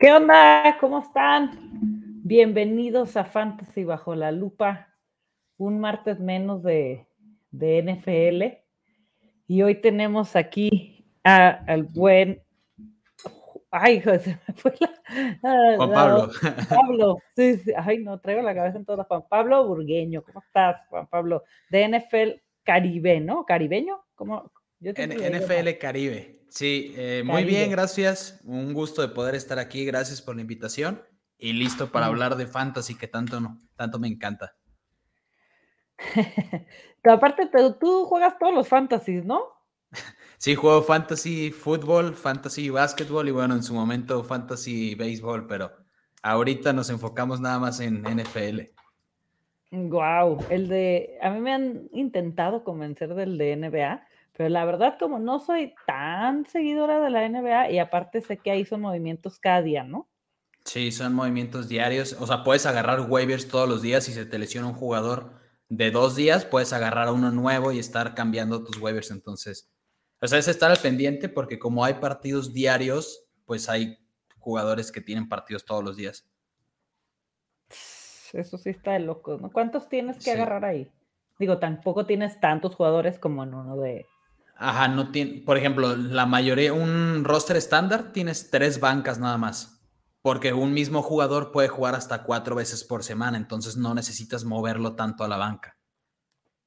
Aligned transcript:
¿Qué 0.00 0.10
onda? 0.10 0.78
¿Cómo 0.80 1.00
están? 1.00 1.50
Bienvenidos 2.24 3.18
a 3.18 3.24
Fantasy 3.26 3.84
Bajo 3.84 4.14
la 4.14 4.32
Lupa, 4.32 4.88
un 5.58 5.78
martes 5.78 6.18
menos 6.18 6.62
de, 6.62 7.06
NFL. 7.52 8.64
Y 9.46 9.60
hoy 9.60 9.74
tenemos 9.74 10.36
aquí 10.36 11.04
al 11.22 11.82
buen. 11.82 12.42
Ay, 13.70 14.00
José, 14.00 14.38
me 14.48 14.54
fue 14.54 14.72
la. 14.80 15.76
Juan 15.76 15.92
Pablo. 15.92 16.30
Pablo, 16.70 17.18
sí, 17.36 17.58
sí, 17.58 17.72
ay, 17.76 17.98
no, 17.98 18.18
traigo 18.20 18.40
la 18.40 18.54
cabeza 18.54 18.78
en 18.78 18.86
toda. 18.86 19.04
Juan 19.04 19.24
Pablo 19.28 19.68
Burgueño, 19.68 20.22
¿cómo 20.22 20.40
estás, 20.40 20.80
Juan 20.88 21.08
Pablo? 21.08 21.44
De 21.68 21.86
NFL 21.86 22.40
Caribe, 22.62 23.20
¿no? 23.20 23.44
¿Caribeño? 23.44 24.00
¿Cómo? 24.14 24.50
NFL 24.80 25.76
Caribe. 25.78 26.39
Sí, 26.50 26.92
eh, 26.96 27.22
muy 27.24 27.44
bien, 27.44 27.70
gracias. 27.70 28.40
Un 28.44 28.74
gusto 28.74 29.02
de 29.02 29.08
poder 29.08 29.34
estar 29.34 29.58
aquí. 29.58 29.84
Gracias 29.84 30.20
por 30.20 30.34
la 30.34 30.42
invitación 30.42 31.02
y 31.38 31.52
listo 31.52 31.90
para 31.90 32.06
hablar 32.06 32.36
de 32.36 32.46
fantasy 32.46 32.96
que 32.96 33.06
tanto, 33.06 33.40
no, 33.40 33.58
tanto 33.76 33.98
me 33.98 34.08
encanta. 34.08 34.56
Aparte, 37.04 37.48
tú 37.80 38.04
juegas 38.04 38.38
todos 38.38 38.54
los 38.54 38.68
fantasies, 38.68 39.24
¿no? 39.24 39.42
Sí, 40.38 40.54
juego 40.54 40.82
fantasy 40.82 41.50
fútbol, 41.50 42.14
fantasy 42.14 42.70
básquetbol 42.70 43.28
y 43.28 43.30
bueno, 43.30 43.54
en 43.54 43.62
su 43.62 43.74
momento 43.74 44.24
fantasy 44.24 44.94
béisbol, 44.94 45.46
pero 45.46 45.70
ahorita 46.22 46.72
nos 46.72 46.88
enfocamos 46.88 47.42
nada 47.42 47.58
más 47.58 47.78
en 47.80 48.02
NFL. 48.04 48.70
Wow, 49.70 50.38
el 50.48 50.68
de, 50.68 51.18
a 51.20 51.28
mí 51.28 51.40
me 51.40 51.52
han 51.52 51.90
intentado 51.92 52.64
convencer 52.64 53.14
del 53.14 53.36
de 53.36 53.54
NBA, 53.54 54.02
pero 54.40 54.48
la 54.48 54.64
verdad, 54.64 54.96
como 54.98 55.18
no 55.18 55.38
soy 55.38 55.74
tan 55.86 56.46
seguidora 56.46 56.98
de 56.98 57.10
la 57.10 57.28
NBA 57.28 57.72
y 57.72 57.78
aparte 57.78 58.22
sé 58.22 58.38
que 58.38 58.50
ahí 58.50 58.64
son 58.64 58.80
movimientos 58.80 59.38
cada 59.38 59.60
día, 59.60 59.84
¿no? 59.84 60.08
Sí, 60.64 60.92
son 60.92 61.12
movimientos 61.12 61.68
diarios. 61.68 62.16
O 62.18 62.26
sea, 62.26 62.42
puedes 62.42 62.64
agarrar 62.64 63.02
waivers 63.02 63.48
todos 63.48 63.68
los 63.68 63.82
días. 63.82 64.04
Si 64.04 64.14
se 64.14 64.24
te 64.24 64.38
lesiona 64.38 64.68
un 64.68 64.72
jugador 64.72 65.34
de 65.68 65.90
dos 65.90 66.16
días, 66.16 66.46
puedes 66.46 66.72
agarrar 66.72 67.08
a 67.08 67.12
uno 67.12 67.30
nuevo 67.30 67.70
y 67.70 67.78
estar 67.78 68.14
cambiando 68.14 68.64
tus 68.64 68.78
waivers. 68.78 69.10
Entonces, 69.10 69.70
o 70.22 70.26
sea, 70.26 70.38
es 70.38 70.48
estar 70.48 70.70
al 70.70 70.78
pendiente 70.78 71.28
porque 71.28 71.58
como 71.58 71.84
hay 71.84 71.92
partidos 72.00 72.54
diarios, 72.54 73.26
pues 73.44 73.68
hay 73.68 73.98
jugadores 74.38 74.90
que 74.90 75.02
tienen 75.02 75.28
partidos 75.28 75.66
todos 75.66 75.84
los 75.84 75.98
días. 75.98 76.26
Eso 78.32 78.56
sí 78.56 78.70
está 78.70 78.92
de 78.92 79.00
loco, 79.00 79.36
¿no? 79.36 79.52
¿Cuántos 79.52 79.90
tienes 79.90 80.24
que 80.24 80.30
agarrar 80.30 80.64
ahí? 80.64 80.90
Digo, 81.38 81.58
tampoco 81.58 82.06
tienes 82.06 82.40
tantos 82.40 82.74
jugadores 82.74 83.18
como 83.18 83.44
en 83.44 83.52
uno 83.52 83.76
de, 83.76 84.06
Ajá, 84.62 84.88
no 84.88 85.10
tiene, 85.10 85.40
por 85.40 85.56
ejemplo, 85.56 85.96
la 85.96 86.26
mayoría, 86.26 86.74
un 86.74 87.24
roster 87.24 87.56
estándar 87.56 88.12
tienes 88.12 88.50
tres 88.50 88.78
bancas 88.78 89.18
nada 89.18 89.38
más, 89.38 89.80
porque 90.20 90.52
un 90.52 90.74
mismo 90.74 91.00
jugador 91.00 91.50
puede 91.50 91.68
jugar 91.68 91.94
hasta 91.94 92.24
cuatro 92.24 92.54
veces 92.56 92.84
por 92.84 93.02
semana, 93.02 93.38
entonces 93.38 93.78
no 93.78 93.94
necesitas 93.94 94.44
moverlo 94.44 94.96
tanto 94.96 95.24
a 95.24 95.28
la 95.28 95.38
banca. 95.38 95.78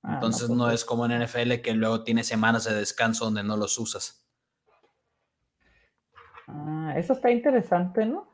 Ah, 0.02 0.16
entonces 0.16 0.50
no, 0.50 0.64
pues 0.64 0.74
es 0.82 0.86
como 0.86 1.06
en 1.06 1.22
NFL 1.22 1.62
que 1.62 1.76
luego 1.76 2.04
tiene 2.04 2.24
semanas 2.24 2.64
de 2.64 2.74
descanso 2.74 3.26
donde 3.26 3.44
no 3.44 3.58
los 3.58 3.78
usas. 3.78 4.28
Ah, 6.48 6.96
eso 6.98 7.14
está 7.14 7.30
interesante, 7.30 8.08
¿no? 8.08 8.28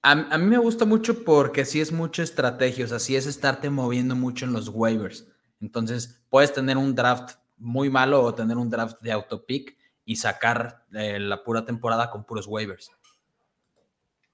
A, 0.00 0.12
a, 0.12 0.38
mí 0.38 0.46
me 0.46 0.56
gusta 0.56 0.86
mucho 0.86 1.24
porque 1.24 1.66
sí 1.66 1.82
es 1.82 1.92
mucha 1.92 2.22
estrategia, 2.22 2.86
o 2.86 2.88
sea, 2.88 3.00
sí 3.00 3.16
es 3.16 3.26
estarte 3.26 3.68
moviendo 3.68 4.16
mucho 4.16 4.46
en 4.46 4.54
los 4.54 4.70
waivers. 4.70 5.30
Entonces, 5.60 6.24
puedes 6.30 6.54
tener 6.54 6.78
un 6.78 6.94
draft 6.94 7.36
muy 7.58 7.90
malo 7.90 8.22
o 8.22 8.34
tener 8.34 8.56
un 8.56 8.70
draft 8.70 9.00
de 9.00 9.12
autopick 9.12 9.76
y 10.04 10.16
sacar 10.16 10.84
eh, 10.92 11.18
la 11.18 11.42
pura 11.42 11.64
temporada 11.64 12.10
con 12.10 12.24
puros 12.24 12.46
waivers. 12.46 12.92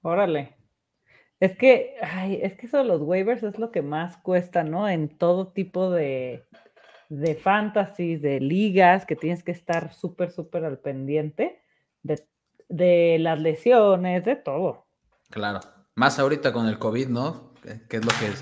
Órale. 0.01 0.55
Es 1.39 1.57
que, 1.57 1.95
ay, 2.01 2.39
es 2.41 2.55
que 2.55 2.67
eso 2.67 2.77
de 2.77 2.83
los 2.85 3.01
waivers 3.01 3.43
es 3.43 3.57
lo 3.57 3.71
que 3.71 3.81
más 3.81 4.17
cuesta, 4.17 4.63
¿no? 4.63 4.87
En 4.87 5.09
todo 5.09 5.47
tipo 5.47 5.89
de, 5.89 6.45
de 7.09 7.35
fantasy, 7.35 8.15
de 8.15 8.39
ligas, 8.39 9.05
que 9.05 9.15
tienes 9.15 9.43
que 9.43 9.51
estar 9.51 9.93
súper, 9.93 10.31
súper 10.31 10.63
al 10.65 10.79
pendiente 10.79 11.61
de, 12.01 12.25
de, 12.69 13.17
las 13.19 13.41
lesiones, 13.41 14.23
de 14.25 14.35
todo. 14.35 14.85
Claro. 15.29 15.59
Más 15.95 16.17
ahorita 16.17 16.53
con 16.53 16.67
el 16.67 16.79
COVID, 16.79 17.07
¿no? 17.09 17.53
Que 17.89 17.97
es 17.97 18.05
lo 18.05 18.11
que 18.11 18.33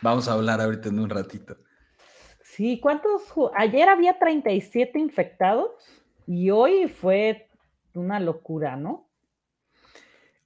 vamos 0.00 0.28
a 0.28 0.32
hablar 0.32 0.60
ahorita 0.60 0.88
en 0.88 0.98
un 0.98 1.10
ratito. 1.10 1.56
Sí, 2.54 2.80
¿cuántos? 2.80 3.22
Ayer 3.54 3.88
había 3.88 4.18
37 4.18 4.98
infectados 4.98 5.70
y 6.26 6.50
hoy 6.50 6.88
fue 6.88 7.48
una 7.94 8.18
locura, 8.18 8.76
¿no? 8.76 9.08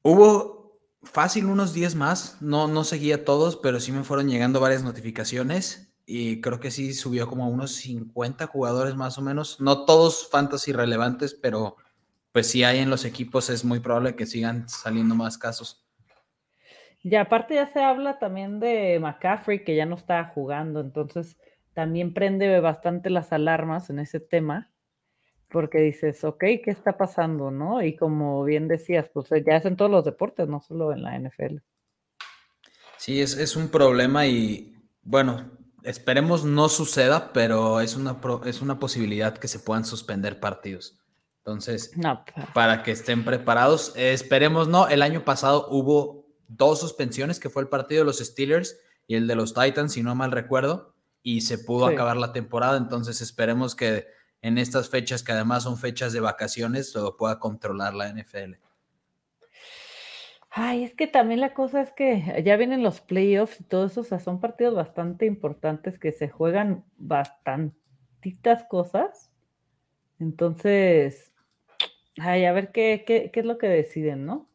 Hubo 0.03 0.79
fácil 1.03 1.47
unos 1.47 1.73
10 1.73 1.95
más, 1.95 2.43
no, 2.43 2.69
no 2.69 2.85
seguía 2.85 3.25
todos, 3.25 3.57
pero 3.57 3.81
sí 3.81 3.91
me 3.91 4.05
fueron 4.05 4.29
llegando 4.29 4.61
varias 4.61 4.85
notificaciones 4.85 5.95
y 6.05 6.43
creo 6.43 6.61
que 6.61 6.71
sí 6.71 6.93
subió 6.93 7.27
como 7.27 7.45
a 7.45 7.49
unos 7.49 7.73
50 7.77 8.47
jugadores 8.49 8.97
más 8.97 9.17
o 9.17 9.23
menos, 9.23 9.61
no 9.61 9.87
todos 9.87 10.29
fantasy 10.31 10.73
relevantes, 10.73 11.33
pero 11.33 11.77
pues 12.33 12.51
si 12.51 12.65
hay 12.65 12.81
en 12.81 12.91
los 12.91 13.07
equipos 13.07 13.49
es 13.49 13.65
muy 13.65 13.81
probable 13.81 14.15
que 14.15 14.27
sigan 14.27 14.69
saliendo 14.69 15.15
más 15.15 15.39
casos. 15.39 15.87
Y 17.03 17.15
aparte 17.17 17.55
ya 17.55 17.67
se 17.73 17.83
habla 17.83 18.19
también 18.19 18.61
de 18.61 18.99
McCaffrey 19.01 19.65
que 19.65 19.75
ya 19.75 19.87
no 19.87 19.97
está 19.97 20.25
jugando, 20.35 20.81
entonces 20.81 21.39
también 21.75 22.15
prende 22.15 22.61
bastante 22.61 23.11
las 23.11 23.33
alarmas 23.33 23.91
en 23.91 23.99
ese 23.99 24.21
tema, 24.21 24.71
porque 25.51 25.79
dices, 25.79 26.25
ok, 26.25 26.39
¿qué 26.39 26.65
está 26.67 26.97
pasando? 26.97 27.51
¿No? 27.51 27.83
Y 27.83 27.97
como 27.97 28.43
bien 28.45 28.69
decías, 28.69 29.11
pues 29.13 29.31
eh, 29.33 29.45
ya 29.47 29.57
es 29.57 29.65
en 29.67 29.77
todos 29.77 29.91
los 29.91 30.05
deportes, 30.05 30.49
no 30.49 30.61
solo 30.61 30.93
en 30.93 31.03
la 31.03 31.19
NFL. 31.19 31.59
Sí, 32.97 33.21
es, 33.21 33.55
un 33.55 33.69
problema 33.69 34.27
y 34.27 34.75
bueno, 35.03 35.51
esperemos 35.83 36.45
no 36.45 36.69
suceda, 36.69 37.33
pero 37.33 37.81
es 37.81 37.97
una, 37.97 38.19
es 38.47 38.63
una 38.63 38.79
posibilidad 38.79 39.37
que 39.37 39.49
se 39.49 39.59
puedan 39.59 39.85
suspender 39.85 40.41
partidos. 40.41 40.99
Entonces, 41.39 41.93
para 42.55 42.83
que 42.83 42.93
estén 42.93 43.23
preparados, 43.25 43.93
esperemos 43.97 44.67
no. 44.67 44.89
El 44.89 45.03
año 45.03 45.27
pasado 45.27 45.69
hubo 45.69 46.27
dos 46.49 46.81
suspensiones, 46.81 47.39
que 47.39 47.51
fue 47.51 47.63
el 47.63 47.69
partido 47.69 48.01
de 48.01 48.07
los 48.07 48.19
Steelers 48.19 48.79
y 49.07 49.17
el 49.17 49.27
de 49.27 49.35
los 49.35 49.53
Titans, 49.53 49.93
si 49.93 50.03
no 50.03 50.15
mal 50.15 50.33
recuerdo 50.33 50.94
y 51.25 51.41
se 51.41 51.59
pudo 51.59 51.87
acabar 51.87 52.19
la 52.19 52.33
temporada. 52.33 52.77
Entonces 52.77 53.21
esperemos 53.23 53.75
que 53.75 54.07
en 54.43 54.59
estas 54.59 54.91
fechas, 54.91 55.25
que 55.25 55.33
además 55.33 55.65
son 55.65 55.79
fechas 55.79 56.13
de 56.13 56.21
vacaciones, 56.21 56.95
lo 56.95 57.17
pueda 57.17 57.41
controlar 57.41 57.95
la 57.95 58.13
NFL. 58.13 58.57
Ay, 60.51 60.85
es 60.85 60.95
que 60.95 61.07
también 61.07 61.41
la 61.41 61.55
cosa 61.55 61.81
es 61.81 61.91
que 61.93 62.43
ya 62.45 62.57
vienen 62.57 62.83
los 62.83 63.01
playoffs 63.01 63.61
y 63.61 63.65
todo 63.65 63.87
eso, 63.87 64.03
o 64.03 64.05
sea, 64.05 64.21
son 64.21 64.39
partidos 64.39 64.75
bastante 64.75 65.25
importantes 65.25 65.99
que 65.99 66.13
se 66.13 66.29
juegan 66.29 66.85
bastantitas 66.99 68.65
cosas. 68.65 69.33
Entonces, 70.21 71.33
ay, 72.19 72.45
a 72.45 72.53
ver 72.53 72.71
qué, 72.71 73.03
qué, 73.07 73.31
qué 73.33 73.41
es 73.41 73.47
lo 73.47 73.57
que 73.57 73.69
deciden, 73.69 74.27
¿no? 74.27 74.49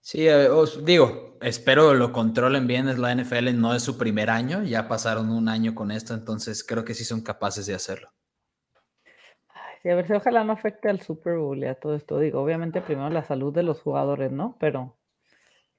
Sí, 0.00 0.28
os 0.28 0.84
digo, 0.84 1.36
espero 1.42 1.94
lo 1.94 2.12
controlen 2.12 2.66
bien, 2.66 2.88
es 2.88 2.98
la 2.98 3.14
NFL, 3.14 3.52
no 3.54 3.74
es 3.74 3.82
su 3.82 3.98
primer 3.98 4.30
año, 4.30 4.62
ya 4.62 4.88
pasaron 4.88 5.30
un 5.30 5.48
año 5.48 5.74
con 5.74 5.90
esto, 5.90 6.14
entonces 6.14 6.64
creo 6.64 6.84
que 6.84 6.94
sí 6.94 7.04
son 7.04 7.20
capaces 7.20 7.66
de 7.66 7.74
hacerlo. 7.74 8.10
sí, 9.82 9.90
a 9.90 9.94
ver 9.94 10.06
si 10.06 10.14
ojalá 10.14 10.42
no 10.44 10.52
afecte 10.52 10.88
al 10.88 11.00
Super 11.00 11.36
Bowl 11.36 11.58
y 11.58 11.66
a 11.66 11.74
todo 11.74 11.94
esto. 11.94 12.18
Digo, 12.18 12.40
obviamente 12.40 12.80
primero 12.80 13.10
la 13.10 13.24
salud 13.24 13.52
de 13.52 13.62
los 13.62 13.80
jugadores, 13.82 14.32
¿no? 14.32 14.56
Pero 14.58 14.96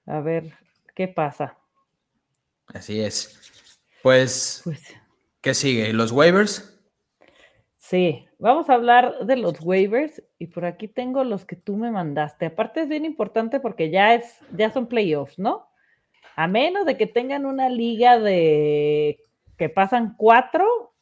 a 0.06 0.19
ver 0.19 0.54
qué 0.96 1.07
pasa. 1.07 1.57
Así 2.68 3.01
es. 3.01 3.40
Pues, 4.01 4.62
pues 4.63 4.81
¿qué 5.42 5.54
sigue? 5.54 5.94
¿Los 5.94 6.12
waivers? 6.12 6.71
Sí, 7.92 8.26
vamos 8.40 8.70
a 8.70 8.76
hablar 8.76 9.26
de 9.26 9.36
los 9.36 9.60
waivers 9.60 10.24
y 10.40 10.48
por 10.48 10.64
aquí 10.64 10.88
tengo 10.88 11.26
los 11.26 11.44
que 11.44 11.58
tú 11.58 11.76
me 11.76 11.92
mandaste. 11.92 12.46
Aparte 12.46 12.84
es 12.84 12.88
bien 12.88 13.04
importante 13.04 13.60
porque 13.60 13.90
ya 13.90 14.14
es, 14.14 14.40
ya 14.56 14.72
son 14.72 14.88
playoffs, 14.88 15.38
¿no? 15.38 15.68
A 16.38 16.48
menos 16.48 16.86
de 16.86 16.96
que 16.96 17.06
tengan 17.06 17.46
una 17.46 17.68
liga 17.68 18.18
de 18.18 19.26
que 19.58 19.68
pasan 19.68 20.16
cuatro, 20.18 20.94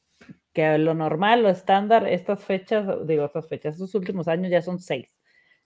que 0.52 0.80
lo 0.80 0.96
normal, 0.96 1.44
lo 1.44 1.50
estándar, 1.50 2.08
estas 2.08 2.44
fechas, 2.44 3.06
digo, 3.06 3.26
estas 3.26 3.48
fechas, 3.48 3.76
estos 3.76 3.94
últimos 3.94 4.28
años 4.28 4.50
ya 4.50 4.64
son 4.64 4.80
seis. 4.80 5.20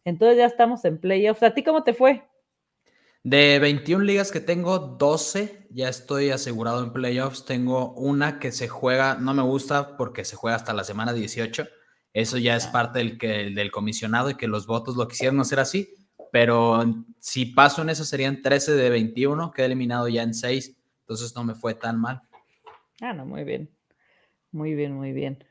Entonces 0.04 0.38
ya 0.40 0.46
estamos 0.46 0.84
en 0.84 1.00
playoffs. 1.00 1.42
¿A 1.42 1.54
ti 1.54 1.64
cómo 1.64 1.86
te 1.86 1.94
fue? 1.94 2.22
De 3.24 3.58
21 3.60 4.04
ligas 4.04 4.32
que 4.32 4.42
tengo, 4.42 4.80
12 4.80 5.68
ya 5.70 5.88
estoy 5.88 6.32
asegurado 6.32 6.84
en 6.84 6.92
playoffs. 6.92 7.46
Tengo 7.46 7.94
una 7.94 8.38
que 8.38 8.52
se 8.52 8.68
juega, 8.68 9.16
no 9.16 9.34
me 9.34 9.44
gusta 9.44 9.96
porque 9.96 10.26
se 10.26 10.36
juega 10.36 10.58
hasta 10.58 10.74
la 10.74 10.84
semana 10.84 11.14
18. 11.14 11.66
Eso 12.12 12.38
ya 12.38 12.58
es 12.58 12.68
parte 12.68 13.00
del, 13.00 13.18
que, 13.18 13.50
del 13.52 13.72
comisionado 13.72 14.30
y 14.30 14.36
que 14.36 14.48
los 14.48 14.68
votos 14.68 14.98
lo 14.98 15.08
quisieron 15.08 15.40
hacer 15.40 15.62
así. 15.62 15.90
Pero 16.34 16.84
si 17.20 17.46
paso 17.46 17.82
en 17.82 17.92
eso 17.92 18.04
serían 18.04 18.42
13 18.42 18.74
de 18.74 18.90
21, 18.90 19.52
quedé 19.52 19.68
eliminado 19.68 20.10
ya 20.10 20.24
en 20.24 20.34
6. 20.34 20.78
Entonces 21.00 21.34
no 21.34 21.46
me 21.46 21.56
fue 21.56 21.76
tan 21.76 22.02
mal. 22.02 22.22
Ah, 23.00 23.14
no, 23.14 23.26
muy 23.26 23.46
bien. 23.46 23.70
Muy 24.52 24.76
bien, 24.76 24.94
muy 24.94 25.14
bien. 25.14 25.44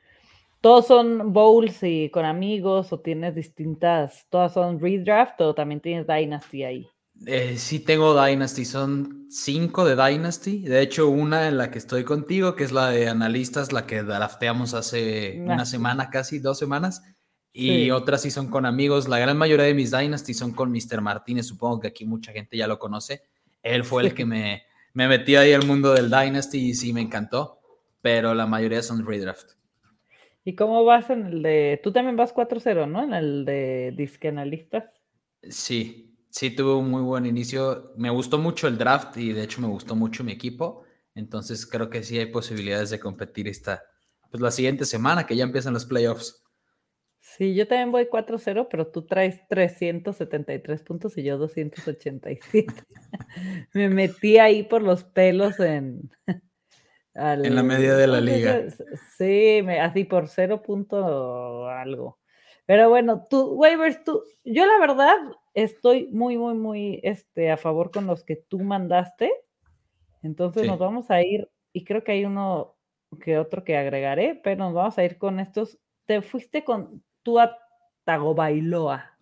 ¿Todos 0.61 0.87
son 0.87 1.33
bowls 1.33 1.83
y 1.83 2.11
con 2.11 2.27
amigos 2.27 2.93
o 2.93 3.01
tienes 3.01 3.35
distintas, 3.35 4.27
todas 4.29 4.53
son 4.53 4.79
redraft 4.79 5.41
o 5.41 5.55
también 5.55 5.81
tienes 5.81 6.07
Dynasty 6.07 6.65
ahí? 6.65 6.89
Eh, 7.27 7.57
sí 7.57 7.79
tengo 7.81 8.21
Dynasty, 8.21 8.65
son 8.65 9.27
cinco 9.31 9.85
de 9.85 9.97
Dynasty. 9.97 10.63
De 10.63 10.81
hecho, 10.81 11.09
una 11.09 11.49
en 11.49 11.57
la 11.57 11.71
que 11.71 11.79
estoy 11.79 12.05
contigo, 12.05 12.57
que 12.57 12.65
es 12.65 12.73
la 12.73 12.91
de 12.91 13.09
analistas, 13.09 13.73
la 13.73 13.87
que 13.87 14.03
drafteamos 14.03 14.75
hace 14.75 15.41
una 15.41 15.65
semana, 15.65 16.11
casi 16.11 16.39
dos 16.39 16.59
semanas. 16.59 17.03
Y 17.53 17.91
otras 17.91 18.23
sí 18.23 18.31
son 18.31 18.49
con 18.49 18.65
amigos. 18.65 19.09
La 19.09 19.19
gran 19.19 19.37
mayoría 19.37 19.67
de 19.67 19.75
mis 19.75 19.91
Dynasty 19.91 20.33
son 20.33 20.53
con 20.53 20.73
Mr. 20.73 21.03
Martínez. 21.03 21.47
Supongo 21.47 21.81
que 21.81 21.89
aquí 21.89 22.07
mucha 22.07 22.33
gente 22.33 22.57
ya 22.57 22.67
lo 22.67 22.79
conoce. 22.79 23.23
Él 23.63 23.85
fue 23.85 24.03
el 24.05 24.15
que 24.15 24.25
me, 24.25 24.63
me 24.95 25.07
metió 25.07 25.41
ahí 25.41 25.53
al 25.53 25.67
mundo 25.67 25.93
del 25.93 26.11
Dynasty 26.11 26.71
y 26.71 26.75
sí 26.75 26.93
me 26.93 27.03
encantó. 27.03 27.61
Pero 28.01 28.35
la 28.35 28.47
mayoría 28.47 28.83
son 28.83 29.07
redraft. 29.07 29.53
¿Y 30.45 30.55
cómo 30.55 30.85
vas 30.85 31.09
en 31.11 31.27
el 31.27 31.43
de... 31.43 31.81
Tú 31.85 31.93
también 31.93 32.17
vas 32.17 32.35
4-0, 32.35 32.89
¿no? 32.89 33.05
En 33.05 33.15
el 33.15 33.45
de 33.45 33.93
disque 33.97 34.29
analistas. 34.29 34.85
Sí, 35.43 36.12
sí, 36.33 36.51
tuve 36.51 36.75
un 36.75 36.91
muy 36.91 37.03
buen 37.03 37.27
inicio. 37.27 37.93
Me 37.97 38.11
gustó 38.11 38.39
mucho 38.39 38.67
el 38.67 38.79
draft 38.79 39.17
y 39.19 39.33
de 39.33 39.45
hecho 39.45 39.61
me 39.61 39.69
gustó 39.69 39.95
mucho 39.95 40.25
mi 40.25 40.33
equipo. 40.33 40.85
Entonces 41.15 41.67
creo 41.67 41.91
que 41.91 42.03
sí 42.03 42.19
hay 42.19 42.27
posibilidades 42.27 42.91
de 42.91 42.99
competir 42.99 43.47
esta, 43.49 43.85
pues 44.31 44.41
la 44.41 44.51
siguiente 44.51 44.87
semana 44.87 45.27
que 45.27 45.37
ya 45.37 45.45
empiezan 45.45 45.75
los 45.75 45.85
playoffs. 45.85 46.43
Sí, 47.21 47.55
yo 47.55 47.69
también 47.69 47.93
voy 47.93 48.07
4-0, 48.07 48.67
pero 48.69 48.89
tú 48.89 49.07
traes 49.07 49.47
373 49.49 50.83
puntos 50.83 51.17
y 51.19 51.23
yo 51.23 51.39
287. 51.39 52.67
me 53.75 53.89
metí 53.91 54.39
ahí 54.39 54.65
por 54.65 54.83
los 54.83 55.05
pelos 55.05 55.61
en, 55.61 56.11
en 57.15 57.55
la 57.55 57.63
media 57.63 57.95
de 57.95 58.07
la 58.07 58.21
liga. 58.21 58.65
Sí, 59.17 59.59
así 59.81 60.05
por 60.05 60.29
cero 60.29 60.63
punto 60.63 61.69
algo. 61.69 62.19
Pero 62.65 62.89
bueno, 62.89 63.27
tú, 63.29 63.53
waivers, 63.55 64.03
tú, 64.03 64.23
yo 64.45 64.67
la 64.67 64.79
verdad 64.79 65.17
estoy 65.55 66.09
muy, 66.13 66.37
muy, 66.37 66.55
muy 66.55 67.01
este, 67.03 67.51
a 67.51 67.57
favor 67.57 67.91
con 67.91 68.07
los 68.07 68.25
que 68.25 68.37
tú 68.37 68.61
mandaste. 68.61 69.33
Entonces 70.23 70.67
nos 70.67 70.79
vamos 70.79 71.11
a 71.11 71.23
ir, 71.23 71.51
y 71.73 71.85
creo 71.85 72.05
que 72.05 72.13
hay 72.13 72.25
uno 72.25 72.77
que 73.21 73.39
otro 73.39 73.65
que 73.65 73.77
agregaré, 73.77 74.41
pero 74.43 74.65
nos 74.65 74.75
vamos 74.75 74.99
a 74.99 75.05
ir 75.05 75.19
con 75.19 75.41
estos. 75.41 75.79
Te 76.07 76.23
fuiste 76.23 76.65
con 76.65 77.03
tu 77.23 77.39
Tagovailoa. 78.05 79.19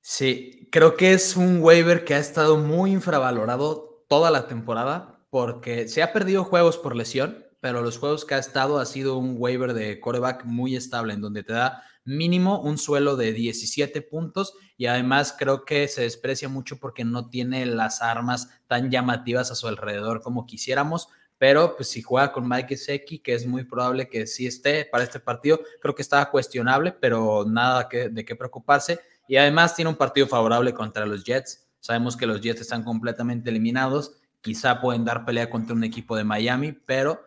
Sí, 0.00 0.68
creo 0.70 0.96
que 0.96 1.12
es 1.12 1.36
un 1.36 1.62
waiver 1.62 2.04
que 2.04 2.14
ha 2.14 2.18
estado 2.18 2.58
muy 2.58 2.92
infravalorado 2.92 4.04
toda 4.08 4.30
la 4.30 4.46
temporada 4.46 5.26
porque 5.30 5.88
se 5.88 6.02
ha 6.02 6.12
perdido 6.12 6.44
juegos 6.44 6.76
por 6.76 6.94
lesión, 6.94 7.46
pero 7.60 7.80
los 7.80 7.98
juegos 7.98 8.24
que 8.24 8.34
ha 8.34 8.38
estado 8.38 8.78
ha 8.78 8.84
sido 8.84 9.16
un 9.16 9.36
waiver 9.38 9.72
de 9.72 9.98
coreback 9.98 10.44
muy 10.44 10.76
estable, 10.76 11.14
en 11.14 11.22
donde 11.22 11.42
te 11.42 11.54
da 11.54 11.82
mínimo 12.04 12.60
un 12.60 12.78
suelo 12.78 13.16
de 13.16 13.32
17 13.32 14.02
puntos 14.02 14.54
y 14.76 14.86
además 14.86 15.34
creo 15.38 15.64
que 15.64 15.88
se 15.88 16.02
desprecia 16.02 16.48
mucho 16.48 16.78
porque 16.78 17.04
no 17.04 17.28
tiene 17.28 17.66
las 17.66 18.02
armas 18.02 18.48
tan 18.66 18.90
llamativas 18.90 19.50
a 19.50 19.54
su 19.54 19.66
alrededor 19.68 20.20
como 20.20 20.46
quisiéramos. 20.46 21.08
Pero 21.36 21.76
pues 21.76 21.88
si 21.88 22.00
juega 22.00 22.32
con 22.32 22.48
Mike 22.48 22.76
Seki, 22.76 23.18
que 23.18 23.34
es 23.34 23.46
muy 23.46 23.64
probable 23.64 24.08
que 24.08 24.26
sí 24.26 24.46
esté 24.46 24.84
para 24.84 25.04
este 25.04 25.18
partido, 25.18 25.60
creo 25.80 25.94
que 25.94 26.02
estaba 26.02 26.30
cuestionable, 26.30 26.92
pero 26.92 27.44
nada 27.46 27.88
que, 27.88 28.08
de 28.08 28.24
qué 28.24 28.36
preocuparse. 28.36 29.00
Y 29.26 29.36
además 29.36 29.74
tiene 29.74 29.90
un 29.90 29.96
partido 29.96 30.26
favorable 30.26 30.72
contra 30.72 31.06
los 31.06 31.24
Jets. 31.24 31.66
Sabemos 31.80 32.16
que 32.16 32.26
los 32.26 32.40
Jets 32.40 32.60
están 32.60 32.84
completamente 32.84 33.50
eliminados 33.50 34.12
quizá 34.44 34.78
pueden 34.78 35.06
dar 35.06 35.24
pelea 35.24 35.48
contra 35.48 35.74
un 35.74 35.84
equipo 35.84 36.14
de 36.14 36.22
Miami, 36.22 36.72
pero 36.72 37.22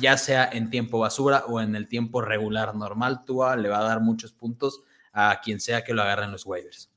ya 0.00 0.16
sea 0.16 0.48
en 0.52 0.70
tiempo 0.70 0.98
basura 0.98 1.44
o 1.46 1.60
en 1.60 1.74
el 1.76 1.88
tiempo 1.88 2.20
regular 2.20 2.74
normal, 2.74 3.24
Tua 3.24 3.56
le 3.56 3.68
va 3.68 3.78
a 3.78 3.88
dar 3.88 4.00
muchos 4.00 4.32
puntos 4.32 4.82
a 5.12 5.40
quien 5.42 5.60
sea 5.60 5.82
que 5.82 5.94
lo 5.94 6.02
agarre 6.02 6.24
en 6.24 6.32
los 6.32 6.46
waivers. 6.46 6.92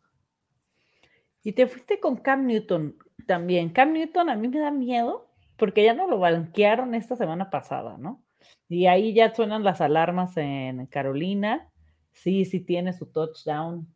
Y 1.43 1.53
te 1.53 1.67
fuiste 1.67 1.99
con 1.99 2.17
Cam 2.17 2.45
Newton 2.45 2.97
también. 3.25 3.69
Cam 3.69 3.93
Newton 3.93 4.29
a 4.29 4.35
mí 4.35 4.47
me 4.47 4.59
da 4.59 4.71
miedo 4.71 5.29
porque 5.57 5.83
ya 5.83 5.93
no 5.93 6.07
lo 6.07 6.19
banquearon 6.19 6.95
esta 6.95 7.15
semana 7.15 7.49
pasada, 7.49 7.97
¿no? 7.97 8.23
Y 8.67 8.87
ahí 8.87 9.13
ya 9.13 9.33
suenan 9.33 9.63
las 9.63 9.81
alarmas 9.81 10.35
en 10.37 10.85
Carolina. 10.87 11.69
Sí, 12.11 12.45
sí 12.45 12.59
tiene 12.59 12.93
su 12.93 13.05
touchdown 13.05 13.87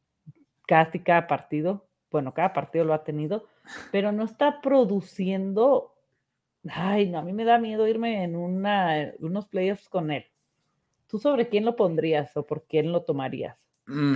casi 0.67 0.99
cada 0.99 1.27
partido. 1.27 1.87
Bueno, 2.11 2.33
cada 2.33 2.53
partido 2.53 2.85
lo 2.85 2.93
ha 2.93 3.03
tenido, 3.03 3.47
pero 3.91 4.11
no 4.11 4.23
está 4.23 4.61
produciendo. 4.61 5.92
Ay, 6.69 7.09
no, 7.09 7.19
a 7.19 7.21
mí 7.21 7.33
me 7.33 7.43
da 7.45 7.59
miedo 7.59 7.87
irme 7.87 8.23
en 8.23 8.35
una, 8.35 9.13
unos 9.19 9.47
playoffs 9.47 9.89
con 9.89 10.11
él. 10.11 10.25
¿Tú 11.07 11.19
sobre 11.19 11.49
quién 11.49 11.65
lo 11.65 11.75
pondrías 11.75 12.35
o 12.35 12.45
por 12.45 12.65
quién 12.65 12.91
lo 12.91 13.03
tomarías? 13.03 13.57
Mm, 13.85 14.13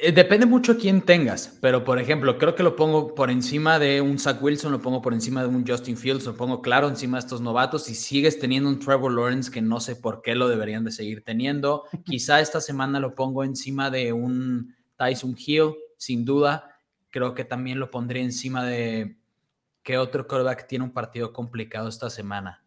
eh, 0.00 0.12
depende 0.12 0.46
mucho 0.46 0.78
quién 0.78 1.02
tengas, 1.02 1.58
pero 1.60 1.84
por 1.84 1.98
ejemplo, 1.98 2.38
creo 2.38 2.54
que 2.54 2.62
lo 2.62 2.76
pongo 2.76 3.14
por 3.14 3.30
encima 3.30 3.78
de 3.78 4.00
un 4.00 4.18
Zach 4.18 4.40
Wilson, 4.40 4.72
lo 4.72 4.80
pongo 4.80 5.02
por 5.02 5.12
encima 5.12 5.42
de 5.42 5.48
un 5.48 5.66
Justin 5.66 5.96
Fields, 5.96 6.24
lo 6.24 6.36
pongo 6.36 6.62
claro 6.62 6.88
encima 6.88 7.18
de 7.18 7.24
estos 7.24 7.40
novatos 7.40 7.90
y 7.90 7.94
sigues 7.94 8.38
teniendo 8.38 8.68
un 8.68 8.78
Trevor 8.78 9.12
Lawrence 9.12 9.50
que 9.50 9.60
no 9.60 9.80
sé 9.80 9.96
por 9.96 10.22
qué 10.22 10.34
lo 10.34 10.48
deberían 10.48 10.84
de 10.84 10.92
seguir 10.92 11.24
teniendo. 11.24 11.84
Quizá 12.04 12.40
esta 12.40 12.60
semana 12.60 13.00
lo 13.00 13.14
pongo 13.14 13.44
encima 13.44 13.90
de 13.90 14.12
un 14.12 14.74
Tyson 14.96 15.36
Hill, 15.36 15.74
sin 15.96 16.24
duda 16.24 16.70
creo 17.10 17.34
que 17.34 17.44
también 17.44 17.78
lo 17.78 17.90
pondría 17.90 18.22
encima 18.22 18.64
de 18.64 19.16
qué 19.82 19.98
otro 19.98 20.26
quarterback 20.26 20.66
tiene 20.66 20.84
un 20.84 20.92
partido 20.92 21.32
complicado 21.32 21.88
esta 21.88 22.10
semana. 22.10 22.62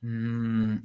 Mm, 0.00 0.76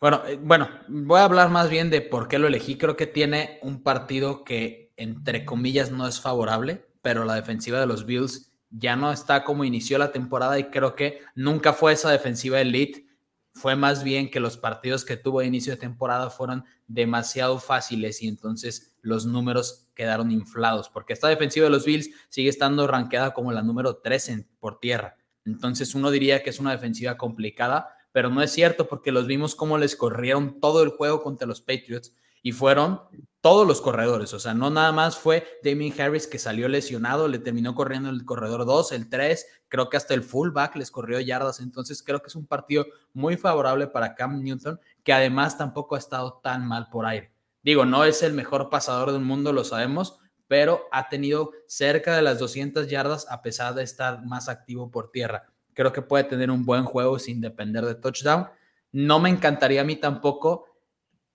bueno, 0.00 0.22
eh, 0.26 0.38
bueno, 0.42 0.68
voy 0.88 1.20
a 1.20 1.24
hablar 1.24 1.50
más 1.50 1.70
bien 1.70 1.90
de 1.90 2.00
por 2.00 2.28
qué 2.28 2.38
lo 2.38 2.48
elegí. 2.48 2.76
Creo 2.76 2.96
que 2.96 3.06
tiene 3.06 3.58
un 3.62 3.82
partido 3.82 4.44
que, 4.44 4.92
entre 4.96 5.44
comillas, 5.44 5.90
no 5.90 6.06
es 6.06 6.20
favorable, 6.20 6.86
pero 7.02 7.24
la 7.24 7.34
defensiva 7.34 7.80
de 7.80 7.86
los 7.86 8.04
Bills 8.04 8.52
ya 8.70 8.96
no 8.96 9.12
está 9.12 9.44
como 9.44 9.64
inició 9.64 9.98
la 9.98 10.12
temporada 10.12 10.58
y 10.58 10.70
creo 10.70 10.96
que 10.96 11.20
nunca 11.34 11.72
fue 11.72 11.92
esa 11.92 12.10
defensiva 12.10 12.60
elite 12.60 13.06
fue 13.52 13.76
más 13.76 14.02
bien 14.02 14.30
que 14.30 14.40
los 14.40 14.56
partidos 14.56 15.04
que 15.04 15.16
tuvo 15.16 15.40
de 15.40 15.46
inicio 15.46 15.74
de 15.74 15.78
temporada 15.80 16.30
fueron 16.30 16.64
demasiado 16.86 17.58
fáciles 17.58 18.22
y 18.22 18.28
entonces 18.28 18.94
los 19.02 19.26
números 19.26 19.88
quedaron 19.94 20.30
inflados, 20.30 20.88
porque 20.88 21.12
esta 21.12 21.28
defensiva 21.28 21.64
de 21.64 21.70
los 21.70 21.84
Bills 21.84 22.10
sigue 22.28 22.48
estando 22.48 22.86
rankeada 22.86 23.34
como 23.34 23.52
la 23.52 23.62
número 23.62 23.96
3 23.96 24.46
por 24.58 24.80
tierra. 24.80 25.16
Entonces 25.44 25.94
uno 25.94 26.10
diría 26.10 26.42
que 26.42 26.50
es 26.50 26.60
una 26.60 26.72
defensiva 26.72 27.16
complicada, 27.16 27.94
pero 28.12 28.30
no 28.30 28.42
es 28.42 28.52
cierto 28.52 28.88
porque 28.88 29.12
los 29.12 29.26
vimos 29.26 29.54
cómo 29.54 29.76
les 29.76 29.96
corrieron 29.96 30.60
todo 30.60 30.82
el 30.82 30.90
juego 30.90 31.22
contra 31.22 31.46
los 31.46 31.60
Patriots 31.60 32.14
y 32.42 32.52
fueron 32.52 33.00
todos 33.40 33.66
los 33.66 33.80
corredores, 33.80 34.32
o 34.34 34.38
sea, 34.38 34.54
no 34.54 34.70
nada 34.70 34.92
más 34.92 35.18
fue 35.18 35.44
Damien 35.64 36.00
Harris 36.00 36.28
que 36.28 36.38
salió 36.38 36.68
lesionado, 36.68 37.26
le 37.26 37.40
terminó 37.40 37.74
corriendo 37.74 38.08
el 38.08 38.24
corredor 38.24 38.64
2, 38.64 38.92
el 38.92 39.08
3, 39.08 39.46
creo 39.68 39.88
que 39.88 39.96
hasta 39.96 40.14
el 40.14 40.22
fullback 40.22 40.76
les 40.76 40.92
corrió 40.92 41.18
yardas, 41.18 41.58
entonces 41.58 42.04
creo 42.04 42.22
que 42.22 42.28
es 42.28 42.36
un 42.36 42.46
partido 42.46 42.86
muy 43.12 43.36
favorable 43.36 43.88
para 43.88 44.14
Cam 44.14 44.42
Newton, 44.42 44.78
que 45.02 45.12
además 45.12 45.58
tampoco 45.58 45.96
ha 45.96 45.98
estado 45.98 46.40
tan 46.42 46.66
mal 46.68 46.88
por 46.88 47.04
aire. 47.04 47.32
Digo, 47.64 47.84
no 47.84 48.04
es 48.04 48.22
el 48.22 48.32
mejor 48.32 48.70
pasador 48.70 49.10
del 49.10 49.22
mundo, 49.22 49.52
lo 49.52 49.64
sabemos, 49.64 50.18
pero 50.46 50.82
ha 50.92 51.08
tenido 51.08 51.52
cerca 51.66 52.14
de 52.14 52.22
las 52.22 52.38
200 52.38 52.88
yardas 52.88 53.26
a 53.30 53.42
pesar 53.42 53.74
de 53.74 53.82
estar 53.82 54.24
más 54.24 54.48
activo 54.48 54.90
por 54.90 55.10
tierra. 55.10 55.50
Creo 55.72 55.92
que 55.92 56.02
puede 56.02 56.24
tener 56.24 56.50
un 56.50 56.64
buen 56.64 56.84
juego 56.84 57.18
sin 57.18 57.40
depender 57.40 57.86
de 57.86 57.94
touchdown. 57.94 58.48
No 58.90 59.18
me 59.18 59.30
encantaría 59.30 59.80
a 59.80 59.84
mí 59.84 59.96
tampoco 59.96 60.66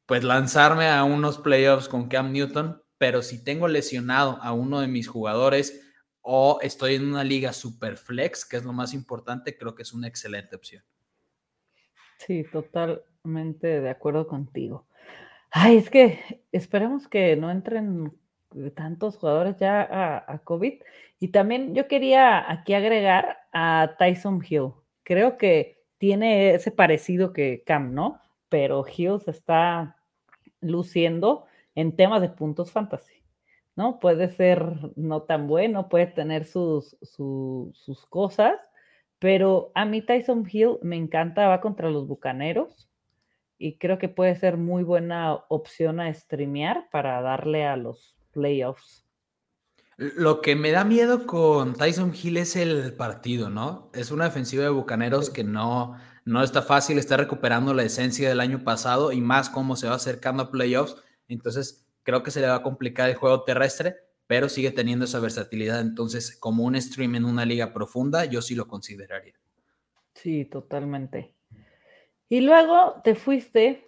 pues 0.07 0.23
lanzarme 0.23 0.87
a 0.87 1.03
unos 1.03 1.37
playoffs 1.37 1.89
con 1.89 2.07
Cam 2.07 2.31
Newton, 2.31 2.81
pero 2.97 3.21
si 3.21 3.43
tengo 3.43 3.67
lesionado 3.67 4.39
a 4.41 4.53
uno 4.53 4.79
de 4.79 4.87
mis 4.87 5.07
jugadores 5.07 5.83
o 6.21 6.59
estoy 6.61 6.95
en 6.95 7.05
una 7.05 7.23
liga 7.23 7.53
super 7.53 7.97
flex, 7.97 8.45
que 8.45 8.57
es 8.57 8.63
lo 8.63 8.73
más 8.73 8.93
importante, 8.93 9.57
creo 9.57 9.75
que 9.75 9.83
es 9.83 9.93
una 9.93 10.07
excelente 10.07 10.55
opción. 10.55 10.83
Sí, 12.17 12.43
totalmente 12.51 13.81
de 13.81 13.89
acuerdo 13.89 14.27
contigo. 14.27 14.87
Ay, 15.51 15.77
es 15.77 15.89
que 15.89 16.41
esperemos 16.51 17.07
que 17.07 17.35
no 17.35 17.51
entren 17.51 18.11
tantos 18.75 19.17
jugadores 19.17 19.57
ya 19.57 20.23
a, 20.27 20.39
COVID. 20.39 20.81
Y 21.19 21.27
también 21.29 21.75
yo 21.75 21.87
quería 21.87 22.49
aquí 22.49 22.73
agregar 22.73 23.37
a 23.53 23.95
Tyson 23.99 24.43
Hill. 24.47 24.71
Creo 25.03 25.37
que 25.37 25.83
tiene 25.97 26.53
ese 26.53 26.71
parecido 26.71 27.33
que 27.33 27.63
Cam, 27.65 27.93
¿no? 27.93 28.21
Pero 28.49 28.85
Hills 28.87 29.27
está 29.27 29.96
luciendo 30.61 31.45
en 31.75 31.95
temas 31.95 32.21
de 32.21 32.29
puntos 32.29 32.71
fantasy, 32.71 33.23
¿no? 33.75 33.99
Puede 33.99 34.29
ser 34.29 34.91
no 34.95 35.23
tan 35.23 35.47
bueno, 35.47 35.89
puede 35.89 36.07
tener 36.07 36.45
sus, 36.45 36.97
sus 37.01 38.05
cosas, 38.09 38.59
pero 39.19 39.71
a 39.75 39.85
mí 39.85 40.01
Tyson 40.01 40.47
Hill 40.51 40.77
me 40.81 40.95
encanta, 40.95 41.47
va 41.47 41.61
contra 41.61 41.89
los 41.89 42.07
Bucaneros 42.07 42.89
y 43.57 43.77
creo 43.77 43.97
que 43.97 44.09
puede 44.09 44.35
ser 44.35 44.57
muy 44.57 44.83
buena 44.83 45.33
opción 45.49 45.99
a 45.99 46.13
streamear 46.13 46.89
para 46.91 47.21
darle 47.21 47.65
a 47.65 47.75
los 47.77 48.15
playoffs. 48.31 49.07
Lo 49.97 50.41
que 50.41 50.55
me 50.55 50.69
da 50.69 50.83
miedo 50.83 51.25
con 51.25 51.73
Tyson 51.73 52.13
Hill 52.13 52.37
es 52.37 52.55
el 52.55 52.93
partido, 52.93 53.49
¿no? 53.49 53.89
Es 53.95 54.11
una 54.11 54.25
defensiva 54.25 54.63
de 54.63 54.69
Bucaneros 54.69 55.31
que 55.31 55.43
no, 55.43 55.97
no 56.27 56.43
está 56.43 56.61
fácil, 56.61 56.97
está 56.97 57.15
recuperando 57.15 57.73
la 57.73 57.83
esencia 57.83 58.27
del 58.27 58.41
año 58.41 58.61
pasado 58.65 59.13
y 59.13 59.21
más 59.21 59.49
como 59.49 59.77
se 59.77 59.87
va 59.87 59.95
acercando 59.95 60.43
a 60.43 60.51
playoffs. 60.51 60.97
Entonces, 61.29 61.87
creo 62.03 62.21
que 62.21 62.31
se 62.31 62.41
le 62.41 62.47
va 62.47 62.55
a 62.55 62.63
complicar 62.63 63.09
el 63.09 63.15
juego 63.15 63.43
terrestre, 63.43 63.95
pero 64.27 64.49
sigue 64.49 64.71
teniendo 64.71 65.05
esa 65.05 65.21
versatilidad. 65.21 65.79
Entonces, 65.79 66.35
como 66.37 66.65
un 66.65 66.79
stream 66.81 67.15
en 67.15 67.23
una 67.23 67.45
liga 67.45 67.71
profunda, 67.71 68.25
yo 68.25 68.41
sí 68.41 68.55
lo 68.55 68.67
consideraría. 68.67 69.35
Sí, 70.15 70.43
totalmente. 70.43 71.33
Y 72.27 72.41
luego 72.41 73.01
te 73.05 73.15
fuiste 73.15 73.85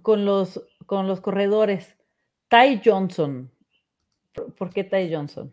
con 0.00 0.24
los, 0.24 0.64
con 0.86 1.06
los 1.06 1.20
corredores. 1.20 1.94
Ty 2.48 2.80
Johnson. 2.82 3.50
¿Por 4.56 4.70
qué 4.70 4.84
Ty 4.84 5.12
Johnson? 5.12 5.52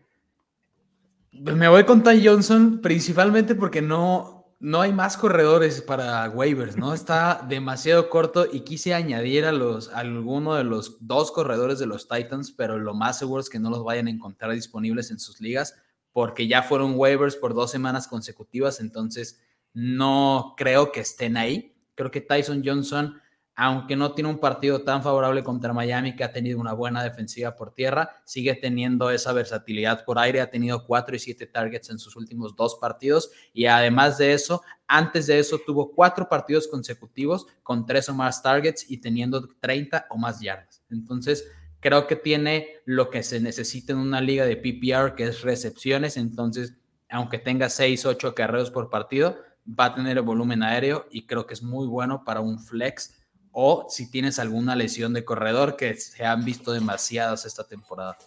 Me 1.33 1.67
voy 1.67 1.83
con 1.83 2.01
Ty 2.01 2.25
Johnson 2.25 2.79
principalmente 2.81 3.55
porque 3.55 3.81
no, 3.81 4.38
no 4.59 4.81
hay 4.81 4.91
más 4.91 5.15
corredores 5.15 5.81
para 5.81 6.29
waivers, 6.29 6.75
¿no? 6.75 6.93
Está 6.93 7.45
demasiado 7.47 8.09
corto 8.09 8.45
y 8.51 8.61
quise 8.61 8.93
añadir 8.93 9.45
a 9.45 9.53
los 9.53 9.87
alguno 9.89 10.55
de 10.55 10.65
los 10.65 10.97
dos 10.99 11.31
corredores 11.31 11.79
de 11.79 11.85
los 11.85 12.09
Titans, 12.09 12.51
pero 12.51 12.77
lo 12.77 12.93
más 12.93 13.17
seguro 13.17 13.39
es 13.39 13.49
que 13.49 13.59
no 13.59 13.69
los 13.69 13.85
vayan 13.85 14.07
a 14.07 14.11
encontrar 14.11 14.51
disponibles 14.51 15.11
en 15.11 15.19
sus 15.19 15.39
ligas 15.39 15.75
porque 16.11 16.47
ya 16.47 16.61
fueron 16.61 16.95
waivers 16.95 17.37
por 17.37 17.53
dos 17.53 17.71
semanas 17.71 18.07
consecutivas, 18.07 18.81
entonces 18.81 19.39
no 19.73 20.55
creo 20.57 20.91
que 20.91 21.01
estén 21.01 21.37
ahí. 21.37 21.75
Creo 21.95 22.11
que 22.11 22.19
Tyson 22.19 22.61
Johnson 22.65 23.21
aunque 23.61 23.97
no 23.97 24.13
tiene 24.13 24.29
un 24.29 24.39
partido 24.39 24.83
tan 24.83 25.03
favorable 25.03 25.43
contra 25.43 25.73
Miami, 25.73 26.15
que 26.15 26.23
ha 26.23 26.31
tenido 26.31 26.61
una 26.61 26.71
buena 26.71 27.03
defensiva 27.03 27.57
por 27.57 27.73
tierra, 27.73 28.09
sigue 28.23 28.55
teniendo 28.55 29.11
esa 29.11 29.33
versatilidad 29.33 30.05
por 30.05 30.17
aire, 30.17 30.39
ha 30.39 30.49
tenido 30.49 30.85
cuatro 30.85 31.13
y 31.13 31.19
siete 31.19 31.45
targets 31.45 31.89
en 31.89 31.99
sus 31.99 32.15
últimos 32.15 32.55
dos 32.55 32.77
partidos 32.79 33.31
y 33.51 33.65
además 33.65 34.17
de 34.17 34.31
eso, 34.31 34.61
antes 34.87 35.27
de 35.27 35.39
eso 35.39 35.59
tuvo 35.59 35.91
cuatro 35.91 36.29
partidos 36.29 36.69
consecutivos 36.69 37.47
con 37.61 37.85
tres 37.85 38.07
o 38.07 38.13
más 38.13 38.41
targets 38.41 38.89
y 38.89 39.01
teniendo 39.01 39.45
30 39.59 40.05
o 40.09 40.17
más 40.17 40.39
yardas. 40.39 40.81
Entonces, 40.89 41.45
creo 41.81 42.07
que 42.07 42.15
tiene 42.15 42.65
lo 42.85 43.09
que 43.09 43.23
se 43.23 43.41
necesita 43.41 43.91
en 43.91 43.99
una 43.99 44.21
liga 44.21 44.45
de 44.45 44.55
PPR, 44.55 45.15
que 45.15 45.25
es 45.25 45.41
recepciones, 45.41 46.15
entonces, 46.15 46.77
aunque 47.09 47.39
tenga 47.39 47.67
seis, 47.67 48.05
ocho 48.05 48.33
carreros 48.33 48.71
por 48.71 48.89
partido, 48.89 49.35
va 49.67 49.85
a 49.85 49.95
tener 49.95 50.17
el 50.17 50.23
volumen 50.23 50.63
aéreo 50.63 51.07
y 51.11 51.27
creo 51.27 51.45
que 51.45 51.55
es 51.55 51.61
muy 51.61 51.87
bueno 51.87 52.23
para 52.23 52.39
un 52.39 52.57
flex 52.57 53.18
o 53.61 53.87
si 53.89 54.09
tienes 54.09 54.39
alguna 54.39 54.73
lesión 54.73 55.11
de 55.11 55.25
corredor 55.25 55.75
que 55.75 55.93
se 55.95 56.23
han 56.23 56.45
visto 56.45 56.71
demasiadas 56.71 57.45
esta 57.45 57.67
temporada. 57.67 58.17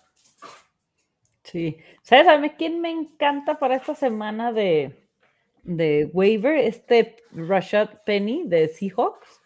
Sí, 1.43 1.79
¿sabes 2.03 2.29
a 2.29 2.37
mí 2.37 2.51
quién 2.51 2.83
me 2.83 2.91
encanta 2.91 3.59
para 3.59 3.77
esta 3.77 3.95
semana 3.95 4.53
de, 4.53 5.09
de 5.63 6.11
waiver? 6.13 6.59
Este 6.59 7.17
Rashad 7.31 8.03
Penny 8.05 8.43
de 8.45 8.69
Seahawks 8.69 9.41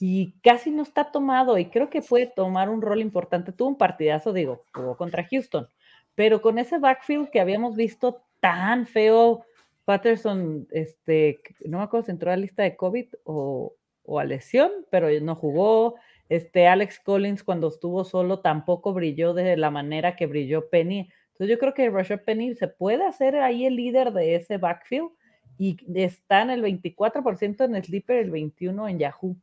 y 0.00 0.32
casi 0.42 0.72
no 0.72 0.82
está 0.82 1.12
tomado 1.12 1.56
y 1.56 1.66
creo 1.66 1.88
que 1.88 2.02
puede 2.02 2.26
tomar 2.26 2.68
un 2.68 2.82
rol 2.82 3.00
importante. 3.00 3.52
Tuvo 3.52 3.68
un 3.68 3.78
partidazo, 3.78 4.32
digo, 4.32 4.64
jugó 4.74 4.96
contra 4.96 5.24
Houston, 5.30 5.68
pero 6.16 6.42
con 6.42 6.58
ese 6.58 6.80
backfield 6.80 7.30
que 7.30 7.40
habíamos 7.40 7.76
visto 7.76 8.24
tan 8.40 8.88
feo, 8.88 9.44
Patterson, 9.84 10.66
este, 10.72 11.40
no 11.64 11.78
me 11.78 11.84
acuerdo 11.84 12.06
si 12.06 12.10
entró 12.10 12.32
a 12.32 12.36
la 12.36 12.42
lista 12.42 12.64
de 12.64 12.74
COVID 12.74 13.06
o, 13.22 13.77
o 14.08 14.18
a 14.18 14.24
lesión, 14.24 14.72
pero 14.90 15.08
no 15.20 15.34
jugó. 15.34 15.96
Este 16.28 16.66
Alex 16.66 17.00
Collins 17.00 17.44
cuando 17.44 17.68
estuvo 17.68 18.04
solo 18.04 18.40
tampoco 18.40 18.92
brilló 18.92 19.34
de 19.34 19.56
la 19.56 19.70
manera 19.70 20.16
que 20.16 20.26
brilló 20.26 20.68
Penny. 20.68 21.10
Entonces 21.32 21.48
yo 21.48 21.58
creo 21.58 21.74
que 21.74 21.90
Rashad 21.90 22.22
Penny 22.24 22.54
se 22.54 22.68
puede 22.68 23.06
hacer 23.06 23.36
ahí 23.36 23.64
el 23.64 23.76
líder 23.76 24.12
de 24.12 24.34
ese 24.34 24.58
backfield 24.58 25.10
y 25.58 25.76
está 25.94 26.42
en 26.42 26.50
el 26.50 26.62
24% 26.62 27.64
en 27.64 27.84
Sleeper, 27.84 28.16
el 28.18 28.32
21% 28.32 28.90
en 28.90 28.98
Yahoo. 28.98 29.36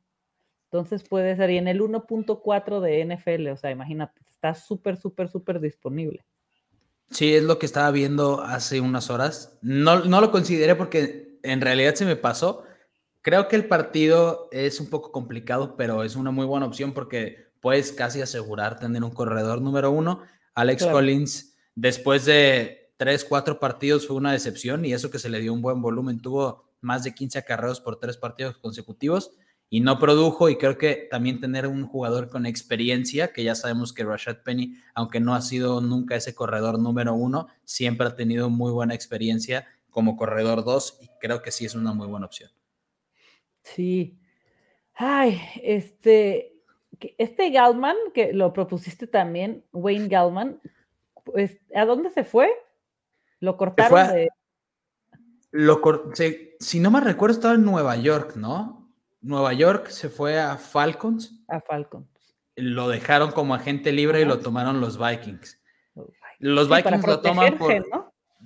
Entonces 0.72 1.08
puede 1.08 1.36
ser, 1.36 1.52
y 1.52 1.58
en 1.58 1.68
el 1.68 1.82
1.4 1.82 2.82
de 2.82 3.06
NFL, 3.06 3.48
o 3.50 3.58
sea, 3.58 3.72
imagínate, 3.72 4.22
está 4.30 4.54
súper, 4.54 4.98
súper, 4.98 5.30
súper 5.30 5.60
disponible. 5.60 6.26
Sí, 7.12 7.36
es 7.36 7.44
lo 7.44 7.60
que 7.60 7.66
estaba 7.66 7.92
viendo 7.92 8.42
hace 8.42 8.82
unas 8.82 9.10
horas. 9.10 9.58
No, 9.62 10.04
no 10.04 10.20
lo 10.22 10.32
consideré 10.32 10.76
porque 10.76 11.40
en 11.44 11.62
realidad 11.62 11.96
se 11.96 12.06
me 12.06 12.16
pasó, 12.16 12.64
Creo 13.26 13.48
que 13.48 13.56
el 13.56 13.68
partido 13.68 14.50
es 14.52 14.80
un 14.80 14.86
poco 14.86 15.12
complicado, 15.12 15.76
pero 15.76 16.04
es 16.04 16.16
una 16.16 16.30
muy 16.30 16.46
buena 16.46 16.68
opción 16.68 16.94
porque 16.94 17.48
puedes 17.60 17.92
casi 17.92 18.22
asegurar 18.22 18.78
tener 18.78 19.04
un 19.04 19.10
corredor 19.10 19.64
número 19.64 19.90
uno. 19.90 20.22
Alex 20.54 20.86
Collins, 20.86 21.58
después 21.74 22.26
de 22.26 22.92
tres, 22.98 23.26
cuatro 23.26 23.60
partidos, 23.60 24.06
fue 24.06 24.16
una 24.16 24.32
decepción 24.32 24.86
y 24.86 24.94
eso 24.94 25.10
que 25.10 25.18
se 25.18 25.30
le 25.30 25.40
dio 25.40 25.54
un 25.54 25.64
buen 25.64 25.82
volumen. 25.82 26.22
Tuvo 26.22 26.70
más 26.82 27.04
de 27.04 27.16
15 27.16 27.40
acarreos 27.40 27.82
por 27.82 27.98
tres 27.98 28.16
partidos 28.16 28.58
consecutivos 28.58 29.32
y 29.72 29.80
no 29.80 29.98
produjo. 29.98 30.48
Y 30.48 30.60
creo 30.60 30.78
que 30.78 31.08
también 31.10 31.42
tener 31.42 31.66
un 31.66 31.88
jugador 31.88 32.30
con 32.30 32.46
experiencia, 32.46 33.34
que 33.34 33.44
ya 33.44 33.56
sabemos 33.56 33.92
que 33.92 34.04
Rashad 34.04 34.44
Penny, 34.44 34.76
aunque 34.94 35.20
no 35.20 35.34
ha 35.34 35.42
sido 35.42 35.82
nunca 35.82 36.16
ese 36.16 36.36
corredor 36.36 36.78
número 36.78 37.16
uno, 37.16 37.48
siempre 37.64 38.06
ha 38.06 38.16
tenido 38.16 38.52
muy 38.52 38.72
buena 38.72 38.94
experiencia 38.94 39.66
como 39.90 40.16
corredor 40.16 40.64
dos 40.64 41.00
y 41.02 41.10
creo 41.20 41.42
que 41.42 41.50
sí 41.50 41.66
es 41.66 41.74
una 41.74 41.92
muy 41.92 42.06
buena 42.06 42.28
opción. 42.28 42.52
Sí. 43.66 44.20
Ay, 44.94 45.42
este, 45.62 46.54
este 47.18 47.50
Galman, 47.50 47.96
que 48.14 48.32
lo 48.32 48.54
propusiste 48.54 49.08
también, 49.08 49.66
Wayne 49.74 50.08
Galman, 50.08 50.62
pues, 51.24 51.58
¿a 51.74 51.86
dónde 51.86 52.12
se 52.12 52.24
fue? 52.24 52.50
Lo 53.40 53.58
cortaron 53.58 54.14
de... 54.14 54.30
Lo 55.52 55.82
si 56.60 56.80
no 56.80 56.92
me 56.92 57.02
recuerdo, 57.02 57.36
estaba 57.36 57.56
en 57.56 57.66
Nueva 57.66 57.96
York, 57.96 58.36
¿no? 58.36 58.92
Nueva 59.22 59.54
York 59.54 59.88
se 59.88 60.10
fue 60.10 60.40
a 60.40 60.58
Falcons. 60.58 61.44
A 61.48 61.60
Falcons. 61.60 62.08
Lo 62.56 62.88
dejaron 62.88 63.32
como 63.32 63.56
agente 63.56 63.92
libre 63.92 64.22
y 64.22 64.26
lo 64.26 64.40
tomaron 64.40 64.80
los 64.80 65.00
Vikings. 65.00 65.62
Los 66.40 66.70
Vikings 66.70 67.08
lo 67.08 67.22
toman 67.22 67.58
por... 67.58 67.74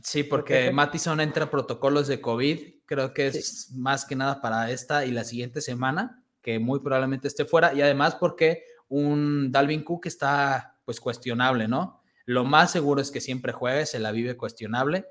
Sí, 0.02 0.24
porque 0.24 0.72
Mattison 0.72 1.20
entra 1.20 1.46
a 1.46 1.52
protocolos 1.52 2.08
de 2.08 2.22
COVID 2.22 2.79
Creo 2.90 3.14
que 3.14 3.28
es 3.28 3.72
más 3.76 4.04
que 4.04 4.16
nada 4.16 4.42
para 4.42 4.72
esta 4.72 5.06
y 5.06 5.12
la 5.12 5.24
siguiente 5.24 5.62
semana, 5.62 6.24
que 6.42 6.58
muy 6.58 6.80
probablemente 6.80 7.28
esté 7.28 7.46
fuera. 7.46 7.72
Y 7.72 7.84
además 7.84 8.16
porque 8.16 8.64
un 8.88 9.52
Dalvin 9.52 9.84
Cook 9.84 10.08
está 10.08 10.80
pues 10.86 11.00
cuestionable, 11.00 11.68
¿no? 11.68 12.02
Lo 12.26 12.46
más 12.46 12.72
seguro 12.72 13.00
es 13.00 13.12
que 13.12 13.22
siempre 13.22 13.54
juegue, 13.54 13.86
se 13.86 14.00
la 14.00 14.12
vive 14.12 14.36
cuestionable, 14.36 15.06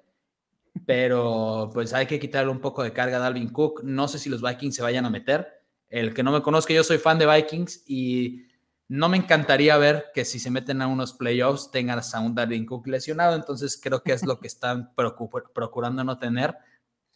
pero 0.86 1.70
pues 1.72 1.94
hay 1.94 2.06
que 2.06 2.18
quitarle 2.18 2.50
un 2.50 2.60
poco 2.60 2.82
de 2.82 2.92
carga 2.92 3.18
a 3.18 3.20
Dalvin 3.20 3.50
Cook. 3.50 3.84
No 3.84 4.08
sé 4.08 4.18
si 4.18 4.28
los 4.28 4.42
Vikings 4.42 4.74
se 4.74 4.82
vayan 4.82 5.04
a 5.04 5.10
meter. 5.10 5.46
El 5.88 6.14
que 6.14 6.24
no 6.24 6.32
me 6.32 6.42
conozca, 6.42 6.74
yo 6.74 6.82
soy 6.82 6.98
fan 6.98 7.20
de 7.20 7.32
Vikings 7.32 7.84
y 7.86 8.42
no 8.88 9.08
me 9.08 9.18
encantaría 9.18 9.76
ver 9.76 10.06
que 10.12 10.24
si 10.24 10.40
se 10.40 10.50
meten 10.50 10.82
a 10.82 10.88
unos 10.88 11.12
playoffs 11.12 11.70
tengan 11.70 12.00
hasta 12.00 12.18
un 12.18 12.34
Dalvin 12.34 12.66
Cook 12.66 12.88
lesionado. 12.88 13.36
Entonces 13.36 13.78
creo 13.80 14.02
que 14.02 14.14
es 14.14 14.26
lo 14.26 14.40
que 14.40 14.48
están 14.48 14.92
procurando 15.54 16.02
no 16.02 16.18
tener 16.18 16.56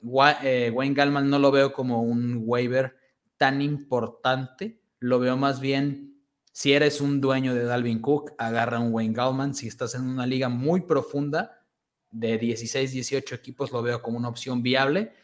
Wayne 0.02 0.94
Gallman 0.94 1.30
no 1.30 1.38
lo 1.38 1.50
veo 1.50 1.72
como 1.72 2.02
un 2.02 2.42
waiver 2.44 2.96
tan 3.36 3.62
importante, 3.62 4.80
lo 5.00 5.18
veo 5.18 5.36
más 5.36 5.60
bien, 5.60 6.12
si 6.52 6.72
eres 6.72 7.00
un 7.00 7.20
dueño 7.20 7.54
de 7.54 7.64
Dalvin 7.64 8.00
Cook, 8.00 8.32
agarra 8.38 8.78
un 8.78 8.92
Wayne 8.92 9.14
Gallman, 9.14 9.54
si 9.54 9.68
estás 9.68 9.94
en 9.94 10.02
una 10.02 10.26
liga 10.26 10.48
muy 10.48 10.82
profunda 10.82 11.64
de 12.10 12.36
16, 12.36 12.92
18 12.92 13.34
equipos, 13.34 13.72
lo 13.72 13.82
veo 13.82 14.02
como 14.02 14.18
una 14.18 14.28
opción 14.28 14.62
viable, 14.62 15.14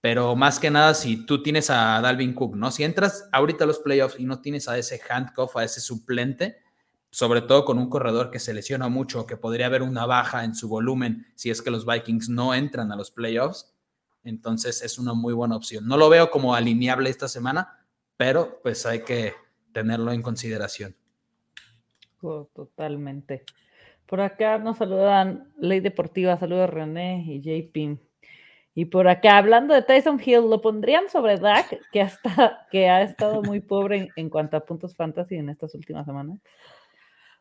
pero 0.00 0.34
más 0.34 0.58
que 0.58 0.70
nada 0.70 0.94
si 0.94 1.26
tú 1.26 1.42
tienes 1.42 1.70
a 1.70 2.00
Dalvin 2.00 2.32
Cook, 2.32 2.56
¿no? 2.56 2.70
Si 2.70 2.84
entras 2.84 3.28
ahorita 3.32 3.64
a 3.64 3.66
los 3.66 3.80
playoffs 3.80 4.18
y 4.18 4.24
no 4.24 4.40
tienes 4.40 4.68
a 4.68 4.78
ese 4.78 5.00
handcuff, 5.08 5.56
a 5.56 5.64
ese 5.64 5.80
suplente, 5.80 6.56
sobre 7.10 7.42
todo 7.42 7.64
con 7.64 7.78
un 7.78 7.90
corredor 7.90 8.30
que 8.30 8.38
se 8.38 8.54
lesiona 8.54 8.88
mucho, 8.88 9.26
que 9.26 9.36
podría 9.36 9.66
haber 9.66 9.82
una 9.82 10.06
baja 10.06 10.44
en 10.44 10.54
su 10.54 10.68
volumen 10.68 11.26
si 11.34 11.50
es 11.50 11.60
que 11.62 11.70
los 11.70 11.84
Vikings 11.84 12.28
no 12.28 12.54
entran 12.54 12.92
a 12.92 12.96
los 12.96 13.10
playoffs, 13.10 13.74
entonces 14.24 14.82
es 14.82 14.98
una 14.98 15.14
muy 15.14 15.32
buena 15.32 15.56
opción. 15.56 15.86
No 15.86 15.96
lo 15.96 16.08
veo 16.08 16.30
como 16.30 16.54
alineable 16.54 17.10
esta 17.10 17.28
semana, 17.28 17.78
pero 18.16 18.60
pues 18.62 18.84
hay 18.86 19.04
que 19.04 19.34
tenerlo 19.72 20.12
en 20.12 20.22
consideración. 20.22 20.96
Totalmente. 22.20 23.44
Por 24.06 24.20
acá 24.20 24.58
nos 24.58 24.78
saludan 24.78 25.52
Ley 25.58 25.80
Deportiva, 25.80 26.36
saludos 26.36 26.70
René 26.70 27.24
y 27.26 27.40
JP. 27.40 28.00
Y 28.74 28.84
por 28.84 29.08
acá, 29.08 29.38
hablando 29.38 29.74
de 29.74 29.82
Tyson 29.82 30.20
Hill, 30.24 30.48
¿lo 30.48 30.60
pondrían 30.60 31.08
sobre 31.08 31.36
Dak, 31.36 31.80
que, 31.90 32.00
hasta, 32.00 32.66
que 32.70 32.88
ha 32.88 33.02
estado 33.02 33.42
muy 33.42 33.60
pobre 33.60 34.10
en, 34.14 34.30
cuanto 34.30 34.56
a 34.56 34.64
puntos 34.64 34.94
fantasy 34.94 35.34
en 35.34 35.48
estas 35.48 35.74
últimas 35.74 36.06
semanas? 36.06 36.38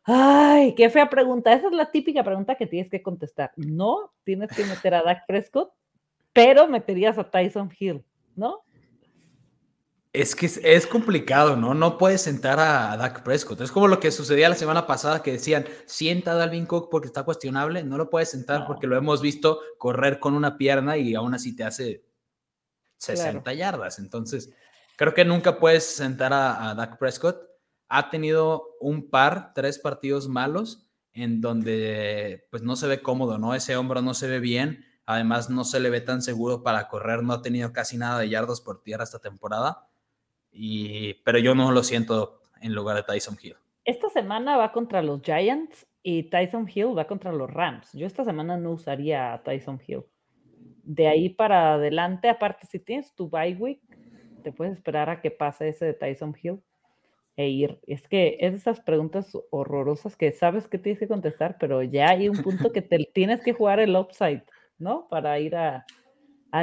Ay, 0.03 0.73
qué 0.73 0.89
fea 0.89 1.09
pregunta. 1.09 1.53
Esa 1.53 1.67
es 1.67 1.73
la 1.73 1.91
típica 1.91 2.23
pregunta 2.23 2.55
que 2.55 2.65
tienes 2.65 2.89
que 2.89 3.03
contestar. 3.03 3.51
No, 3.55 4.13
tienes 4.23 4.49
que 4.49 4.65
meter 4.65 4.95
a 4.95 5.03
Dak 5.03 5.27
Prescott 5.27 5.71
pero 6.37 6.67
meterías 6.67 7.17
a 7.17 7.29
Tyson 7.29 7.71
Hill, 7.77 8.05
¿no? 8.35 8.63
Es 10.13 10.35
que 10.35 10.45
es, 10.45 10.87
complicado, 10.87 11.55
¿no? 11.55 11.73
No 11.73 11.97
puedes 11.97 12.21
sentar 12.21 12.59
a 12.59 12.95
Dak 12.97 13.23
Prescott. 13.23 13.61
Es 13.61 13.71
como 13.71 13.87
lo 13.87 13.99
que 13.99 14.11
sucedía 14.11 14.49
la 14.49 14.55
semana 14.55 14.87
pasada 14.87 15.21
que 15.21 15.31
decían, 15.31 15.65
sienta 15.85 16.31
a 16.31 16.35
Dalvin 16.35 16.65
Cook 16.65 16.89
porque 16.89 17.07
está 17.07 17.23
cuestionable. 17.23 17.83
No 17.83 17.97
lo 17.97 18.09
puedes 18.09 18.31
sentar 18.31 18.65
porque 18.65 18.87
lo 18.87 18.97
hemos 18.97 19.21
visto 19.21 19.59
correr 19.77 20.19
con 20.19 20.33
una 20.33 20.57
pierna 20.57 20.97
y 20.97 21.13
aún 21.13 21.33
así 21.33 21.55
te 21.55 21.63
hace 21.63 22.03
60 22.97 23.53
yardas. 23.53 23.99
Entonces, 23.99 24.53
Creo 24.97 25.13
que 25.13 25.23
nunca 25.23 25.59
puedes 25.59 25.85
sentar 25.85 26.33
a, 26.33 26.71
a 26.71 26.75
Dak 26.75 26.97
Prescott. 26.97 27.39
Ha 27.87 28.09
tenido 28.09 28.75
un 28.81 29.11
par, 29.11 29.53
tres 29.53 29.77
partidos 29.77 30.27
malos 30.27 30.89
en 31.13 31.39
donde 31.39 32.47
pues 32.49 32.63
no 32.63 32.75
se 32.75 32.87
ve 32.87 33.01
cómodo, 33.03 33.37
¿no? 33.37 33.53
Ese 33.53 33.77
hombro 33.77 34.01
no 34.01 34.15
se 34.15 34.27
ve 34.27 34.39
bien, 34.39 34.83
además 35.07 35.49
no 35.49 35.63
se 35.63 35.79
le 35.79 35.89
ve 35.89 36.01
tan 36.01 36.21
seguro 36.21 36.61
para 36.61 36.87
correr, 36.87 37.23
no 37.23 37.33
ha 37.33 37.41
tenido 37.41 37.73
casi 37.73 37.97
nada 37.97 38.19
de 38.19 38.29
yardas 38.29 38.61
por 38.61 38.83
tierra 38.83 39.05
esta 39.05 39.19
temporada, 39.19 39.87
y, 40.51 41.15
pero 41.23 41.39
yo 41.39 41.55
no 41.55 41.71
lo 41.71 41.81
siento 41.81 42.41
en 42.61 42.75
lugar 42.75 42.97
de 42.97 43.03
Tyson 43.03 43.37
Hill. 43.41 43.55
Esta 43.85 44.09
semana 44.09 44.57
va 44.57 44.73
contra 44.73 45.01
los 45.01 45.21
Giants 45.21 45.87
y 46.03 46.23
Tyson 46.23 46.69
Hill 46.73 46.97
va 46.97 47.07
contra 47.07 47.31
los 47.31 47.49
Rams. 47.49 47.93
Yo 47.93 48.05
esta 48.05 48.25
semana 48.25 48.57
no 48.57 48.71
usaría 48.71 49.33
a 49.33 49.43
Tyson 49.43 49.81
Hill. 49.85 50.03
De 50.83 51.07
ahí 51.07 51.29
para 51.29 51.73
adelante, 51.73 52.27
aparte, 52.27 52.67
si 52.67 52.79
tienes 52.79 53.13
tu 53.15 53.29
bye 53.29 53.55
week, 53.55 53.81
te 54.43 54.51
puedes 54.51 54.73
esperar 54.73 55.09
a 55.09 55.21
que 55.21 55.31
pase 55.31 55.69
ese 55.69 55.85
de 55.85 55.93
Tyson 55.93 56.35
Hill 56.41 56.61
e 57.37 57.47
ir. 57.47 57.79
Es 57.87 58.07
que 58.09 58.37
es 58.41 58.53
esas 58.53 58.81
preguntas 58.81 59.31
horrorosas 59.51 60.17
que 60.17 60.33
sabes 60.33 60.67
que 60.67 60.79
tienes 60.79 60.99
que 60.99 61.07
contestar, 61.07 61.57
pero 61.57 61.81
ya 61.81 62.09
hay 62.09 62.27
un 62.27 62.41
punto 62.43 62.73
que 62.73 62.81
te 62.81 63.09
tienes 63.13 63.41
que 63.41 63.53
jugar 63.53 63.79
el 63.79 63.95
upside, 63.95 64.43
¿no? 64.79 65.07
Para 65.09 65.39
ir 65.39 65.55
a, 65.55 65.85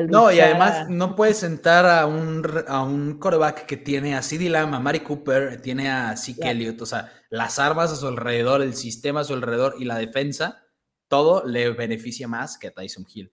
no, 0.08 0.32
y 0.32 0.40
además 0.40 0.88
no 0.88 1.14
puedes 1.14 1.38
sentar 1.38 1.86
a 1.86 2.06
un, 2.06 2.42
a 2.66 2.82
un 2.82 3.18
coreback 3.18 3.66
que 3.66 3.76
tiene 3.76 4.14
a 4.14 4.22
CD 4.22 4.48
Lamb, 4.48 4.74
a 4.74 4.80
Mari 4.80 5.00
Cooper, 5.00 5.60
tiene 5.60 5.90
a 5.90 6.16
Zeke 6.16 6.50
Elliott, 6.50 6.80
o 6.80 6.86
sea, 6.86 7.12
las 7.28 7.58
armas 7.58 7.92
a 7.92 7.96
su 7.96 8.08
alrededor, 8.08 8.62
el 8.62 8.74
sistema 8.74 9.20
a 9.20 9.24
su 9.24 9.34
alrededor 9.34 9.74
y 9.78 9.84
la 9.84 9.98
defensa, 9.98 10.62
todo 11.08 11.44
le 11.46 11.70
beneficia 11.70 12.26
más 12.26 12.58
que 12.58 12.68
a 12.68 12.72
Tyson 12.72 13.06
Hill. 13.12 13.30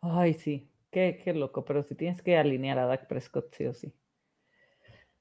Ay, 0.00 0.34
sí, 0.34 0.70
qué, 0.90 1.20
qué 1.22 1.34
loco, 1.34 1.64
pero 1.64 1.82
si 1.82 1.94
tienes 1.94 2.22
que 2.22 2.38
alinear 2.38 2.78
a 2.78 2.86
Dak 2.86 3.08
Prescott, 3.08 3.54
sí 3.54 3.66
o 3.66 3.74
sí. 3.74 3.92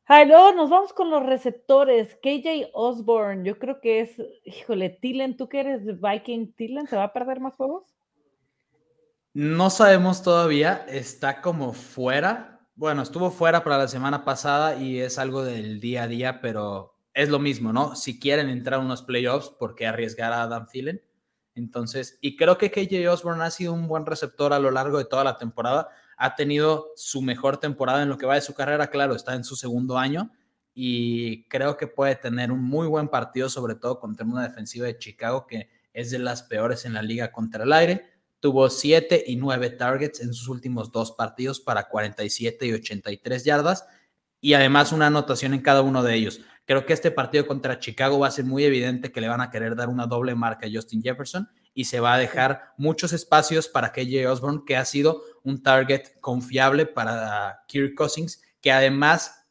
Luego 0.10 0.54
nos 0.54 0.70
vamos 0.70 0.94
con 0.94 1.10
los 1.10 1.26
receptores. 1.26 2.16
KJ 2.16 2.70
Osborne, 2.74 3.46
yo 3.46 3.60
creo 3.60 3.82
que 3.82 4.00
es, 4.00 4.12
híjole, 4.46 4.90
Tillen, 4.90 5.36
tú 5.36 5.50
que 5.50 5.60
eres 5.60 5.82
Viking, 6.00 6.54
Tillen, 6.54 6.88
¿se 6.88 6.96
va 6.96 7.04
a 7.04 7.14
perder 7.14 7.42
más 7.42 7.56
juegos? 7.56 7.84
No 9.34 9.70
sabemos 9.70 10.24
todavía, 10.24 10.86
está 10.88 11.42
como 11.42 11.74
fuera. 11.74 12.68
Bueno, 12.76 13.02
estuvo 13.02 13.32
fuera 13.32 13.64
para 13.64 13.78
la 13.78 13.88
semana 13.88 14.24
pasada 14.24 14.78
y 14.78 15.00
es 15.00 15.20
algo 15.20 15.44
del 15.44 15.80
día 15.80 16.04
a 16.04 16.08
día, 16.08 16.42
pero 16.42 16.96
es 17.14 17.30
lo 17.30 17.40
mismo, 17.40 17.74
¿no? 17.74 17.96
Si 17.96 18.20
quieren 18.20 18.50
entrar 18.50 18.80
a 18.80 18.84
unos 18.84 19.02
playoffs, 19.02 19.50
¿por 19.50 19.76
qué 19.76 19.88
arriesgar 19.88 20.32
a 20.32 20.44
Adam 20.44 20.68
Thielen? 20.68 21.02
Entonces, 21.54 22.18
y 22.22 22.36
creo 22.38 22.58
que 22.58 22.72
KJ 22.72 23.10
Osborne 23.10 23.44
ha 23.44 23.52
sido 23.52 23.74
un 23.74 23.88
buen 23.88 24.06
receptor 24.06 24.54
a 24.54 24.60
lo 24.60 24.72
largo 24.72 25.00
de 25.00 25.06
toda 25.06 25.24
la 25.24 25.38
temporada. 25.38 25.90
Ha 26.18 26.36
tenido 26.36 26.92
su 26.96 27.22
mejor 27.22 27.58
temporada 27.58 28.04
en 28.04 28.10
lo 28.10 28.18
que 28.18 28.26
va 28.26 28.36
de 28.36 28.42
su 28.42 28.54
carrera, 28.54 28.88
claro, 28.88 29.16
está 29.16 29.36
en 29.36 29.44
su 29.44 29.56
segundo 29.56 29.98
año 29.98 30.32
y 30.74 31.46
creo 31.46 31.78
que 31.78 31.88
puede 31.88 32.16
tener 32.16 32.52
un 32.52 32.64
muy 32.64 32.88
buen 32.88 33.08
partido, 33.08 33.50
sobre 33.50 33.76
todo 33.76 34.00
contra 34.00 34.26
una 34.26 34.44
defensiva 34.44 34.88
de 34.88 34.98
Chicago 34.98 35.48
que 35.48 35.70
es 35.94 36.12
de 36.12 36.20
las 36.20 36.44
peores 36.44 36.86
en 36.86 36.94
la 36.94 37.02
liga 37.02 37.32
contra 37.32 37.64
el 37.64 37.74
aire 37.74 38.18
Tuvo 38.40 38.70
7 38.70 39.24
y 39.26 39.36
9 39.36 39.72
targets 39.72 40.22
en 40.22 40.32
sus 40.32 40.48
últimos 40.48 40.92
dos 40.92 41.12
partidos 41.12 41.60
para 41.60 41.88
47 41.88 42.68
y 42.68 42.74
83 42.74 43.44
yardas 43.44 43.88
y 44.40 44.54
además 44.54 44.92
una 44.92 45.08
anotación 45.08 45.56
en 45.56 45.62
cada 45.62 45.82
uno 45.82 46.04
de 46.04 46.14
ellos. 46.14 46.42
Creo 46.66 46.86
que 46.86 46.94
este 46.94 47.10
partido 47.10 47.48
contra 47.48 47.80
Chicago 47.80 48.20
va 48.20 48.28
a 48.28 48.32
ser 48.32 48.46
muy 48.46 48.64
evidente 48.64 49.12
que 49.12 49.22
le 49.22 49.28
van 49.28 49.42
a 49.42 49.50
querer 49.50 49.75
dar 49.75 49.90
una 49.90 50.06
doble 50.06 50.36
marca 50.36 50.68
a 50.68 50.70
Justin 50.72 51.01
Jefferson 51.01 51.50
y 51.77 51.85
se 51.85 52.00
va 52.00 52.16
a 52.16 52.18
dejar 52.18 52.74
muchos 52.75 53.13
espacios 53.13 53.68
para 53.68 53.92
KJ 53.92 54.25
Osborne, 54.27 54.63
que 54.66 54.75
ha 54.75 54.83
sido 54.83 55.22
un 55.44 55.61
target 55.61 56.20
confiable 56.22 56.87
para 56.87 57.66
Kirk 57.68 57.94
Cousins, 57.94 58.42
que 58.61 58.72
además 58.72 59.46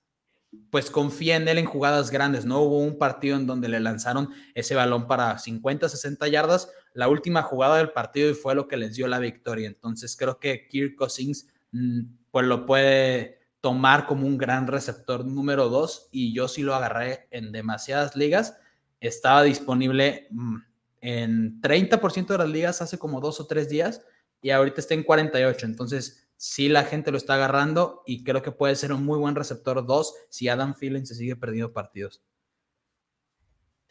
pues 0.73 0.91
confía 0.91 1.37
en 1.37 1.47
él 1.47 1.59
en 1.59 1.67
jugadas 1.67 2.11
grandes. 2.11 2.45
No 2.45 2.63
hubo 2.63 2.81
un 2.81 2.99
partido 2.99 3.37
en 3.37 3.47
donde 3.47 3.69
le 3.69 3.79
lanzaron 3.79 4.31
ese 4.57 4.75
balón 4.75 5.07
para 5.07 5.39
50, 5.39 5.89
60 5.89 6.27
yardas, 6.27 6.69
la 6.95 7.07
última 7.07 7.43
jugada 7.43 7.77
del 7.77 7.93
partido 7.93 8.29
y 8.29 8.35
fue 8.35 8.57
lo 8.57 8.67
que 8.67 8.77
les 8.77 8.97
dio 8.97 9.07
la 9.07 9.21
victoria. 9.21 9.69
Entonces 9.69 10.17
creo 10.17 10.41
que 10.41 10.67
Kirk 10.67 10.97
Cousins 10.97 11.47
mm, 11.71 12.01
pues 12.33 12.45
lo 12.45 12.67
puede 12.67 13.39
tomar 13.61 14.09
como 14.09 14.27
un 14.27 14.37
gran 14.37 14.67
receptor 14.67 15.25
número 15.25 15.69
dos 15.69 16.09
y 16.11 16.35
yo 16.35 16.49
sí 16.49 16.63
lo 16.63 16.75
agarré 16.75 17.29
en 17.31 17.53
demasiadas 17.53 18.17
ligas. 18.17 18.57
Estaba 18.99 19.45
disponible 19.45 20.27
mm, 20.33 20.57
en 21.01 21.61
30% 21.61 22.27
de 22.27 22.39
las 22.39 22.49
ligas 22.49 22.83
hace 22.83 22.99
como 22.99 23.21
dos 23.21 23.41
o 23.41 23.47
tres 23.47 23.69
días 23.69 24.05
y 24.43 24.51
ahorita 24.51 24.81
está 24.81 24.95
en 24.95 25.03
48. 25.03 25.67
Entonces 25.67 26.29
sí 26.37 26.69
la 26.69 26.85
gente 26.85 27.11
lo 27.11 27.17
está 27.17 27.35
agarrando 27.35 28.03
y 28.07 28.25
creo 28.25 28.43
que 28.43 28.53
puede 28.53 28.77
ser 28.77 28.93
un 28.93 29.05
muy 29.05 29.19
buen 29.19 29.35
receptor 29.35 29.85
dos 29.87 30.15
si 30.29 30.49
Adam 30.49 30.75
Thielen 30.75 31.07
se 31.07 31.15
sigue 31.15 31.37
perdiendo 31.37 31.73
partidos. 31.73 32.23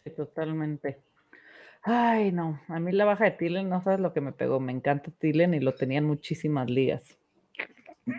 Sí, 0.04 0.12
totalmente. 0.12 1.04
Ay, 1.82 2.32
no, 2.32 2.60
a 2.68 2.80
mí 2.80 2.92
la 2.92 3.06
baja 3.06 3.26
de 3.26 3.32
Tillen, 3.32 3.70
no 3.70 3.84
sabes 3.84 4.00
lo 4.00 4.12
que 4.12 4.22
me 4.22 4.32
pegó. 4.32 4.60
Me 4.60 4.72
encanta 4.72 5.12
Tillen 5.20 5.54
y 5.54 5.60
lo 5.60 5.76
tenía 5.76 6.00
en 6.00 6.06
muchísimas 6.06 6.70
ligas. 6.70 7.18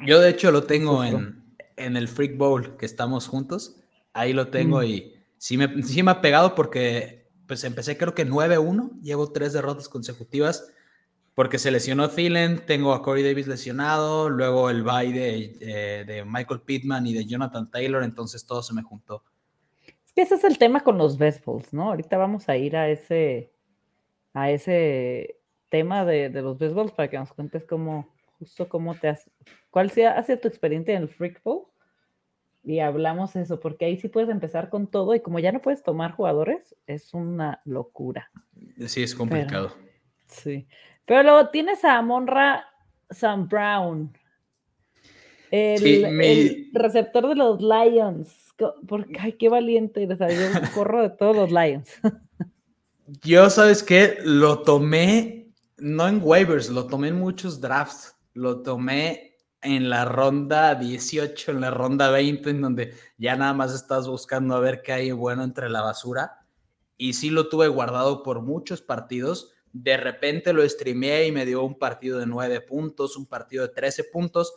Yo, 0.04 0.20
de 0.20 0.30
hecho, 0.30 0.52
lo 0.52 0.64
tengo 0.64 1.04
en, 1.04 1.96
el 1.96 2.08
Freak 2.08 2.36
Bowl 2.36 2.76
que 2.76 2.86
estamos 2.86 3.26
juntos. 3.26 3.80
Ahí 4.12 4.32
lo 4.32 4.48
tengo 4.48 4.80
mm. 4.80 4.84
y 4.84 5.14
sí 5.38 5.58
me, 5.58 5.82
sí 5.82 6.02
me 6.02 6.12
ha 6.12 6.20
pegado 6.20 6.54
porque 6.54 7.25
pues 7.46 7.64
empecé 7.64 7.96
creo 7.96 8.14
que 8.14 8.26
9-1, 8.26 9.00
llevo 9.02 9.32
tres 9.32 9.52
derrotas 9.52 9.88
consecutivas 9.88 10.72
porque 11.36 11.58
se 11.58 11.70
lesionó 11.70 12.08
Thielen, 12.08 12.64
tengo 12.64 12.94
a 12.94 13.02
Corey 13.02 13.22
Davis 13.22 13.46
lesionado, 13.46 14.30
luego 14.30 14.70
el 14.70 14.82
bye 14.82 15.12
de, 15.12 15.58
eh, 15.60 16.04
de 16.06 16.24
Michael 16.24 16.62
Pittman 16.62 17.06
y 17.06 17.12
de 17.12 17.26
Jonathan 17.26 17.70
Taylor, 17.70 18.02
entonces 18.02 18.46
todo 18.46 18.62
se 18.62 18.72
me 18.72 18.82
juntó. 18.82 19.22
Es 20.06 20.12
que 20.14 20.22
ese 20.22 20.36
es 20.36 20.44
el 20.44 20.56
tema 20.56 20.80
con 20.80 20.96
los 20.96 21.18
best 21.18 21.44
balls, 21.44 21.74
¿no? 21.74 21.90
Ahorita 21.90 22.16
vamos 22.16 22.48
a 22.48 22.56
ir 22.56 22.74
a 22.74 22.88
ese, 22.88 23.52
a 24.32 24.50
ese 24.50 25.38
tema 25.68 26.06
de, 26.06 26.30
los 26.30 26.56
béisbols 26.56 26.92
para 26.92 27.10
que 27.10 27.18
nos 27.18 27.34
cuentes 27.34 27.64
cómo, 27.64 28.08
justo 28.38 28.66
cómo 28.66 28.94
te 28.94 29.08
has, 29.08 29.30
cuál 29.68 29.90
sea, 29.90 30.12
ha 30.12 30.22
sido 30.22 30.38
tu 30.38 30.48
experiencia 30.48 30.96
en 30.96 31.02
el 31.02 31.08
Freak 31.08 31.42
Bowl 31.42 31.66
y 32.66 32.80
hablamos 32.80 33.36
eso, 33.36 33.60
porque 33.60 33.84
ahí 33.84 33.96
sí 33.96 34.08
puedes 34.08 34.28
empezar 34.28 34.70
con 34.70 34.88
todo 34.88 35.14
y 35.14 35.20
como 35.20 35.38
ya 35.38 35.52
no 35.52 35.62
puedes 35.62 35.84
tomar 35.84 36.10
jugadores, 36.10 36.74
es 36.88 37.14
una 37.14 37.60
locura. 37.64 38.32
Sí, 38.86 39.04
es 39.04 39.14
complicado. 39.14 39.72
sí, 40.26 40.66
pero 41.04 41.22
luego 41.22 41.48
tienes 41.50 41.84
a 41.84 42.02
Monra 42.02 42.66
Sam 43.08 43.48
Brown, 43.48 44.12
el, 45.52 46.70
receptor 46.72 47.28
de 47.28 47.36
los 47.36 47.60
Lions. 47.60 48.34
Porque, 48.88 49.16
ay, 49.20 49.34
qué 49.34 49.48
valiente, 49.48 50.08
yo 50.08 50.16
corro 50.74 51.02
de 51.02 51.10
todos 51.10 51.36
los 51.36 51.52
Lions. 51.52 51.88
Yo, 53.22 53.48
¿sabes 53.50 53.84
qué? 53.84 54.18
Lo 54.24 54.62
tomé, 54.62 55.52
no 55.76 56.08
en 56.08 56.20
waivers, 56.20 56.70
lo 56.70 56.88
tomé 56.88 57.08
en 57.08 57.20
muchos 57.20 57.60
drafts. 57.60 58.16
Lo 58.34 58.62
tomé 58.62 59.35
en 59.62 59.90
la 59.90 60.04
ronda 60.04 60.74
18, 60.74 61.52
en 61.52 61.60
la 61.60 61.70
ronda 61.70 62.10
20, 62.10 62.50
en 62.50 62.60
donde 62.60 62.94
ya 63.18 63.36
nada 63.36 63.54
más 63.54 63.74
estás 63.74 64.06
buscando 64.06 64.54
a 64.54 64.60
ver 64.60 64.82
qué 64.82 64.92
hay 64.92 65.12
bueno 65.12 65.44
entre 65.44 65.68
la 65.68 65.82
basura. 65.82 66.46
Y 66.96 67.14
sí 67.14 67.30
lo 67.30 67.48
tuve 67.48 67.68
guardado 67.68 68.22
por 68.22 68.42
muchos 68.42 68.82
partidos. 68.82 69.52
De 69.72 69.96
repente 69.96 70.52
lo 70.52 70.66
streameé 70.68 71.26
y 71.26 71.32
me 71.32 71.44
dio 71.44 71.62
un 71.62 71.78
partido 71.78 72.18
de 72.18 72.26
9 72.26 72.60
puntos, 72.62 73.16
un 73.16 73.26
partido 73.26 73.66
de 73.66 73.74
13 73.74 74.04
puntos 74.04 74.54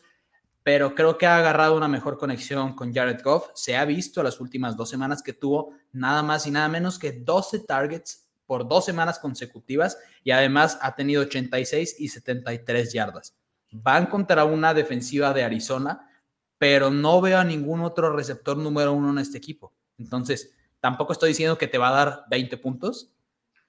pero 0.64 0.94
creo 0.94 1.18
que 1.18 1.26
ha 1.26 1.38
agarrado 1.38 1.76
una 1.76 1.88
mejor 1.88 2.20
conexión 2.20 2.76
con 2.76 2.94
Jared 2.94 3.24
Goff. 3.24 3.50
Se 3.56 3.76
ha 3.76 3.86
visto 3.86 4.22
las 4.22 4.40
últimas 4.40 4.78
dos 4.78 4.88
semanas 4.88 5.24
que 5.24 5.34
tuvo 5.34 5.74
nada 5.92 6.22
más 6.22 6.46
y 6.46 6.52
nada 6.52 6.68
menos 6.68 7.00
que 7.00 7.12
12 7.12 7.62
targets 7.62 8.30
por 8.46 8.68
dos 8.68 8.86
semanas 8.86 9.18
consecutivas 9.18 9.98
y 10.24 10.32
además 10.32 10.78
ha 10.82 10.96
tenido 10.96 11.24
86 11.24 11.96
y 12.00 12.10
73 12.10 12.94
yardas. 12.94 13.39
Van 13.72 14.08
contra 14.08 14.46
una 14.46 14.74
defensiva 14.74 15.34
de 15.34 15.44
Arizona, 15.44 16.10
pero 16.58 16.92
no 16.92 17.22
veo 17.22 17.40
a 17.40 17.44
ningún 17.44 17.82
otro 17.82 18.16
receptor 18.16 18.58
número 18.58 18.94
uno 18.94 19.12
en 19.12 19.20
este 19.20 19.38
equipo. 19.38 19.74
Entonces, 19.98 20.56
tampoco 20.80 21.14
estoy 21.14 21.30
diciendo 21.30 21.58
que 21.58 21.68
te 21.68 21.78
va 21.78 21.90
a 21.90 22.06
dar 22.06 22.24
20 22.30 22.58
puntos, 22.58 23.14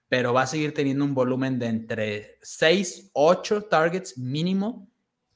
pero 0.09 0.33
va 0.33 0.43
a 0.43 0.47
seguir 0.47 0.75
teniendo 0.75 1.05
un 1.05 1.15
volumen 1.15 1.59
de 1.59 1.67
entre 1.67 2.39
6, 2.43 3.11
8 3.13 3.63
targets 3.65 4.19
mínimo 4.19 4.89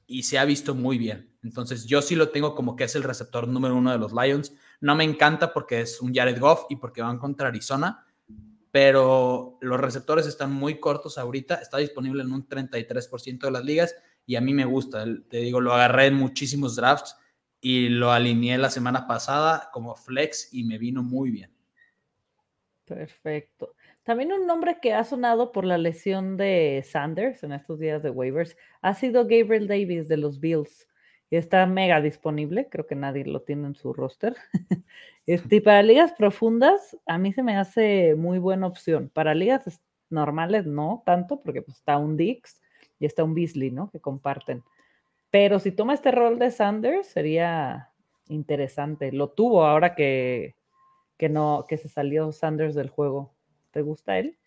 y 0.07 0.25
se 0.25 0.39
ha 0.39 0.45
visto 0.45 0.75
muy 0.75 0.99
bien. 0.99 1.33
Entonces, 1.45 1.87
yo 1.87 2.03
sí 2.03 2.17
lo 2.17 2.31
tengo 2.31 2.55
como 2.55 2.75
que 2.75 2.85
es 2.85 2.97
el 2.97 3.05
receptor 3.05 3.47
número 3.47 3.77
uno 3.77 3.93
de 3.93 3.99
los 3.99 4.13
Lions. 4.13 4.53
No 4.81 4.97
me 4.97 5.05
encanta 5.05 5.53
porque 5.53 5.83
es 5.83 6.01
un 6.01 6.13
Jared 6.13 6.41
Goff 6.41 6.65
y 6.71 6.77
porque 6.77 7.03
van 7.03 7.19
contra 7.19 7.49
Arizona, 7.49 8.05
pero 8.73 9.59
los 9.61 9.79
receptores 9.79 10.27
están 10.27 10.53
muy 10.53 10.81
cortos 10.81 11.19
ahorita, 11.19 11.57
está 11.57 11.79
disponible 11.79 12.23
en 12.23 12.33
un 12.33 12.49
33% 12.49 13.39
de 13.39 13.51
las 13.53 13.65
ligas 13.65 13.95
y 14.27 14.37
a 14.37 14.41
mí 14.41 14.55
me 14.55 14.65
gusta, 14.65 15.05
te 15.29 15.39
digo, 15.39 15.61
lo 15.61 15.73
agarré 15.73 16.07
en 16.07 16.15
muchísimos 16.15 16.77
drafts 16.77 17.17
y 17.61 17.89
lo 17.89 18.13
alineé 18.13 18.59
la 18.59 18.71
semana 18.71 19.07
pasada 19.07 19.71
como 19.73 19.95
flex 19.95 20.53
y 20.53 20.65
me 20.65 20.79
vino 20.79 21.03
muy 21.03 21.31
bien. 21.31 21.51
Perfecto. 22.85 23.75
También 24.03 24.33
un 24.33 24.47
nombre 24.47 24.79
que 24.83 24.93
ha 24.93 25.05
sonado 25.05 25.51
por 25.51 25.65
la 25.65 25.79
lesión 25.79 26.37
de 26.37 26.85
Sanders 26.87 27.43
en 27.43 27.53
estos 27.53 27.79
días 27.79 28.03
de 28.03 28.11
waivers 28.11 28.57
ha 28.83 28.93
sido 28.95 29.23
Gabriel 29.23 29.67
Davis 29.67 30.09
de 30.09 30.19
los 30.19 30.41
Bills. 30.41 30.87
está 31.31 31.67
mega 31.67 32.01
disponible, 32.01 32.69
creo 32.71 32.87
que 32.87 32.95
nadie 32.95 33.25
lo 33.25 33.43
tiene 33.43 33.69
en 33.69 33.75
su 33.75 33.93
roster. 33.93 34.37
Este, 35.27 35.63
para 35.63 35.83
ligas 35.83 36.13
profundas, 36.13 36.99
a 37.07 37.17
mí 37.17 37.33
se 37.33 37.43
me 37.43 37.57
hace 37.57 38.15
muy 38.15 38.39
buena 38.39 38.67
opción. 38.67 39.09
Para 39.09 39.35
ligas 39.35 39.81
normales, 40.11 40.67
no 40.67 41.03
tanto, 41.07 41.41
porque 41.41 41.63
pues, 41.63 41.79
está 41.79 41.97
un 41.97 42.19
Dix 42.19 42.61
y 43.05 43.07
está 43.07 43.23
un 43.23 43.35
Beasley, 43.35 43.71
¿no? 43.71 43.91
Que 43.91 44.01
comparten. 44.01 44.65
Pero 45.31 45.59
si 45.59 45.73
toma 45.73 45.93
este 45.93 46.11
rol 46.11 46.39
de 46.39 46.51
Sanders, 46.51 47.07
sería 47.09 47.91
interesante. 48.29 49.13
Lo 49.13 49.29
tuvo 49.29 49.67
ahora 49.67 49.95
que, 49.95 50.57
que 51.19 51.29
no, 51.29 51.67
que 51.69 51.77
se 51.77 51.91
salió 51.91 52.33
Sanders 52.33 52.75
del 52.75 52.89
juego. 52.89 53.35
¿Te 53.73 53.83
gusta 53.83 54.19
él? 54.19 54.39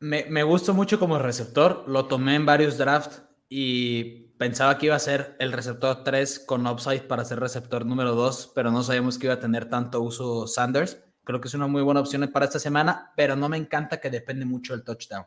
Me, 0.00 0.24
me 0.30 0.44
gustó 0.44 0.72
mucho 0.72 0.98
como 0.98 1.18
receptor. 1.18 1.84
Lo 1.86 2.06
tomé 2.06 2.36
en 2.36 2.46
varios 2.46 2.78
drafts 2.78 3.22
y 3.50 4.30
pensaba 4.38 4.78
que 4.78 4.86
iba 4.86 4.96
a 4.96 5.00
ser 5.00 5.36
el 5.38 5.52
receptor 5.52 6.04
3 6.04 6.38
con 6.46 6.66
upside 6.66 7.02
para 7.02 7.26
ser 7.26 7.40
receptor 7.40 7.84
número 7.84 8.14
2, 8.14 8.52
pero 8.54 8.70
no 8.70 8.82
sabíamos 8.82 9.18
que 9.18 9.26
iba 9.26 9.34
a 9.34 9.40
tener 9.40 9.68
tanto 9.68 10.00
uso 10.00 10.46
Sanders. 10.46 11.04
Creo 11.22 11.42
que 11.42 11.48
es 11.48 11.54
una 11.54 11.66
muy 11.66 11.82
buena 11.82 12.00
opción 12.00 12.26
para 12.32 12.46
esta 12.46 12.58
semana, 12.58 13.12
pero 13.14 13.36
no 13.36 13.50
me 13.50 13.58
encanta 13.58 14.00
que 14.00 14.08
depende 14.08 14.46
mucho 14.46 14.72
del 14.72 14.84
touchdown. 14.84 15.26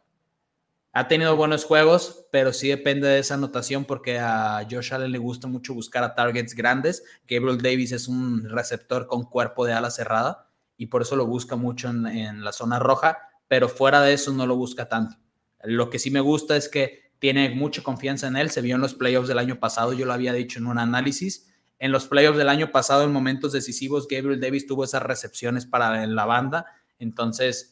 Ha 0.93 1.08
tenido 1.08 1.38
buenos 1.38 1.63
juegos, 1.63 2.25
pero 2.34 2.51
sí 2.51 2.67
depende 2.67 3.08
de 3.08 3.19
esa 3.19 3.36
anotación 3.36 3.86
porque 3.86 4.19
a 4.19 4.67
Josh 4.69 4.93
Allen 4.93 5.13
le 5.13 5.19
gusta 5.19 5.47
mucho 5.47 5.73
buscar 5.73 6.04
a 6.04 6.15
targets 6.15 6.54
grandes. 6.54 7.04
Gabriel 7.25 7.62
Davis 7.62 7.93
es 7.93 8.10
un 8.10 8.49
receptor 8.49 9.08
con 9.08 9.23
cuerpo 9.23 9.65
de 9.65 9.71
ala 9.71 9.89
cerrada 9.89 10.49
y 10.75 10.88
por 10.88 11.04
eso 11.04 11.15
lo 11.15 11.25
busca 11.25 11.56
mucho 11.56 11.89
en, 11.89 12.43
la 12.43 12.51
zona 12.51 12.77
roja, 12.77 13.19
pero 13.47 13.69
fuera 13.69 14.01
de 14.01 14.13
eso 14.13 14.34
no 14.34 14.45
lo 14.45 14.58
busca 14.58 14.89
tanto. 14.89 15.15
Lo 15.63 15.89
que 15.89 15.97
sí 15.97 16.12
me 16.12 16.19
gusta 16.19 16.58
es 16.58 16.67
que 16.67 17.12
tiene 17.19 17.51
mucha 17.51 17.84
confianza 17.84 18.27
en 18.27 18.36
él, 18.36 18.49
se 18.49 18.62
vio 18.62 18.75
en 18.75 18.82
los 18.82 18.93
playoffs 18.93 19.30
del 19.30 19.38
año 19.38 19.60
pasado, 19.60 19.93
yo 19.93 20.06
lo 20.06 20.12
había 20.12 20.34
dicho 20.34 20.60
en 20.60 20.65
un 20.65 20.77
análisis. 20.77 21.54
En 21.80 21.93
los 21.93 22.08
playoffs 22.08 22.38
del 22.38 22.49
año 22.49 22.71
pasado, 22.71 23.04
en 23.04 23.13
momentos 23.13 23.54
decisivos, 23.54 24.08
Gabriel 24.10 24.41
Davis 24.41 24.67
tuvo 24.67 24.84
esas 24.84 25.04
recepciones 25.04 25.65
para 25.65 26.06
la 26.06 26.25
banda, 26.25 26.65
entonces 26.99 27.70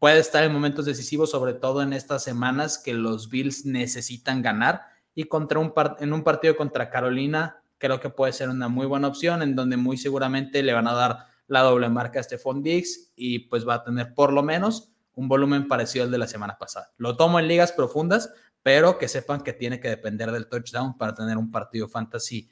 puede 0.00 0.18
estar 0.18 0.42
en 0.42 0.52
momentos 0.52 0.86
decisivos, 0.86 1.30
sobre 1.30 1.52
todo 1.52 1.82
en 1.82 1.92
estas 1.92 2.24
semanas 2.24 2.78
que 2.78 2.94
los 2.94 3.28
Bills 3.28 3.64
necesitan 3.64 4.42
ganar. 4.42 4.82
Y 5.14 5.24
contra 5.24 5.60
un 5.60 5.72
en 6.00 6.12
un 6.12 6.24
partido 6.24 6.56
contra 6.56 6.90
Carolina, 6.90 7.62
creo 7.78 8.00
que 8.00 8.10
puede 8.10 8.32
ser 8.32 8.48
una 8.48 8.68
muy 8.68 8.86
buena 8.86 9.08
opción, 9.08 9.42
en 9.42 9.54
donde 9.54 9.76
muy 9.76 9.96
seguramente 9.96 10.62
le 10.62 10.72
van 10.72 10.88
a 10.88 10.94
dar 10.94 11.26
la 11.46 11.60
doble 11.60 11.88
marca 11.88 12.18
a 12.18 12.22
Stephon 12.22 12.62
Diggs 12.62 13.12
y 13.14 13.40
pues 13.40 13.68
va 13.68 13.74
a 13.74 13.84
tener 13.84 14.14
por 14.14 14.32
lo 14.32 14.42
menos 14.42 14.90
un 15.14 15.28
volumen 15.28 15.68
parecido 15.68 16.04
al 16.04 16.10
de 16.10 16.18
la 16.18 16.26
semana 16.26 16.56
pasada. 16.56 16.92
Lo 16.96 17.16
tomo 17.16 17.38
en 17.38 17.48
ligas 17.48 17.72
profundas, 17.72 18.32
pero 18.62 18.98
que 18.98 19.08
sepan 19.08 19.42
que 19.42 19.52
tiene 19.52 19.80
que 19.80 19.88
depender 19.88 20.32
del 20.32 20.48
touchdown 20.48 20.96
para 20.96 21.14
tener 21.14 21.36
un 21.36 21.50
partido 21.50 21.88
fantasy 21.88 22.48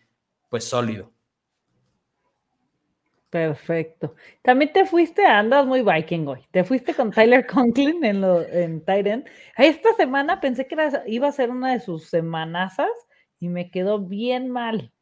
pues 0.49 0.65
sólido. 0.65 1.13
Perfecto. 3.31 4.15
También 4.43 4.73
te 4.73 4.87
fuiste, 4.87 5.25
andas 5.25 5.67
muy 5.67 5.83
Viking 5.83 6.27
hoy. 6.27 6.47
Te 6.51 6.65
fuiste 6.65 6.95
con 6.95 7.11
Tyler 7.11 7.47
Conklin 7.47 8.03
en, 8.05 8.23
lo, 8.23 8.41
en 8.43 8.81
Titan. 8.81 9.25
Esta 9.57 9.93
semana 9.95 10.41
pensé 10.41 10.67
que 10.67 10.77
iba 11.07 11.29
a 11.29 11.33
ser 11.33 11.51
una 11.51 11.73
de 11.73 11.81
sus 11.81 12.09
semanazas 12.09 12.89
y 13.39 13.49
me 13.49 13.71
quedó 13.71 14.01
bien 14.01 14.49
mal. 14.49 14.93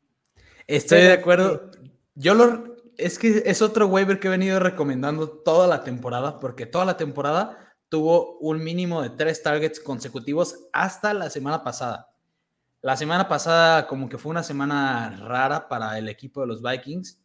Estoy 0.67 1.03
de 1.03 1.13
acuerdo. 1.13 1.71
Yo 2.15 2.35
lo. 2.35 2.77
Es 2.97 3.19
que 3.19 3.43
es 3.45 3.61
otro 3.61 3.87
waiver 3.87 4.19
que 4.19 4.27
he 4.27 4.31
venido 4.31 4.59
recomendando 4.59 5.29
toda 5.29 5.67
la 5.67 5.85
temporada, 5.85 6.41
porque 6.41 6.65
toda 6.65 6.87
la 6.87 6.97
temporada 6.97 7.75
tuvo 7.91 8.39
un 8.39 8.65
mínimo 8.65 9.03
de 9.03 9.11
tres 9.11 9.43
targets 9.43 9.79
consecutivos 9.79 10.67
hasta 10.73 11.15
la 11.15 11.31
semana 11.31 11.63
pasada. 11.63 12.11
La 12.81 12.97
semana 12.97 13.29
pasada 13.29 13.87
como 13.87 14.09
que 14.09 14.19
fue 14.19 14.31
una 14.31 14.43
semana 14.43 15.15
rara 15.21 15.69
para 15.69 15.99
el 15.99 16.09
equipo 16.09 16.41
de 16.41 16.47
los 16.47 16.63
Vikings 16.63 17.21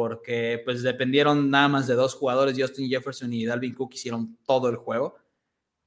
porque 0.00 0.62
pues 0.64 0.82
dependieron 0.82 1.50
nada 1.50 1.68
más 1.68 1.86
de 1.86 1.94
dos 1.94 2.14
jugadores, 2.14 2.56
Justin 2.58 2.88
Jefferson 2.88 3.30
y 3.34 3.44
Dalvin 3.44 3.74
Cook 3.74 3.92
hicieron 3.92 4.38
todo 4.46 4.70
el 4.70 4.76
juego, 4.76 5.14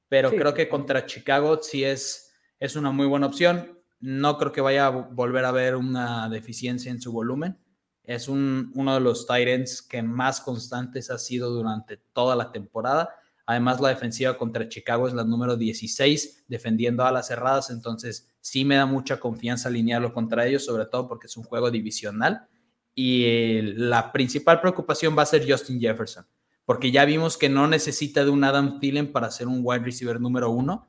pero 0.08 0.30
creo 0.30 0.54
que 0.54 0.68
contra 0.68 1.04
Chicago 1.04 1.58
sí 1.60 1.82
es, 1.82 2.32
es 2.60 2.76
una 2.76 2.92
muy 2.92 3.06
buena 3.08 3.26
opción. 3.26 3.76
No 3.98 4.38
creo 4.38 4.52
que 4.52 4.60
vaya 4.60 4.86
a 4.86 4.90
volver 4.90 5.44
a 5.44 5.50
ver 5.50 5.74
una 5.74 6.28
deficiencia 6.28 6.92
en 6.92 7.00
su 7.00 7.10
volumen. 7.10 7.58
Es 8.04 8.28
un, 8.28 8.70
uno 8.76 8.94
de 8.94 9.00
los 9.00 9.26
Titans 9.26 9.82
que 9.82 10.00
más 10.00 10.40
constantes 10.40 11.10
ha 11.10 11.18
sido 11.18 11.50
durante 11.50 11.96
toda 11.96 12.36
la 12.36 12.52
temporada 12.52 13.10
Además, 13.46 13.80
la 13.80 13.90
defensiva 13.90 14.38
contra 14.38 14.68
Chicago 14.68 15.06
es 15.06 15.12
la 15.12 15.24
número 15.24 15.56
16, 15.56 16.44
defendiendo 16.48 17.04
a 17.04 17.12
las 17.12 17.28
cerradas. 17.28 17.70
Entonces, 17.70 18.30
sí 18.40 18.64
me 18.64 18.76
da 18.76 18.86
mucha 18.86 19.20
confianza 19.20 19.68
alinearlo 19.68 20.14
contra 20.14 20.46
ellos, 20.46 20.64
sobre 20.64 20.86
todo 20.86 21.08
porque 21.08 21.26
es 21.26 21.36
un 21.36 21.44
juego 21.44 21.70
divisional. 21.70 22.48
Y 22.94 23.60
la 23.62 24.12
principal 24.12 24.60
preocupación 24.60 25.16
va 25.16 25.22
a 25.22 25.26
ser 25.26 25.50
Justin 25.50 25.80
Jefferson, 25.80 26.26
porque 26.64 26.90
ya 26.90 27.04
vimos 27.04 27.36
que 27.36 27.48
no 27.48 27.66
necesita 27.66 28.24
de 28.24 28.30
un 28.30 28.44
Adam 28.44 28.78
Thielen 28.78 29.10
para 29.10 29.30
ser 29.30 29.48
un 29.48 29.60
wide 29.62 29.84
receiver 29.84 30.20
número 30.20 30.50
uno 30.50 30.88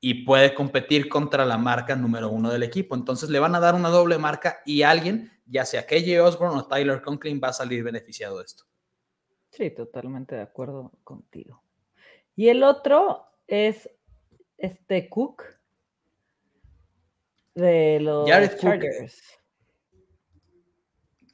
y 0.00 0.24
puede 0.24 0.54
competir 0.54 1.08
contra 1.08 1.44
la 1.44 1.58
marca 1.58 1.96
número 1.96 2.30
uno 2.30 2.50
del 2.50 2.62
equipo. 2.62 2.94
Entonces, 2.94 3.28
le 3.28 3.38
van 3.38 3.54
a 3.54 3.60
dar 3.60 3.74
una 3.74 3.88
doble 3.88 4.18
marca 4.18 4.60
y 4.64 4.82
alguien, 4.82 5.30
ya 5.46 5.64
sea 5.64 5.86
KJ 5.86 6.20
Osborne 6.20 6.58
o 6.58 6.66
Tyler 6.66 7.02
Conklin, 7.02 7.40
va 7.42 7.48
a 7.48 7.52
salir 7.52 7.82
beneficiado 7.82 8.38
de 8.38 8.44
esto. 8.44 8.64
Sí, 9.50 9.70
totalmente 9.70 10.34
de 10.34 10.42
acuerdo 10.42 10.92
contigo. 11.02 11.62
Y 12.34 12.48
el 12.48 12.62
otro 12.62 13.26
es 13.46 13.88
este 14.58 15.08
Cook 15.08 15.42
de 17.54 18.00
los 18.00 18.28
Chargers. 18.58 19.22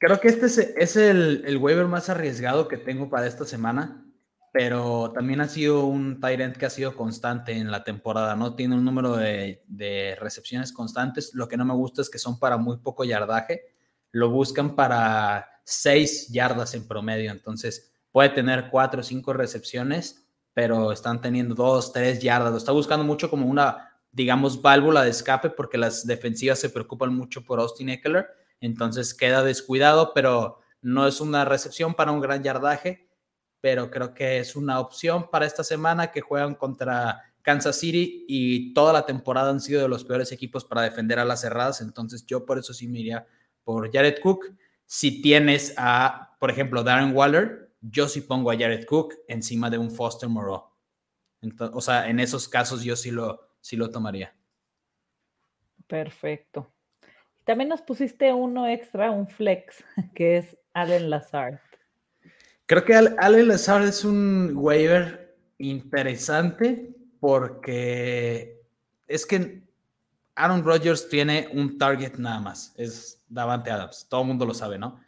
Creo 0.05 0.19
que 0.19 0.27
este 0.27 0.47
es, 0.83 0.97
el, 0.97 1.43
el, 1.45 1.57
waiver 1.57 1.87
más 1.87 2.09
arriesgado 2.09 2.67
que 2.67 2.77
tengo 2.77 3.09
para 3.09 3.25
esta 3.25 3.45
semana, 3.45 4.05
pero 4.51 5.13
también 5.13 5.39
ha 5.39 5.47
sido 5.47 5.85
un 5.85 6.19
tight 6.19 6.57
que 6.57 6.65
ha 6.65 6.69
sido 6.69 6.93
constante 6.93 7.53
en 7.53 7.71
la 7.71 7.85
temporada, 7.85 8.35
¿no? 8.35 8.53
Tiene 8.53 8.75
un 8.75 8.83
número 8.83 9.15
de, 9.15 9.63
de 9.67 10.17
recepciones 10.19 10.73
constantes. 10.73 11.33
Lo 11.33 11.47
que 11.47 11.55
no 11.55 11.63
me 11.63 11.73
gusta 11.73 12.01
es 12.01 12.09
que 12.09 12.19
son 12.19 12.37
para 12.37 12.57
muy 12.57 12.79
poco 12.79 13.05
yardaje. 13.05 13.61
Lo 14.11 14.29
buscan 14.29 14.75
para 14.75 15.47
seis 15.63 16.27
yardas 16.27 16.73
en 16.73 16.85
promedio, 16.85 17.31
entonces 17.31 17.93
puede 18.11 18.27
tener 18.27 18.69
cuatro 18.69 18.99
o 18.99 19.03
cinco 19.03 19.31
recepciones 19.31 20.23
pero 20.53 20.91
están 20.91 21.21
teniendo 21.21 21.55
dos, 21.55 21.91
tres 21.91 22.19
yardas. 22.19 22.51
Lo 22.51 22.57
está 22.57 22.71
buscando 22.71 23.03
mucho 23.03 23.29
como 23.29 23.47
una, 23.47 23.89
digamos, 24.11 24.61
válvula 24.61 25.03
de 25.03 25.09
escape 25.09 25.49
porque 25.49 25.77
las 25.77 26.05
defensivas 26.05 26.59
se 26.59 26.69
preocupan 26.69 27.15
mucho 27.15 27.43
por 27.43 27.59
Austin 27.59 27.89
Eckler. 27.89 28.27
Entonces 28.59 29.13
queda 29.13 29.43
descuidado, 29.43 30.13
pero 30.13 30.59
no 30.81 31.07
es 31.07 31.21
una 31.21 31.45
recepción 31.45 31.93
para 31.93 32.11
un 32.11 32.21
gran 32.21 32.43
yardaje. 32.43 33.09
Pero 33.61 33.89
creo 33.89 34.13
que 34.13 34.39
es 34.39 34.55
una 34.55 34.79
opción 34.79 35.29
para 35.31 35.45
esta 35.45 35.63
semana 35.63 36.11
que 36.11 36.21
juegan 36.21 36.55
contra 36.55 37.33
Kansas 37.43 37.79
City 37.79 38.25
y 38.27 38.73
toda 38.73 38.91
la 38.93 39.05
temporada 39.05 39.51
han 39.51 39.61
sido 39.61 39.81
de 39.81 39.87
los 39.87 40.03
peores 40.03 40.31
equipos 40.31 40.65
para 40.65 40.81
defender 40.81 41.19
a 41.19 41.25
las 41.25 41.41
cerradas. 41.41 41.81
Entonces 41.81 42.25
yo 42.25 42.45
por 42.45 42.57
eso 42.57 42.73
sí 42.73 42.87
me 42.87 42.99
iría 42.99 43.27
por 43.63 43.91
Jared 43.91 44.19
Cook. 44.21 44.55
Si 44.85 45.21
tienes 45.21 45.73
a, 45.77 46.35
por 46.39 46.51
ejemplo, 46.51 46.83
Darren 46.83 47.15
Waller, 47.15 47.73
yo 47.81 48.07
sí 48.07 48.21
pongo 48.21 48.51
a 48.51 48.57
Jared 48.57 48.85
Cook 48.85 49.15
encima 49.27 49.69
de 49.69 49.77
un 49.77 49.91
Foster 49.91 50.29
Moreau. 50.29 50.71
o 51.73 51.81
sea, 51.81 52.09
en 52.09 52.19
esos 52.19 52.47
casos 52.47 52.83
yo 52.83 52.95
sí 52.95 53.11
lo, 53.11 53.49
sí 53.59 53.75
lo 53.75 53.89
tomaría. 53.89 54.35
Perfecto. 55.87 56.72
También 57.45 57.69
nos 57.69 57.81
pusiste 57.81 58.33
uno 58.33 58.67
extra, 58.67 59.11
un 59.11 59.27
flex, 59.27 59.83
que 60.15 60.37
es 60.37 60.57
Allen 60.73 61.09
Lazard. 61.09 61.59
Creo 62.65 62.85
que 62.85 62.95
Allen 62.95 63.47
Lazard 63.47 63.83
es 63.83 64.05
un 64.05 64.53
waiver 64.55 65.35
interesante 65.57 66.95
porque 67.19 68.61
es 69.07 69.25
que 69.25 69.61
Aaron 70.35 70.63
Rodgers 70.63 71.07
tiene 71.09 71.49
un 71.53 71.77
target 71.77 72.15
nada 72.17 72.39
más, 72.39 72.73
es 72.77 73.23
Davante 73.27 73.69
Adams, 73.69 74.07
todo 74.09 74.21
el 74.21 74.27
mundo 74.27 74.45
lo 74.45 74.53
sabe, 74.53 74.79
¿no? 74.79 74.99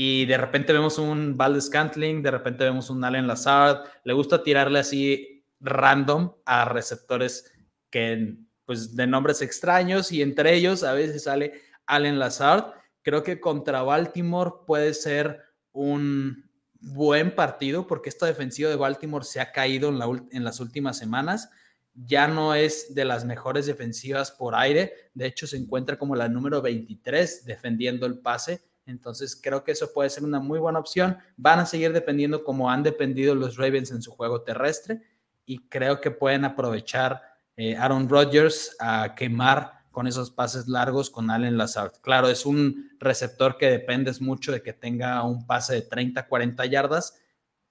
y 0.00 0.26
de 0.26 0.36
repente 0.36 0.72
vemos 0.72 0.98
un 0.98 1.36
Valdez 1.36 1.64
Scantling, 1.64 2.22
de 2.22 2.30
repente 2.30 2.64
vemos 2.64 2.90
un 2.90 3.02
Allen 3.02 3.26
Lazard, 3.26 3.84
le 4.04 4.12
gusta 4.12 4.42
tirarle 4.42 4.78
así 4.78 5.44
random 5.60 6.32
a 6.44 6.66
receptores 6.66 7.52
que 7.90 8.36
pues 8.64 8.94
de 8.94 9.06
nombres 9.06 9.40
extraños 9.40 10.12
y 10.12 10.20
entre 10.20 10.54
ellos 10.54 10.84
a 10.84 10.92
veces 10.92 11.24
sale 11.24 11.62
Allen 11.88 12.18
Lazard. 12.18 12.72
Creo 13.02 13.22
que 13.22 13.40
contra 13.40 13.82
Baltimore 13.82 14.52
puede 14.66 14.94
ser 14.94 15.40
un 15.72 16.48
buen 16.80 17.34
partido 17.34 17.86
porque 17.86 18.08
esta 18.08 18.26
defensiva 18.26 18.70
de 18.70 18.76
Baltimore 18.76 19.24
se 19.24 19.40
ha 19.40 19.50
caído 19.50 19.88
en, 19.88 19.98
la, 19.98 20.06
en 20.30 20.44
las 20.44 20.60
últimas 20.60 20.96
semanas. 20.96 21.50
Ya 21.94 22.28
no 22.28 22.54
es 22.54 22.94
de 22.94 23.04
las 23.04 23.24
mejores 23.24 23.66
defensivas 23.66 24.30
por 24.30 24.54
aire. 24.54 24.92
De 25.14 25.26
hecho, 25.26 25.46
se 25.46 25.56
encuentra 25.56 25.98
como 25.98 26.14
la 26.14 26.28
número 26.28 26.62
23 26.62 27.44
defendiendo 27.44 28.06
el 28.06 28.20
pase 28.20 28.68
entonces 28.88 29.38
creo 29.40 29.62
que 29.62 29.72
eso 29.72 29.92
puede 29.92 30.10
ser 30.10 30.24
una 30.24 30.40
muy 30.40 30.58
buena 30.58 30.78
opción. 30.78 31.18
Van 31.36 31.60
a 31.60 31.66
seguir 31.66 31.92
dependiendo 31.92 32.42
como 32.42 32.70
han 32.70 32.82
dependido 32.82 33.34
los 33.34 33.56
Ravens 33.56 33.90
en 33.90 34.02
su 34.02 34.10
juego 34.12 34.42
terrestre 34.42 35.02
y 35.44 35.68
creo 35.68 36.00
que 36.00 36.10
pueden 36.10 36.44
aprovechar 36.44 37.22
eh, 37.56 37.76
Aaron 37.76 38.08
Rodgers 38.08 38.76
a 38.80 39.14
quemar 39.14 39.77
con 39.98 40.06
esos 40.06 40.30
pases 40.30 40.68
largos 40.68 41.10
con 41.10 41.28
Allen 41.28 41.58
Lazard. 41.58 41.90
Claro, 42.02 42.28
es 42.28 42.46
un 42.46 42.88
receptor 43.00 43.56
que 43.56 43.68
dependes 43.68 44.20
mucho 44.20 44.52
de 44.52 44.62
que 44.62 44.72
tenga 44.72 45.24
un 45.24 45.44
pase 45.44 45.74
de 45.74 45.82
30, 45.82 46.28
40 46.28 46.66
yardas, 46.66 47.20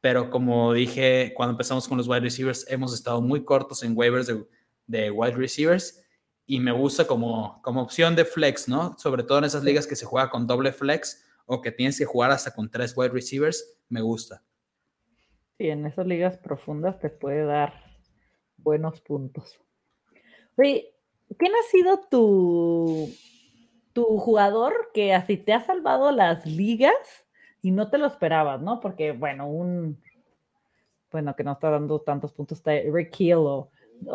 pero 0.01 0.29
como 0.29 0.73
dije 0.73 1.31
cuando 1.37 1.51
empezamos 1.51 1.87
con 1.87 1.97
los 1.97 2.05
wide 2.05 2.19
receivers, 2.19 2.69
hemos 2.69 2.93
estado 2.93 3.21
muy 3.21 3.45
cortos 3.45 3.81
en 3.81 3.97
waivers 3.97 4.27
de, 4.87 5.09
wide 5.09 5.37
receivers 5.37 6.03
y 6.45 6.59
me 6.59 6.73
gusta 6.73 7.07
como, 7.07 7.61
como 7.61 7.81
opción 7.81 8.13
de 8.13 8.25
flex, 8.25 8.67
¿no? 8.67 8.97
Sobre 8.97 9.23
todo 9.23 9.37
en 9.37 9.45
esas 9.45 9.63
ligas 9.63 9.87
que 9.87 9.95
se 9.95 10.05
juega 10.05 10.29
con 10.29 10.47
doble 10.47 10.73
flex 10.73 11.23
o 11.45 11.61
que 11.61 11.71
tienes 11.71 11.97
que 11.97 12.03
jugar 12.03 12.31
hasta 12.31 12.53
con 12.53 12.69
tres 12.69 12.91
wide 12.97 13.13
receivers, 13.13 13.79
me 13.87 14.01
gusta. 14.01 14.43
Sí, 15.57 15.69
en 15.69 15.85
esas 15.85 16.05
ligas 16.05 16.37
profundas 16.37 16.99
te 16.99 17.09
puede 17.09 17.45
dar 17.45 17.85
buenos 18.57 18.99
puntos. 18.99 19.61
Oye, 20.57 20.96
¿quién 21.37 21.53
ha 21.53 21.63
sido 21.69 21.99
tu, 22.09 23.09
tu 23.93 24.17
jugador 24.17 24.91
que 24.93 25.13
así 25.13 25.37
te 25.37 25.53
ha 25.53 25.61
salvado 25.61 26.11
las 26.11 26.45
ligas 26.45 26.93
y 27.61 27.71
no 27.71 27.89
te 27.89 27.97
lo 27.97 28.05
esperabas, 28.05 28.61
¿no? 28.61 28.79
Porque, 28.79 29.11
bueno, 29.11 29.47
un, 29.47 30.01
bueno, 31.11 31.35
que 31.35 31.43
no 31.43 31.53
está 31.53 31.69
dando 31.69 32.01
tantos 32.01 32.31
puntos, 32.33 32.59
está 32.59 32.71
Rick 32.91 33.19
Hill 33.19 33.37
o, 33.37 33.71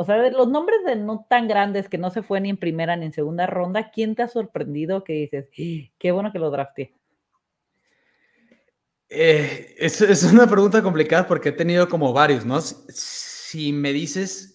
sea, 0.07 0.31
los 0.31 0.49
nombres 0.49 0.79
de 0.87 0.95
no 0.97 1.27
tan 1.29 1.49
grandes 1.49 1.89
que 1.89 1.99
no 1.99 2.11
se 2.11 2.23
fue 2.23 2.41
ni 2.41 2.51
en 2.51 2.57
primera 2.57 2.95
ni 2.97 3.07
en 3.07 3.13
segunda 3.13 3.47
ronda, 3.47 3.91
¿quién 3.91 4.15
te 4.15 4.23
ha 4.23 4.29
sorprendido 4.29 5.03
que 5.03 5.15
dices, 5.15 5.49
qué 5.99 6.13
bueno 6.13 6.31
que 6.31 6.39
lo 6.39 6.51
drafté? 6.51 6.95
Eh, 9.15 9.75
es, 9.79 10.01
es, 10.01 10.23
una 10.33 10.47
pregunta 10.47 10.83
complicada 10.83 11.27
porque 11.27 11.51
he 11.51 11.53
tenido 11.53 11.87
como 11.87 12.15
varios, 12.15 12.47
¿no? 12.47 12.59
Si, 12.61 13.71
me 13.71 13.93
dices, 13.93 14.52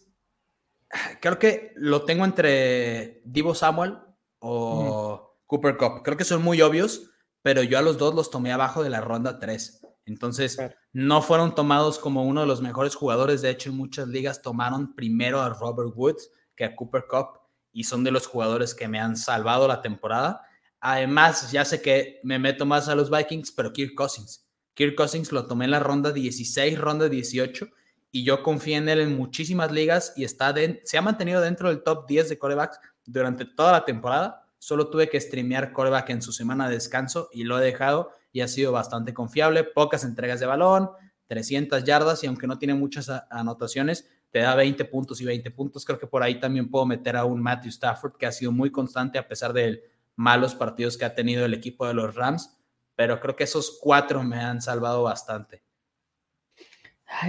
creo 1.22 1.40
que 1.40 1.74
lo 1.76 2.04
tengo 2.06 2.26
entre 2.26 3.22
Divo 3.26 3.56
Samuel 3.56 3.98
o 4.40 5.40
Cooper 5.46 5.78
Cup. 5.78 6.04
Creo 6.04 6.18
que 6.18 6.24
son 6.24 6.44
muy 6.44 6.62
obvios, 6.62 7.12
pero 7.42 7.64
yo 7.64 7.78
a 7.78 7.82
los 7.82 7.98
dos 7.98 8.14
los 8.14 8.30
tomé 8.30 8.52
abajo 8.52 8.84
de 8.84 8.90
la 8.90 9.02
ronda 9.02 9.40
3. 9.40 9.82
Entonces, 10.06 10.58
no 10.94 11.22
fueron 11.22 11.54
tomados 11.54 12.00
como 12.00 12.24
uno 12.24 12.42
de 12.42 12.48
los 12.48 12.62
mejores 12.62 12.96
jugadores. 12.96 13.42
De 13.42 13.50
hecho, 13.50 13.70
en 13.70 13.78
muchas 13.78 14.08
ligas 14.08 14.42
tomaron 14.42 14.96
primero 14.96 15.42
a 15.42 15.50
Robert 15.50 15.92
Woods 15.96 16.32
que 16.56 16.64
a 16.64 16.76
Cooper 16.76 17.06
Cup 17.10 17.40
y 17.74 17.84
son 17.84 18.04
de 18.04 18.12
los 18.12 18.26
jugadores 18.26 18.74
que 18.74 18.88
me 18.88 19.00
han 19.00 19.18
salvado 19.18 19.68
la 19.68 19.82
temporada. 19.82 20.42
Además, 20.80 21.52
ya 21.52 21.66
sé 21.66 21.82
que 21.82 22.20
me 22.24 22.40
meto 22.40 22.66
más 22.66 22.88
a 22.88 22.96
los 22.96 23.12
Vikings, 23.12 23.52
pero 23.52 23.74
Kirk 23.74 23.96
Cousins. 23.96 24.48
Kirk 24.74 24.96
Cousins 24.96 25.32
lo 25.32 25.46
tomé 25.46 25.66
en 25.66 25.72
la 25.72 25.80
ronda 25.80 26.12
16, 26.12 26.80
ronda 26.80 27.10
18, 27.10 27.68
y 28.12 28.24
yo 28.24 28.44
confío 28.44 28.78
en 28.78 28.90
él 28.90 29.00
en 29.02 29.18
muchísimas 29.18 29.72
ligas 29.72 30.14
y 30.16 30.24
está 30.24 30.54
se 30.84 30.98
ha 30.98 31.02
mantenido 31.02 31.42
dentro 31.42 31.70
del 31.70 31.84
top 31.84 32.08
10 32.08 32.30
de 32.30 32.38
corebacks 32.38 32.80
durante 33.06 33.46
toda 33.46 33.72
la 33.72 33.86
temporada. 33.86 34.48
Solo 34.60 34.90
tuve 34.90 35.10
que 35.10 35.20
streamear 35.20 35.72
coreback 35.72 36.10
en 36.10 36.22
su 36.22 36.32
semana 36.32 36.68
de 36.68 36.76
descanso 36.76 37.30
y 37.32 37.44
lo 37.44 37.60
he 37.60 37.64
dejado 37.64 38.12
y 38.32 38.42
ha 38.42 38.48
sido 38.48 38.72
bastante 38.72 39.14
confiable. 39.14 39.64
Pocas 39.64 40.04
entregas 40.04 40.40
de 40.40 40.46
balón, 40.46 40.90
300 41.28 41.84
yardas 41.84 42.24
y 42.24 42.28
aunque 42.28 42.48
no 42.48 42.58
tiene 42.58 42.74
muchas 42.74 43.10
anotaciones, 43.30 44.10
te 44.32 44.40
da 44.40 44.56
20 44.56 44.86
puntos 44.86 45.22
y 45.22 45.26
20 45.26 45.52
puntos. 45.52 45.86
Creo 45.86 46.00
que 46.00 46.08
por 46.08 46.24
ahí 46.24 46.40
también 46.40 46.70
puedo 46.70 46.86
meter 46.86 47.16
a 47.18 47.26
un 47.26 47.42
Matthew 47.42 47.70
Stafford 47.70 48.18
que 48.18 48.26
ha 48.26 48.32
sido 48.32 48.52
muy 48.52 48.72
constante 48.72 49.20
a 49.20 49.28
pesar 49.28 49.54
de 49.54 49.84
malos 50.16 50.56
partidos 50.56 50.98
que 50.98 51.06
ha 51.06 51.14
tenido 51.14 51.46
el 51.46 51.54
equipo 51.54 51.86
de 51.86 51.94
los 51.94 52.16
Rams 52.16 52.58
pero 52.98 53.20
creo 53.20 53.36
que 53.36 53.44
esos 53.44 53.78
cuatro 53.80 54.24
me 54.24 54.38
han 54.38 54.60
salvado 54.60 55.04
bastante. 55.04 55.62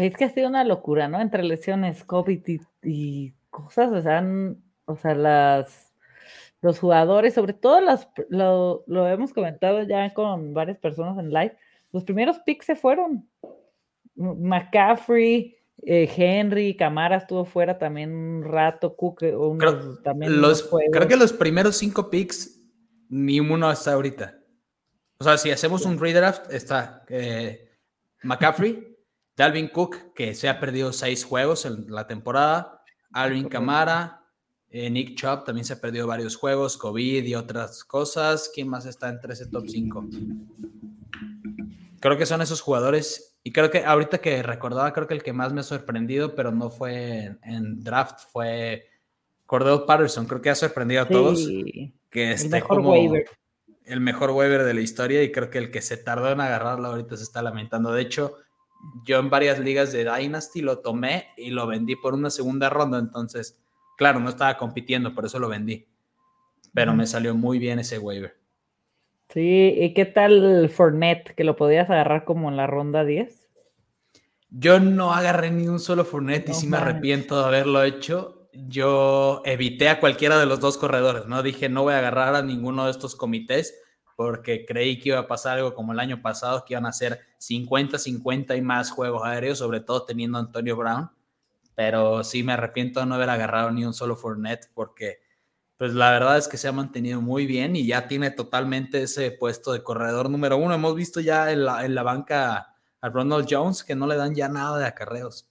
Es 0.01 0.17
que 0.17 0.25
ha 0.25 0.31
sido 0.31 0.49
una 0.49 0.65
locura, 0.65 1.09
¿no? 1.09 1.21
Entre 1.21 1.43
lesiones, 1.43 2.05
COVID 2.05 2.41
y, 2.83 3.33
cosas, 3.51 3.91
o 3.93 4.03
sea, 4.03 4.25
o 4.85 4.97
sea, 4.97 5.15
las, 5.15 5.93
los 6.61 6.79
jugadores, 6.79 7.35
sobre 7.35 7.53
todo 7.53 7.81
las, 7.81 8.09
lo, 8.29 8.85
hemos 9.09 9.33
comentado 9.33 9.83
ya 9.83 10.13
con 10.15 10.55
varias 10.55 10.79
personas 10.79 11.19
en 11.19 11.31
live, 11.31 11.57
los 11.93 12.05
primeros 12.05 12.39
picks 12.41 12.67
se 12.67 12.77
fueron. 12.77 13.29
McCaffrey, 14.15 15.57
eh, 15.83 16.11
Henry, 16.15 16.77
Camara 16.77 17.17
estuvo 17.17 17.45
fuera 17.45 17.79
también 17.79 18.13
un 18.13 18.45
rato, 18.45 18.97
Cook, 18.97 19.23
eh, 19.23 19.35
creo, 19.59 19.99
también 20.03 20.41
los, 20.41 20.69
creo 20.91 21.07
que 21.09 21.17
los 21.17 21.33
primeros 21.33 21.77
cinco 21.77 22.11
picks, 22.11 22.61
ni 23.09 23.39
uno 23.41 23.69
hasta 23.69 23.93
ahorita. 23.93 24.39
O 25.21 25.25
sea, 25.25 25.39
si 25.39 25.51
hacemos 25.51 25.85
un 25.87 25.99
redraft, 25.99 26.53
está 26.53 27.05
eh, 27.09 27.71
McCaffrey, 28.23 28.98
Dalvin 29.39 29.69
Cook, 29.69 30.13
que 30.15 30.35
se 30.35 30.49
ha 30.49 30.59
perdido 30.59 30.93
seis 30.93 31.25
juegos 31.25 31.65
en 31.65 31.87
la 31.89 32.09
temporada, 32.09 32.83
Alvin 33.13 33.49
Camara, 33.49 34.25
eh, 34.69 34.91
Nick 34.91 35.15
Chubb 35.15 35.45
también 35.45 35.65
se 35.65 35.75
ha 35.75 35.81
perdido 35.81 36.09
varios 36.09 36.35
juegos, 36.37 36.77
COVID 36.77 37.25
y 37.25 37.35
otras 37.37 37.85
cosas. 37.85 38.51
¿Quién 38.53 38.69
más 38.69 38.85
está 38.85 39.09
entre 39.09 39.33
ese 39.33 39.47
top 39.47 39.67
5? 39.69 40.09
Creo 42.01 42.19
que 42.19 42.27
son 42.27 42.43
esos 42.43 42.61
jugadores. 42.61 43.39
Y 43.45 43.53
creo 43.53 43.71
que 43.71 43.85
ahorita 43.85 44.19
que 44.19 44.43
recordaba, 44.43 44.93
creo 44.93 45.07
que 45.07 45.15
el 45.15 45.23
que 45.23 45.33
más 45.33 45.53
me 45.53 45.61
ha 45.61 45.65
sorprendido, 45.65 46.35
pero 46.35 46.51
no 46.51 46.69
fue 46.69 47.39
en, 47.45 47.83
draft, 47.83 48.21
fue 48.33 48.89
Cordell 49.47 49.85
Patterson. 49.87 50.27
Creo 50.27 50.43
que 50.43 50.51
ha 50.51 50.55
sorprendido 50.57 51.03
a 51.03 51.09
todos. 51.09 51.49
Que 52.11 52.33
esté 52.33 52.61
como, 52.61 52.91
waiver 52.91 53.25
el 53.85 54.01
mejor 54.01 54.33
waiver 54.33 54.65
de 54.65 54.75
la 54.75 54.83
historia 54.83 55.23
y 55.23 55.33
creo 55.33 55.49
que 55.49 55.57
el 55.57 55.71
que 55.71 55.81
se 55.81 55.97
tardó 55.97 56.31
en 56.31 56.41
agarrarlo 56.41 56.89
ahorita 56.89 57.17
se 57.17 57.23
está 57.23 57.41
lamentando. 57.41 57.91
De 57.93 58.03
hecho, 58.03 58.37
yo 59.05 59.19
en 59.19 59.31
varias 59.31 59.59
ligas 59.59 59.93
de 59.93 60.05
Dynasty 60.05 60.61
lo 60.61 60.79
tomé 60.79 61.29
y 61.37 61.51
lo 61.51 61.67
vendí 61.67 61.97
por 61.97 62.15
una 62.15 62.31
segunda 62.31 62.71
ronda, 62.71 62.99
entonces, 62.99 63.59
claro, 63.97 64.21
no 64.21 64.29
estaba 64.29 64.57
compitiendo, 64.57 65.15
por 65.15 65.27
eso 65.27 65.39
lo 65.39 65.49
vendí. 65.49 65.87
Pero 66.75 66.95
me 66.95 67.07
salió 67.07 67.35
muy 67.35 67.59
bien 67.59 67.79
ese 67.79 67.99
waiver. 67.99 68.37
Sí, 69.31 69.75
¿y 69.77 69.95
qué 69.95 70.05
tal 70.05 70.69
Fournette? 70.69 71.35
Que 71.35 71.45
lo 71.45 71.57
podías 71.57 71.91
agarrar 71.91 72.25
como 72.25 72.49
en 72.49 72.57
la 72.57 72.67
ronda 72.67 73.05
10. 73.05 73.49
Yo 74.51 74.81
no 74.81 75.13
agarré 75.13 75.51
ni 75.51 75.69
un 75.69 75.81
solo 75.81 76.05
Fournette 76.05 76.51
y 76.51 76.55
sí 76.55 76.67
me 76.67 76.77
arrepiento 76.77 77.39
de 77.39 77.47
haberlo 77.47 77.83
hecho 77.83 78.39
yo 78.67 79.43
evité 79.45 79.89
a 79.89 80.01
cualquiera 80.01 80.39
de 80.39 80.47
los 80.47 80.61
dos 80.61 80.79
corredores, 80.79 81.27
¿no? 81.27 81.43
Dije, 81.43 81.69
no 81.69 81.83
voy 81.83 81.95
a 81.95 81.99
agarrar 81.99 82.35
a 82.35 82.43
ninguno 82.43 82.87
de 82.87 82.91
estos 82.91 83.15
comités 83.15 83.81
porque 84.19 84.67
creí 84.67 84.99
que 84.99 85.11
iba 85.11 85.21
a 85.21 85.29
pasar 85.29 85.59
algo 85.59 85.77
como 85.77 85.93
el 85.93 86.01
año 86.01 86.21
pasado, 86.21 86.65
que 86.65 86.75
iban 86.75 86.87
a 86.87 86.93
ser 86.93 87.21
50, 87.39 88.01
50 88.01 88.57
y 88.57 88.61
más 88.61 88.91
juegos 88.91 89.23
aéreos, 89.25 89.59
sobre 89.59 89.79
todo 89.79 90.03
teniendo 90.07 90.39
a 90.39 90.41
Antonio 90.41 90.77
Brown. 90.77 91.09
Pero 91.77 92.25
sí 92.25 92.43
me 92.43 92.55
arrepiento 92.55 92.99
de 92.99 93.07
no 93.07 93.15
haber 93.15 93.31
agarrado 93.31 93.71
ni 93.71 93.85
un 93.85 93.95
solo 93.95 94.17
Fournette 94.17 94.73
porque 94.75 95.21
pues 95.77 95.95
la 95.95 96.11
verdad 96.11 96.37
es 96.37 96.49
que 96.49 96.57
se 96.57 96.67
ha 96.67 96.73
mantenido 96.73 97.21
muy 97.21 97.47
bien 97.47 97.77
y 97.77 97.87
ya 97.87 98.09
tiene 98.09 98.33
totalmente 98.33 99.05
ese 99.05 99.31
puesto 99.31 99.73
de 99.73 99.85
corredor 99.85 100.29
número 100.29 100.57
uno. 100.57 100.75
Hemos 100.75 100.97
visto 100.97 101.21
ya 101.21 101.53
en 101.53 101.65
la, 101.65 101.85
en 101.85 101.95
la 101.95 102.03
banca 102.03 102.75
a 103.01 103.09
Ronald 103.11 103.47
Jones 103.49 103.85
que 103.85 103.95
no 103.95 104.09
le 104.09 104.17
dan 104.17 104.35
ya 104.35 104.49
nada 104.49 104.79
de 104.79 104.87
acarreos. 104.87 105.49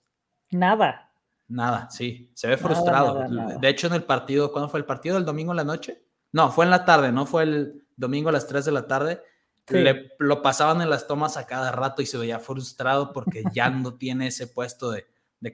Nada. 0.51 1.13
Nada, 1.47 1.89
sí, 1.89 2.32
se 2.34 2.49
ve 2.49 2.58
frustrado. 2.58 3.30
De 3.62 3.69
hecho, 3.69 3.88
en 3.88 3.93
el 3.93 4.03
partido, 4.03 4.51
¿cuándo 4.51 4.67
fue 4.67 4.82
el 4.82 4.86
partido? 4.86 5.17
¿El 5.17 5.23
domingo 5.23 5.53
en 5.53 5.58
la 5.58 5.63
noche? 5.63 6.03
No, 6.34 6.51
fue 6.51 6.65
en 6.65 6.71
la 6.71 6.84
tarde, 6.84 7.13
no 7.13 7.25
fue 7.25 7.43
el 7.43 7.87
domingo 7.97 8.29
a 8.29 8.31
las 8.31 8.47
3 8.47 8.63
de 8.63 8.71
la 8.71 8.88
tarde. 8.88 9.21
Le, 9.69 10.12
lo 10.19 10.41
pasaban 10.41 10.81
en 10.81 10.89
las 10.89 11.07
tomas 11.07 11.36
a 11.36 11.45
cada 11.45 11.73
rato 11.73 12.01
y 12.01 12.05
se 12.05 12.17
veía 12.17 12.39
frustrado 12.39 13.12
porque 13.12 13.43
ya 13.51 13.69
no 13.69 13.95
tiene 13.97 14.27
ese 14.27 14.47
puesto 14.47 14.91
de, 14.91 15.05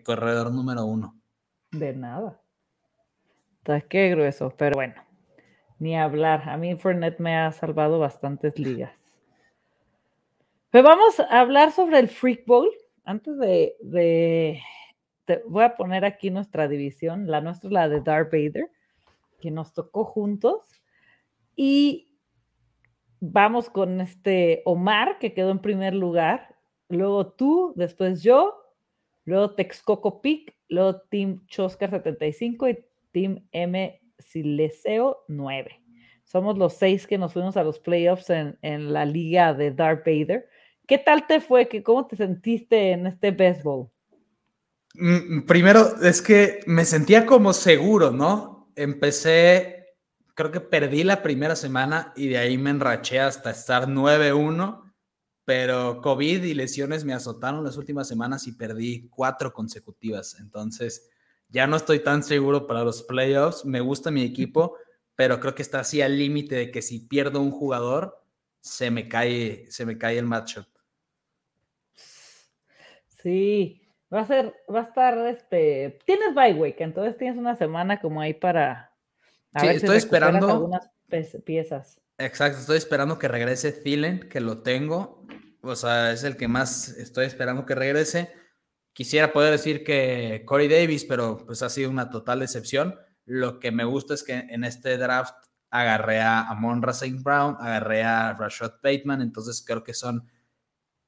corredor 0.03 0.51
número 0.51 0.85
uno. 0.85 1.19
De 1.71 1.93
nada. 1.93 2.39
Está 3.57 3.81
qué 3.81 4.09
grueso, 4.09 4.53
pero 4.55 4.75
bueno, 4.75 4.93
ni 5.79 5.97
hablar. 5.97 6.47
A 6.49 6.57
mí 6.57 6.75
Fournette 6.75 7.19
me 7.19 7.35
ha 7.37 7.51
salvado 7.51 7.97
bastantes 7.97 8.59
ligas. 8.59 8.93
Pero 10.69 10.83
vamos 10.83 11.19
a 11.19 11.39
hablar 11.39 11.71
sobre 11.71 11.97
el 11.99 12.09
Freak 12.09 12.45
Bowl. 12.45 12.69
Antes 13.05 13.37
de 13.39 14.59
voy 15.45 15.63
a 15.63 15.75
poner 15.75 16.05
aquí 16.05 16.29
nuestra 16.29 16.67
división, 16.67 17.27
la 17.27 17.41
nuestra 17.41 17.67
es 17.67 17.73
la 17.73 17.89
de 17.89 18.01
Darth 18.01 18.31
Vader, 18.31 18.69
que 19.39 19.51
nos 19.51 19.73
tocó 19.73 20.05
juntos. 20.05 20.81
Y 21.55 22.12
vamos 23.31 23.69
con 23.69 24.01
este 24.01 24.61
Omar, 24.65 25.17
que 25.19 25.33
quedó 25.33 25.51
en 25.51 25.59
primer 25.59 25.93
lugar, 25.93 26.55
luego 26.89 27.27
tú, 27.27 27.73
después 27.77 28.21
yo, 28.21 28.53
luego 29.23 29.55
Texcoco 29.55 30.21
Pic, 30.21 30.53
luego 30.67 31.01
Team 31.09 31.45
Choscar 31.47 31.89
75 31.89 32.69
y 32.69 32.85
Team 33.11 33.47
M 33.51 34.01
Sileseo 34.19 35.23
9. 35.29 35.79
Somos 36.25 36.57
los 36.57 36.73
seis 36.73 37.07
que 37.07 37.17
nos 37.17 37.33
fuimos 37.33 37.55
a 37.55 37.63
los 37.63 37.79
playoffs 37.79 38.29
en, 38.29 38.57
en 38.61 38.91
la 38.91 39.05
liga 39.05 39.53
de 39.53 39.71
Darth 39.71 40.05
Vader. 40.05 40.49
¿Qué 40.85 40.97
tal 40.97 41.25
te 41.27 41.39
fue? 41.39 41.69
¿Cómo 41.83 42.07
te 42.07 42.17
sentiste 42.17 42.91
en 42.91 43.07
este 43.07 43.31
béisbol? 43.31 43.89
Mm, 44.95 45.45
primero, 45.45 46.01
es 46.01 46.21
que 46.21 46.59
me 46.65 46.83
sentía 46.83 47.25
como 47.25 47.53
seguro, 47.53 48.11
¿no? 48.11 48.71
Empecé, 48.75 49.82
creo 50.33 50.51
que 50.51 50.59
perdí 50.59 51.03
la 51.03 51.21
primera 51.21 51.55
semana 51.55 52.13
y 52.15 52.27
de 52.27 52.37
ahí 52.37 52.57
me 52.57 52.69
enraché 52.69 53.19
hasta 53.19 53.51
estar 53.51 53.87
9-1, 53.87 54.93
pero 55.45 56.01
COVID 56.01 56.43
y 56.43 56.53
lesiones 56.53 57.05
me 57.05 57.13
azotaron 57.13 57.63
las 57.63 57.77
últimas 57.77 58.07
semanas 58.07 58.47
y 58.47 58.53
perdí 58.53 59.09
cuatro 59.09 59.53
consecutivas. 59.53 60.37
Entonces, 60.39 61.09
ya 61.49 61.67
no 61.67 61.75
estoy 61.75 61.99
tan 61.99 62.23
seguro 62.23 62.65
para 62.65 62.83
los 62.83 63.03
playoffs. 63.03 63.65
Me 63.65 63.81
gusta 63.81 64.09
mi 64.09 64.23
equipo, 64.23 64.77
pero 65.15 65.39
creo 65.39 65.53
que 65.53 65.61
está 65.61 65.81
así 65.81 66.01
al 66.01 66.17
límite 66.17 66.55
de 66.55 66.71
que 66.71 66.81
si 66.81 67.01
pierdo 67.01 67.41
un 67.41 67.51
jugador, 67.51 68.23
se 68.59 68.89
me 68.89 69.09
cae, 69.09 69.69
se 69.69 69.85
me 69.85 69.97
cae 69.97 70.17
el 70.17 70.25
matchup. 70.25 70.65
Sí, 73.07 73.81
va 74.13 74.21
a 74.21 74.25
ser, 74.25 74.53
va 74.73 74.79
a 74.79 74.83
estar, 74.83 75.17
este, 75.27 75.99
tienes 76.05 76.33
bye 76.33 76.53
week, 76.53 76.79
entonces 76.79 77.17
tienes 77.17 77.37
una 77.37 77.55
semana 77.55 77.99
como 77.99 78.21
ahí 78.21 78.33
para. 78.33 78.92
Sí, 79.59 79.67
estoy 79.67 79.97
esperando 79.97 80.49
algunas 80.49 80.89
piezas. 81.45 81.99
Exacto, 82.17 82.59
estoy 82.59 82.77
esperando 82.77 83.19
que 83.19 83.27
regrese 83.27 83.71
Thielen, 83.71 84.29
que 84.29 84.39
lo 84.39 84.61
tengo. 84.61 85.25
O 85.61 85.75
sea, 85.75 86.11
es 86.11 86.23
el 86.23 86.37
que 86.37 86.47
más 86.47 86.89
estoy 86.89 87.25
esperando 87.25 87.65
que 87.65 87.75
regrese. 87.75 88.31
Quisiera 88.93 89.33
poder 89.33 89.51
decir 89.51 89.83
que 89.83 90.43
Corey 90.45 90.67
Davis, 90.67 91.05
pero 91.05 91.37
pues 91.45 91.61
ha 91.63 91.69
sido 91.69 91.89
una 91.89 92.09
total 92.09 92.39
decepción. 92.39 92.95
Lo 93.25 93.59
que 93.59 93.71
me 93.71 93.85
gusta 93.85 94.13
es 94.13 94.23
que 94.23 94.33
en 94.33 94.63
este 94.63 94.97
draft 94.97 95.35
agarré 95.69 96.21
a 96.21 96.41
Amon 96.41 96.87
St. 96.87 97.17
Brown, 97.23 97.57
agarré 97.59 98.03
a 98.03 98.33
Rashad 98.33 98.73
Bateman, 98.83 99.21
entonces 99.21 99.63
creo 99.65 99.83
que 99.83 99.93
son 99.93 100.27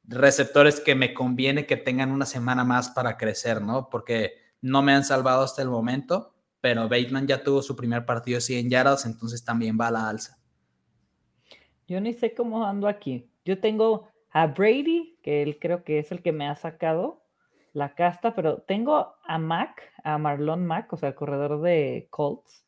receptores 0.04 0.80
que 0.80 0.96
me 0.96 1.14
conviene 1.14 1.66
que 1.66 1.78
tengan 1.78 2.12
una 2.12 2.26
semana 2.26 2.64
más 2.64 2.90
para 2.90 3.18
crecer, 3.18 3.62
¿no? 3.62 3.90
Porque 3.90 4.34
no 4.62 4.82
me 4.82 4.94
han 4.94 5.04
salvado 5.04 5.44
hasta 5.44 5.62
el 5.62 5.70
momento, 5.70 6.35
pero 6.66 6.90
Bateman 6.90 7.28
ya 7.28 7.44
tuvo 7.44 7.62
su 7.62 7.76
primer 7.76 8.08
partido 8.08 8.38
de 8.38 8.42
100 8.42 8.72
yardas, 8.72 9.06
entonces 9.06 9.46
también 9.46 9.78
va 9.80 9.90
a 9.90 9.92
la 9.92 10.10
alza. 10.10 10.40
Yo 11.88 12.02
ni 12.02 12.12
sé 12.12 12.34
cómo 12.34 12.66
ando 12.66 12.88
aquí. 12.88 13.30
Yo 13.46 13.60
tengo 13.60 14.08
a 14.32 14.48
Brady, 14.48 15.16
que 15.22 15.44
él 15.44 15.60
creo 15.62 15.84
que 15.84 16.00
es 16.00 16.12
el 16.12 16.24
que 16.24 16.32
me 16.32 16.48
ha 16.48 16.56
sacado 16.56 17.22
la 17.74 17.94
casta, 17.94 18.34
pero 18.34 18.64
tengo 18.64 19.14
a 19.28 19.38
Mac, 19.38 19.80
a 20.04 20.18
Marlon 20.18 20.66
Mac, 20.66 20.92
o 20.92 20.98
sea, 20.98 21.10
el 21.10 21.14
corredor 21.14 21.62
de 21.62 22.08
Colts. 22.10 22.66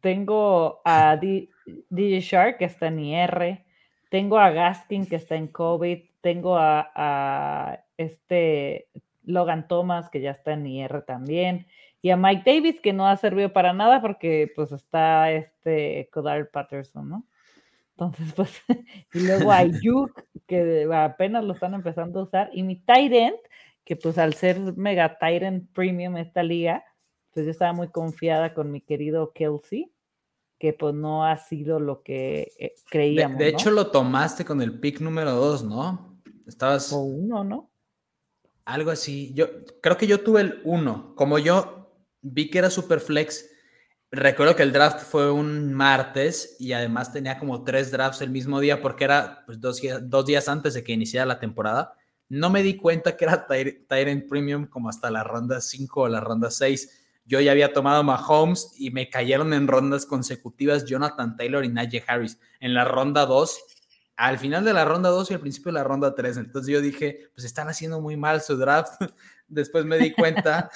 Tengo 0.00 0.80
a 0.84 1.16
DJ 1.16 2.20
Shark, 2.20 2.58
que 2.58 2.64
está 2.64 2.88
en 2.88 2.98
IR. 2.98 3.64
Tengo 4.10 4.40
a 4.40 4.50
Gaskin, 4.50 5.06
que 5.06 5.14
está 5.14 5.36
en 5.36 5.46
COVID. 5.46 6.00
Tengo 6.20 6.56
a, 6.58 7.84
este 7.96 8.88
Logan 9.22 9.68
Thomas, 9.68 10.10
que 10.10 10.20
ya 10.20 10.32
está 10.32 10.54
en 10.54 10.66
IR 10.66 11.02
también. 11.02 11.68
Y 12.02 12.10
a 12.10 12.16
Mike 12.16 12.42
Davis, 12.46 12.80
que 12.80 12.92
no 12.92 13.06
ha 13.06 13.16
servido 13.16 13.52
para 13.52 13.72
nada 13.72 14.00
porque 14.00 14.50
pues 14.56 14.72
está 14.72 15.30
este 15.30 16.08
Codar 16.12 16.50
Patterson, 16.50 17.08
¿no? 17.08 17.26
Entonces, 18.00 18.32
pues, 18.34 18.62
y 19.14 19.20
luego 19.20 19.52
a 19.52 19.64
Yuk, 19.82 20.24
que 20.46 20.88
apenas 20.92 21.44
lo 21.44 21.52
están 21.52 21.74
empezando 21.74 22.20
a 22.20 22.22
usar, 22.24 22.50
y 22.52 22.62
mi 22.62 22.76
Tyrant, 22.76 23.36
que 23.84 23.96
pues 23.96 24.16
al 24.18 24.34
ser 24.34 24.58
mega 24.76 25.18
Tyrant 25.18 25.70
Premium 25.72 26.16
esta 26.16 26.42
liga, 26.42 26.84
pues 27.32 27.44
yo 27.44 27.50
estaba 27.50 27.72
muy 27.72 27.88
confiada 27.88 28.54
con 28.54 28.70
mi 28.72 28.80
querido 28.80 29.32
Kelsey, 29.32 29.92
que 30.58 30.72
pues 30.72 30.94
no 30.94 31.24
ha 31.26 31.36
sido 31.38 31.80
lo 31.80 32.02
que 32.02 32.52
eh, 32.58 32.74
creíamos. 32.90 33.38
De, 33.38 33.48
hecho, 33.48 33.70
lo 33.70 33.90
tomaste 33.90 34.44
con 34.44 34.62
el 34.62 34.78
pick 34.78 35.00
número 35.00 35.32
2, 35.32 35.64
¿no? 35.64 36.18
Estabas. 36.46 36.92
O 36.92 37.00
uno, 37.00 37.44
¿no? 37.44 37.70
Algo 38.64 38.90
así. 38.90 39.32
Yo 39.34 39.46
creo 39.80 39.96
que 39.96 40.06
yo 40.06 40.22
tuve 40.22 40.42
el 40.42 40.60
1. 40.64 41.14
Como 41.16 41.38
yo 41.38 41.79
vi 42.22 42.50
que 42.50 42.58
era 42.58 42.70
super 42.70 43.00
flex 43.00 43.44
Recuerdo 44.12 44.56
que 44.56 44.64
el 44.64 44.72
draft 44.72 45.04
fue 45.04 45.30
un 45.30 45.72
martes 45.72 46.56
y 46.58 46.72
además 46.72 47.12
tenía 47.12 47.38
como 47.38 47.62
tres 47.62 47.92
drafts 47.92 48.22
el 48.22 48.30
mismo 48.30 48.58
día 48.58 48.82
porque 48.82 49.04
era 49.04 49.44
pues, 49.46 49.60
dos, 49.60 50.26
días 50.26 50.48
antes 50.48 50.74
de 50.74 50.82
que 50.82 50.92
iniciara 50.92 51.26
la 51.26 51.38
temporada. 51.38 51.94
No 52.28 52.50
me 52.50 52.64
di 52.64 52.76
cuenta 52.76 53.16
que 53.16 53.24
era 53.24 53.46
Tyrant 53.46 54.28
Premium 54.28 54.66
como 54.66 54.88
hasta 54.88 55.12
la 55.12 55.22
ronda 55.22 55.60
5 55.60 56.00
o 56.00 56.08
la 56.08 56.18
ronda 56.18 56.50
6. 56.50 57.22
Yo 57.24 57.40
ya 57.40 57.52
había 57.52 57.72
tomado 57.72 58.02
Mahomes 58.02 58.72
y 58.76 58.90
me 58.90 59.08
cayeron 59.08 59.52
en 59.52 59.68
rondas 59.68 60.06
consecutivas 60.06 60.84
Jonathan 60.86 61.36
Taylor 61.36 61.64
y 61.64 61.68
Najee 61.68 62.02
Harris. 62.04 62.36
En 62.58 62.74
la 62.74 62.84
ronda 62.84 63.26
2, 63.26 63.60
al 64.16 64.40
final 64.40 64.64
de 64.64 64.72
la 64.72 64.84
ronda 64.84 65.10
2 65.10 65.30
y 65.30 65.34
al 65.34 65.40
principio 65.40 65.70
de 65.70 65.78
la 65.78 65.84
ronda 65.84 66.16
3. 66.16 66.36
Entonces 66.36 66.72
yo 66.72 66.80
dije, 66.80 67.30
pues 67.32 67.44
están 67.44 67.68
haciendo 67.68 68.00
muy 68.00 68.16
mal 68.16 68.40
su 68.42 68.56
draft. 68.56 69.00
Después 69.46 69.84
me 69.84 69.98
di 69.98 70.12
cuenta 70.12 70.68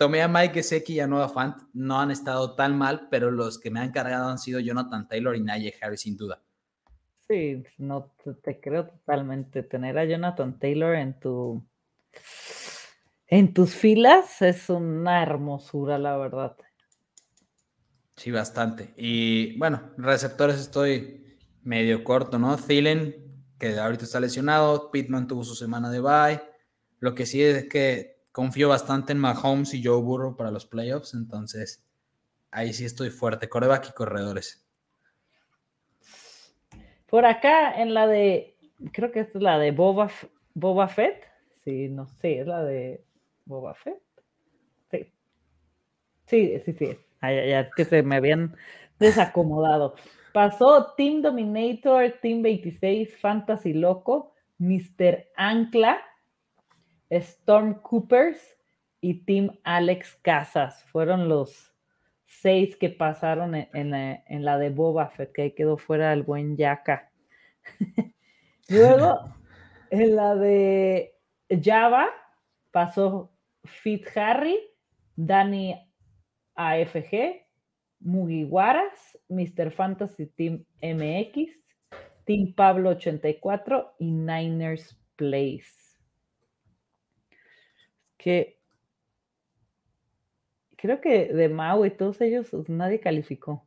Tomé 0.00 0.22
a 0.22 0.28
Mike 0.28 0.54
Gesecki 0.54 0.94
y 0.94 1.00
a 1.00 1.06
Noah 1.06 1.28
Fant, 1.28 1.58
no 1.74 2.00
han 2.00 2.10
estado 2.10 2.54
tan 2.54 2.78
mal, 2.78 3.08
pero 3.10 3.30
los 3.30 3.58
que 3.58 3.70
me 3.70 3.80
han 3.80 3.92
cargado 3.92 4.30
han 4.30 4.38
sido 4.38 4.58
Jonathan 4.58 5.06
Taylor 5.06 5.36
y 5.36 5.42
Najee 5.42 5.74
Harris, 5.78 6.00
sin 6.00 6.16
duda. 6.16 6.40
Sí, 7.28 7.62
no 7.76 8.10
te 8.42 8.58
creo 8.62 8.86
totalmente. 8.86 9.62
Tener 9.62 9.98
a 9.98 10.06
Jonathan 10.06 10.58
Taylor 10.58 10.94
en 10.94 11.20
tu 11.20 11.62
en 13.26 13.52
tus 13.52 13.74
filas 13.74 14.40
es 14.40 14.70
una 14.70 15.22
hermosura, 15.22 15.98
la 15.98 16.16
verdad. 16.16 16.56
Sí, 18.16 18.30
bastante. 18.30 18.94
Y 18.96 19.58
bueno, 19.58 19.82
receptores 19.98 20.58
estoy 20.58 21.36
medio 21.62 22.04
corto, 22.04 22.38
¿no? 22.38 22.56
Thielen, 22.56 23.16
que 23.58 23.78
ahorita 23.78 24.04
está 24.04 24.18
lesionado, 24.18 24.90
Pittman 24.90 25.26
tuvo 25.26 25.44
su 25.44 25.54
semana 25.54 25.90
de 25.90 26.00
bye. 26.00 26.40
Lo 27.00 27.14
que 27.14 27.26
sí 27.26 27.42
es 27.42 27.68
que 27.68 28.19
confío 28.32 28.68
bastante 28.68 29.12
en 29.12 29.18
Mahomes 29.18 29.74
y 29.74 29.82
Joe 29.84 30.00
Burrow 30.00 30.36
para 30.36 30.50
los 30.50 30.66
playoffs, 30.66 31.14
entonces 31.14 31.84
ahí 32.50 32.72
sí 32.72 32.84
estoy 32.84 33.10
fuerte. 33.10 33.48
Coreback 33.48 33.90
y 33.90 33.92
corredores. 33.92 34.66
Por 37.08 37.26
acá 37.26 37.80
en 37.80 37.92
la 37.92 38.06
de, 38.06 38.56
creo 38.92 39.10
que 39.10 39.20
es 39.20 39.34
la 39.34 39.58
de 39.58 39.72
Boba, 39.72 40.10
Boba 40.54 40.88
Fett. 40.88 41.24
Sí, 41.64 41.88
no 41.88 42.06
sé, 42.06 42.40
es 42.40 42.46
la 42.46 42.62
de 42.62 43.04
Boba 43.44 43.74
Fett. 43.74 44.00
Sí. 44.90 45.12
Sí, 46.26 46.60
sí, 46.64 46.72
sí. 46.72 46.98
ya, 47.20 47.68
que 47.74 47.84
se 47.84 48.02
me 48.02 48.16
habían 48.16 48.56
desacomodado. 49.00 49.96
Pasó 50.32 50.94
Team 50.96 51.22
Dominator, 51.22 52.14
Team 52.22 52.42
26, 52.42 53.16
Fantasy 53.18 53.72
Loco, 53.72 54.32
Mr. 54.58 55.26
Ancla, 55.36 56.00
Storm 57.10 57.82
Coopers 57.82 58.56
y 59.00 59.24
Team 59.24 59.58
Alex 59.64 60.16
Casas. 60.22 60.84
Fueron 60.84 61.28
los 61.28 61.74
seis 62.24 62.76
que 62.76 62.88
pasaron 62.88 63.54
en, 63.54 64.44
la, 64.44 64.58
de 64.58 64.70
Boba 64.70 65.08
Fett, 65.10 65.32
que 65.32 65.54
quedó 65.54 65.76
fuera 65.76 66.12
el 66.12 66.22
buen 66.22 66.56
Yaka. 66.56 67.10
Luego, 68.68 69.34
en 69.90 70.14
la 70.14 70.36
de 70.36 71.14
Java, 71.62 72.08
pasó 72.70 73.32
Fit 73.64 74.06
Harry, 74.16 74.58
Dani 75.16 75.74
AFG, 76.54 77.46
Mugiwaras, 77.98 79.18
Mr. 79.28 79.72
Fantasy 79.72 80.26
Team 80.26 80.64
MX, 80.80 81.50
Team 82.24 82.54
Pablo 82.54 82.90
84 82.90 83.96
y 83.98 84.12
Niners 84.12 84.96
Place 85.16 85.79
que 88.22 88.60
creo 90.76 91.00
que 91.00 91.32
de 91.32 91.48
Mau 91.48 91.84
y 91.84 91.90
todos 91.90 92.20
ellos 92.20 92.48
pues, 92.50 92.68
nadie 92.68 93.00
calificó. 93.00 93.66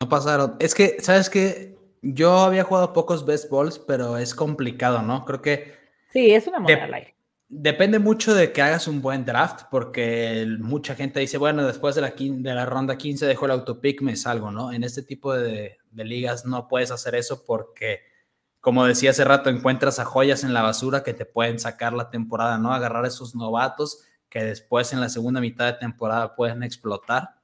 No 0.00 0.08
pasaron. 0.08 0.56
Es 0.58 0.74
que, 0.74 0.96
¿sabes 1.00 1.30
qué? 1.30 1.76
Yo 2.02 2.38
había 2.38 2.64
jugado 2.64 2.92
pocos 2.92 3.24
best 3.24 3.50
balls, 3.50 3.78
pero 3.78 4.18
es 4.18 4.34
complicado, 4.34 5.02
¿no? 5.02 5.24
Creo 5.24 5.42
que... 5.42 5.74
Sí, 6.12 6.32
es 6.32 6.46
una 6.46 6.60
moneda 6.60 6.86
de, 6.86 7.14
Depende 7.48 8.00
mucho 8.00 8.34
de 8.34 8.52
que 8.52 8.60
hagas 8.60 8.88
un 8.88 9.00
buen 9.00 9.24
draft, 9.24 9.66
porque 9.70 10.46
mucha 10.58 10.96
gente 10.96 11.20
dice, 11.20 11.38
bueno, 11.38 11.64
después 11.64 11.94
de 11.94 12.00
la, 12.00 12.10
de 12.16 12.54
la 12.54 12.66
ronda 12.66 12.98
15 12.98 13.24
dejo 13.24 13.46
el 13.46 13.52
autopick, 13.52 14.02
me 14.02 14.16
salgo, 14.16 14.50
¿no? 14.50 14.72
En 14.72 14.82
este 14.82 15.02
tipo 15.02 15.32
de, 15.32 15.78
de 15.90 16.04
ligas 16.04 16.44
no 16.44 16.66
puedes 16.66 16.90
hacer 16.90 17.14
eso 17.14 17.44
porque 17.44 18.00
como 18.66 18.84
decía 18.84 19.10
hace 19.10 19.22
rato, 19.22 19.48
encuentras 19.48 20.00
a 20.00 20.04
joyas 20.04 20.42
en 20.42 20.52
la 20.52 20.60
basura 20.60 21.04
que 21.04 21.14
te 21.14 21.24
pueden 21.24 21.60
sacar 21.60 21.92
la 21.92 22.10
temporada, 22.10 22.58
¿no? 22.58 22.72
Agarrar 22.72 23.06
esos 23.06 23.36
novatos 23.36 24.02
que 24.28 24.42
después 24.42 24.92
en 24.92 25.00
la 25.00 25.08
segunda 25.08 25.40
mitad 25.40 25.66
de 25.66 25.78
temporada 25.78 26.34
pueden 26.34 26.64
explotar. 26.64 27.36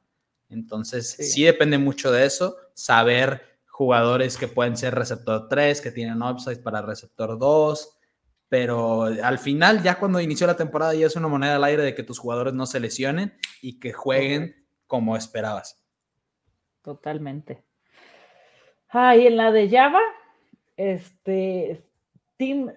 Entonces, 0.49 1.13
sí, 1.13 1.45
depende 1.45 1.79
mucho 1.79 2.11
de 2.11 2.27
eso, 2.27 2.57
saber 2.75 3.61
jugadores 3.69 4.37
que 4.37 4.49
pueden 4.49 4.77
ser 4.77 4.97
receptor 4.97 5.47
3, 5.49 5.81
que 5.81 5.93
tienen 5.93 6.21
upside 6.25 6.61
para 6.61 6.83
receptor 6.83 7.39
2, 7.39 7.99
pero 8.49 9.05
al 9.05 9.39
final, 9.39 9.81
ya 9.81 10.01
cuando 10.01 10.21
inició 10.21 10.49
la 10.49 10.57
temporada, 10.57 10.93
ya 10.93 11.07
es 11.07 11.15
una 11.15 11.29
moneda 11.29 11.55
al 11.55 11.63
aire 11.63 11.85
de 11.85 11.95
que 11.95 12.03
tus 12.03 12.19
jugadores 12.19 12.53
no 12.53 12.67
se 12.67 12.81
lesionen 12.81 13.33
y 13.61 13.79
que 13.79 13.93
jueguen 13.93 14.67
como 14.89 15.17
esperabas. 15.17 15.81
Totalmente. 16.83 17.63
Ah, 18.89 19.15
y 19.15 19.29
en 19.29 19.37
la 19.37 19.53
de 19.53 19.71
Java, 19.71 20.01
este, 20.77 21.83
Team 22.37 22.73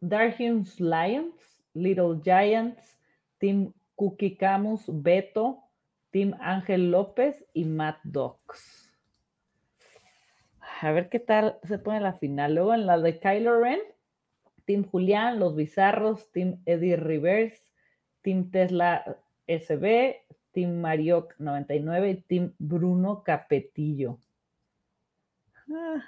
Darkins 0.00 0.80
Lions, 0.80 1.34
Little 1.74 2.20
Giants, 2.22 2.98
Team 3.38 3.72
Cookie 3.96 4.36
Camus, 4.36 4.84
Beto, 4.88 5.62
Team 6.10 6.34
Ángel 6.40 6.90
López 6.90 7.44
y 7.54 7.64
Matt 7.64 7.98
Dogs. 8.04 8.92
A 10.80 10.90
ver 10.90 11.08
qué 11.08 11.20
tal 11.20 11.58
se 11.62 11.78
pone 11.78 12.00
la 12.00 12.14
final. 12.14 12.54
Luego 12.54 12.74
en 12.74 12.86
la 12.86 12.98
de 12.98 13.18
Kylo 13.20 13.60
Ren, 13.60 13.80
Team 14.64 14.84
Julián, 14.84 15.38
Los 15.38 15.54
Bizarros, 15.54 16.30
Team 16.32 16.60
Eddie 16.66 16.96
Rivers, 16.96 17.72
Team 18.22 18.50
Tesla 18.50 19.16
SB, 19.46 20.16
Team 20.52 20.80
Marioc 20.80 21.34
99 21.38 22.10
y 22.10 22.14
Team 22.22 22.54
Bruno 22.58 23.22
Capetillo. 23.22 24.18
Ah, 25.70 26.04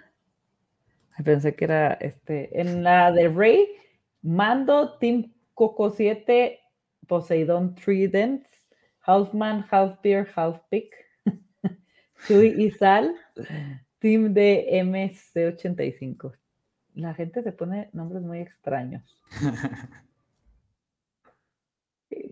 pensé 1.23 1.55
que 1.55 1.65
era 1.65 1.93
este. 1.95 2.61
En 2.61 2.83
la 2.83 3.13
de 3.13 3.29
Rey, 3.29 3.69
Mando, 4.23 4.99
Team 4.99 5.33
Coco 5.55 5.91
7, 5.91 6.59
Poseidon 7.07 7.75
Trident, 7.75 8.47
Half 9.07 9.33
Man, 9.35 9.65
Half 9.71 10.01
Beer, 10.03 10.29
Half 10.35 10.61
Pick, 10.71 10.95
Chuy 12.27 12.55
y 12.59 12.71
Sal, 12.71 13.15
Team 13.99 14.35
de 14.35 14.67
MC85. 14.73 16.37
La 16.95 17.15
gente 17.15 17.43
se 17.43 17.53
pone 17.53 17.91
nombres 17.93 18.23
muy 18.23 18.41
extraños. 18.41 19.21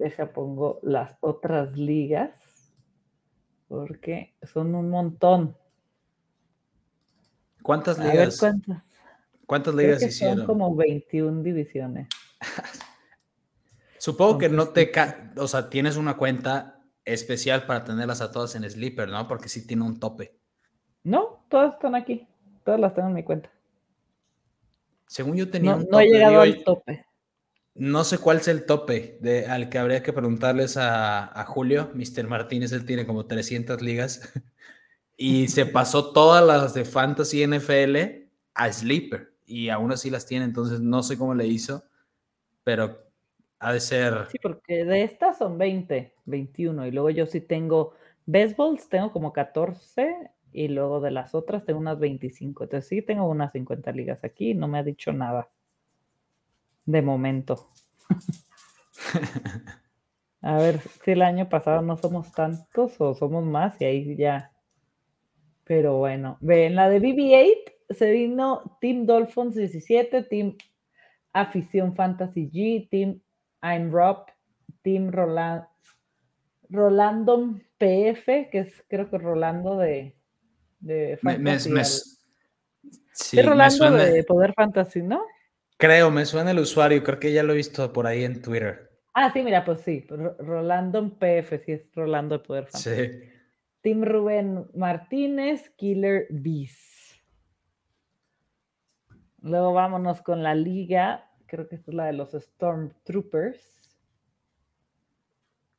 deja 0.03 0.33
pongo 0.33 0.81
las 0.83 1.17
otras 1.21 1.77
ligas 1.77 2.31
porque 3.69 4.35
son 4.43 4.75
un 4.75 4.91
montón. 4.91 5.57
¿Cuántas 7.63 7.99
ligas? 7.99 8.41
¿Cuántas 9.47 9.75
ligas 9.75 10.03
hicieron? 10.03 10.39
Son 10.39 10.47
como 10.47 10.75
21 10.75 11.43
divisiones. 11.43 12.09
Supongo 13.99 14.39
que 14.39 14.49
no 14.49 14.69
te, 14.69 14.91
o 15.37 15.47
sea, 15.47 15.71
tienes 15.71 15.97
una 15.97 16.17
cuenta 16.17 16.81
especial 17.05 17.67
para 17.67 17.85
tenerlas 17.85 18.21
a 18.21 18.33
todas 18.33 18.55
en 18.55 18.69
Sleeper, 18.69 19.09
¿no? 19.09 19.29
Porque 19.29 19.49
sí 19.49 19.67
tiene 19.67 19.85
un 19.85 20.01
tope. 20.01 20.37
No, 21.05 21.45
todas 21.49 21.75
están 21.75 21.95
aquí. 21.95 22.27
Todas 22.65 22.81
las 22.81 22.95
tengo 22.95 23.09
en 23.09 23.15
mi 23.15 23.23
cuenta. 23.23 23.51
Según 25.07 25.37
yo 25.37 25.51
tenía 25.51 25.75
un 25.75 25.83
tope. 25.83 25.93
No 25.93 26.01
he 26.01 26.07
llegado 26.07 26.41
al 26.41 26.65
tope. 26.65 27.07
No 27.75 28.05
sé 28.05 28.19
cuál 28.19 28.39
es 28.39 28.49
el 28.49 28.67
tope 28.67 29.19
de, 29.21 29.47
al 29.47 29.69
que 29.69 29.79
habría 29.79 30.03
que 30.03 30.13
preguntarles 30.13 30.77
a, 30.77 31.45
Julio. 31.47 31.91
Mr. 31.95 32.27
Martínez, 32.27 32.73
él 32.73 32.85
tiene 32.85 33.07
como 33.07 33.27
300 33.27 33.81
ligas. 33.83 34.33
y 35.17 35.49
se 35.49 35.67
pasó 35.67 36.13
todas 36.13 36.45
las 36.45 36.75
de 36.75 36.85
Fantasy 36.85 37.47
NFL 37.47 37.97
a 38.55 38.73
Sleeper. 38.73 39.35
Y 39.47 39.69
aún 39.69 39.93
así 39.93 40.11
las 40.11 40.27
tiene, 40.27 40.45
entonces 40.45 40.81
no 40.81 41.03
sé 41.03 41.19
cómo 41.19 41.35
le 41.35 41.47
hizo. 41.47 41.85
Pero 42.65 42.99
ha 43.59 43.73
de 43.73 43.81
ser. 43.81 44.27
Sí, 44.31 44.39
porque 44.43 44.85
de 44.85 45.03
estas 45.03 45.39
son 45.39 45.59
20, 45.59 46.15
21. 46.25 46.87
Y 46.87 46.91
luego 46.91 47.11
yo 47.11 47.27
sí 47.27 47.41
tengo 47.41 47.95
baseballs, 48.27 48.89
tengo 48.89 49.13
como 49.13 49.33
14. 49.33 50.31
Y 50.53 50.69
luego 50.69 51.01
de 51.01 51.11
las 51.11 51.35
otras 51.35 51.65
tengo 51.65 51.81
unas 51.81 51.99
25. 51.99 52.65
Entonces 52.65 52.89
sí 52.89 53.03
tengo 53.03 53.29
unas 53.29 53.53
50 53.53 53.93
ligas 53.93 54.25
aquí. 54.25 54.55
No 54.55 54.69
me 54.69 54.79
ha 54.79 54.83
dicho 54.83 55.13
nada 55.13 55.49
de 56.85 57.03
momento. 57.03 57.69
A 60.43 60.57
ver 60.57 60.81
si 61.05 61.13
el 61.13 61.23
año 61.23 61.49
pasado 61.49 61.83
no 61.83 61.97
somos 61.97 62.33
tantos 62.33 63.01
o 63.01 63.15
somos 63.15 63.45
más 63.45 63.81
y 63.81 63.85
ahí 63.85 64.17
ya. 64.17 64.52
Pero 65.65 65.99
bueno, 65.99 66.39
ve, 66.41 66.67
en 66.67 66.75
la 66.75 66.89
de 66.89 67.01
BB-8 67.01 67.95
se 67.95 68.11
vino 68.11 68.79
Team 68.81 69.07
Dolphins 69.07 69.55
17, 69.55 70.23
Team 70.25 70.57
Afición 71.33 71.95
Fantasy 71.95 72.51
G, 72.51 72.89
Team 72.91 73.21
I'm 73.63 73.93
Rob, 73.93 74.27
Team 74.83 75.11
Roland, 75.13 75.65
Rolando 76.69 77.61
PF, 77.79 78.49
que 78.51 78.59
es 78.61 78.85
creo 78.89 79.09
que 79.09 79.19
Rolando 79.19 79.79
de, 79.79 80.17
de 80.81 81.19
Fantasy. 81.23 81.71
sí, 83.13 83.43
Rolando 83.43 83.93
de 83.93 84.25
Poder 84.25 84.53
Fantasy, 84.55 85.03
¿no? 85.03 85.25
Creo, 85.77 86.11
me 86.11 86.25
suena 86.27 86.51
el 86.51 86.59
usuario, 86.59 87.03
creo 87.03 87.19
que 87.19 87.33
ya 87.33 87.43
lo 87.43 87.53
he 87.53 87.57
visto 87.57 87.93
por 87.93 88.07
ahí 88.07 88.25
en 88.25 88.41
Twitter. 88.41 88.91
Ah, 89.15 89.31
sí, 89.33 89.43
mira, 89.43 89.65
pues 89.65 89.83
sí, 89.83 90.07
Rolando 90.09 91.19
PF, 91.19 91.59
sí 91.65 91.73
es 91.73 91.83
Rolando 91.95 92.39
de 92.39 92.45
Poder 92.45 92.69
Sí. 92.73 93.33
Tim 93.83 94.03
Rubén 94.03 94.67
Martínez, 94.75 95.71
Killer 95.77 96.27
Bees. 96.31 97.21
Luego 99.41 99.73
vámonos 99.73 100.23
con 100.23 100.43
la 100.43 100.55
liga, 100.55 101.31
creo 101.47 101.69
que 101.69 101.75
esta 101.75 101.91
es 101.91 101.95
la 101.95 102.07
de 102.07 102.13
los 102.13 102.33
Stormtroopers. 102.33 103.61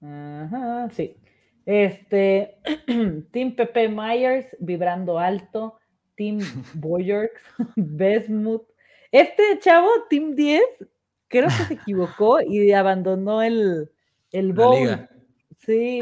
Ajá, 0.02 0.90
sí. 0.92 1.16
Este, 1.66 2.58
Team 3.32 3.56
Pepe 3.56 3.88
Myers, 3.88 4.56
vibrando 4.60 5.18
alto. 5.18 5.80
Team 6.16 6.40
Boyerks, 6.76 7.42
Besmuth, 7.76 8.68
este 9.12 9.60
chavo, 9.60 9.90
Team 10.10 10.36
10, 10.36 10.62
creo 11.28 11.48
que 11.48 11.64
se 11.66 11.74
equivocó 11.76 12.42
y 12.42 12.72
abandonó 12.72 13.42
el, 13.42 13.92
el 14.32 14.54
bowl. 14.54 15.08
Sí. 15.60 16.02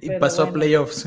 Y 0.00 0.10
pasó 0.18 0.44
a 0.44 0.52
playoffs. 0.52 1.06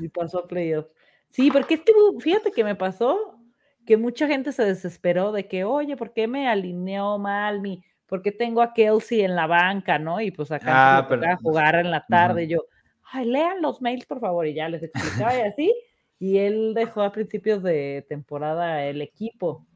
y 0.00 0.08
pasó 0.08 0.40
a 0.40 0.46
playoffs. 0.48 0.94
Sí, 1.30 1.50
porque 1.50 1.74
este, 1.74 1.92
fíjate 2.18 2.50
que 2.50 2.64
me 2.64 2.74
pasó 2.74 3.38
que 3.86 3.96
mucha 3.96 4.26
gente 4.26 4.52
se 4.52 4.64
desesperó 4.64 5.32
de 5.32 5.48
que, 5.48 5.64
oye, 5.64 5.96
¿por 5.96 6.12
qué 6.12 6.26
me 6.26 6.48
alineó 6.48 7.18
mal 7.18 7.60
mi, 7.60 7.82
por 8.06 8.22
qué 8.22 8.32
tengo 8.32 8.62
a 8.62 8.72
Kelsey 8.72 9.22
en 9.22 9.36
la 9.36 9.46
banca, 9.46 9.98
no? 9.98 10.20
Y 10.20 10.30
pues 10.30 10.50
acá 10.50 10.98
ah, 10.98 11.08
a 11.08 11.36
jugar 11.36 11.76
en 11.76 11.90
la 11.90 12.04
tarde. 12.06 12.48
Yo, 12.48 12.66
ay, 13.12 13.26
lean 13.26 13.62
los 13.62 13.80
mails, 13.80 14.06
por 14.06 14.20
favor, 14.20 14.46
y 14.46 14.54
ya 14.54 14.68
les 14.68 14.82
explicaba 14.82 15.36
y 15.36 15.40
así. 15.42 15.74
Y 16.18 16.38
él 16.38 16.74
dejó 16.74 17.02
a 17.02 17.12
principios 17.12 17.62
de 17.62 18.04
temporada 18.08 18.84
el 18.84 19.00
equipo. 19.00 19.66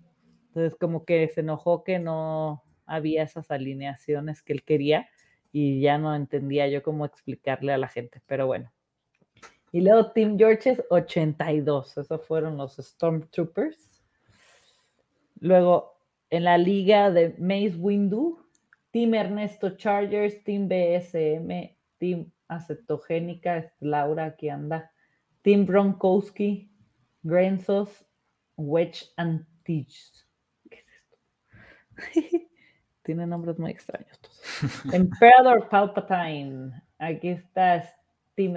Entonces, 0.48 0.76
como 0.78 1.04
que 1.04 1.28
se 1.28 1.40
enojó 1.40 1.84
que 1.84 1.98
no 1.98 2.62
había 2.86 3.22
esas 3.22 3.50
alineaciones 3.50 4.42
que 4.42 4.52
él 4.52 4.62
quería 4.62 5.08
y 5.54 5.80
ya 5.80 5.98
no 5.98 6.12
entendía 6.16 6.66
yo 6.66 6.82
cómo 6.82 7.04
explicarle 7.04 7.72
a 7.72 7.78
la 7.78 7.86
gente, 7.86 8.20
pero 8.26 8.48
bueno. 8.48 8.72
Y 9.70 9.82
luego 9.82 10.10
Team 10.10 10.36
Georges 10.36 10.82
82, 10.90 11.96
esos 11.96 12.26
fueron 12.26 12.56
los 12.56 12.76
Stormtroopers. 12.76 14.02
Luego 15.38 15.96
en 16.28 16.42
la 16.42 16.58
liga 16.58 17.12
de 17.12 17.36
Maze 17.38 17.76
Windu, 17.76 18.44
Team 18.90 19.14
Ernesto 19.14 19.76
Chargers, 19.76 20.42
Team 20.42 20.66
BSM, 20.66 21.76
Team 21.98 22.32
Acetogénica, 22.48 23.72
Laura 23.78 24.24
aquí 24.24 24.48
anda, 24.48 24.90
Team 25.42 25.66
Bronkowski, 25.66 26.68
Grenzos, 27.22 28.04
Wedge 28.56 29.04
and 29.16 29.46
Teach. 29.62 30.26
Tiene 33.04 33.26
nombres 33.26 33.58
muy 33.58 33.70
extraños. 33.70 34.18
Emperador 34.92 35.68
Palpatine. 35.68 36.72
Aquí 36.98 37.28
está 37.28 37.82
Steam 38.32 38.56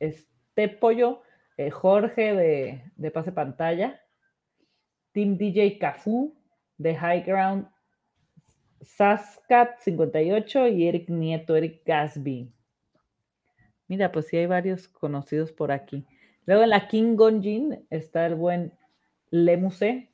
este 0.00 0.68
pollo. 0.68 1.22
Eh, 1.56 1.70
Jorge 1.70 2.34
de, 2.34 2.82
de, 2.96 3.10
pase 3.12 3.30
pantalla. 3.30 4.00
Team 5.12 5.38
DJ 5.38 5.78
Cafu 5.78 6.34
de 6.76 6.96
High 6.96 7.22
Ground. 7.22 7.68
Saskat 8.80 9.78
58 9.80 10.68
y 10.68 10.88
Eric 10.88 11.08
Nieto, 11.08 11.56
Eric 11.56 11.82
Gasby. 11.86 12.52
Mira, 13.86 14.10
pues 14.12 14.26
sí 14.26 14.36
hay 14.36 14.46
varios 14.46 14.88
conocidos 14.88 15.52
por 15.52 15.72
aquí. 15.72 16.04
Luego 16.46 16.62
en 16.64 16.70
la 16.70 16.88
King 16.88 17.14
Gonjin 17.14 17.86
está 17.90 18.26
el 18.26 18.34
buen 18.34 18.72
Lemuse, 19.30 20.10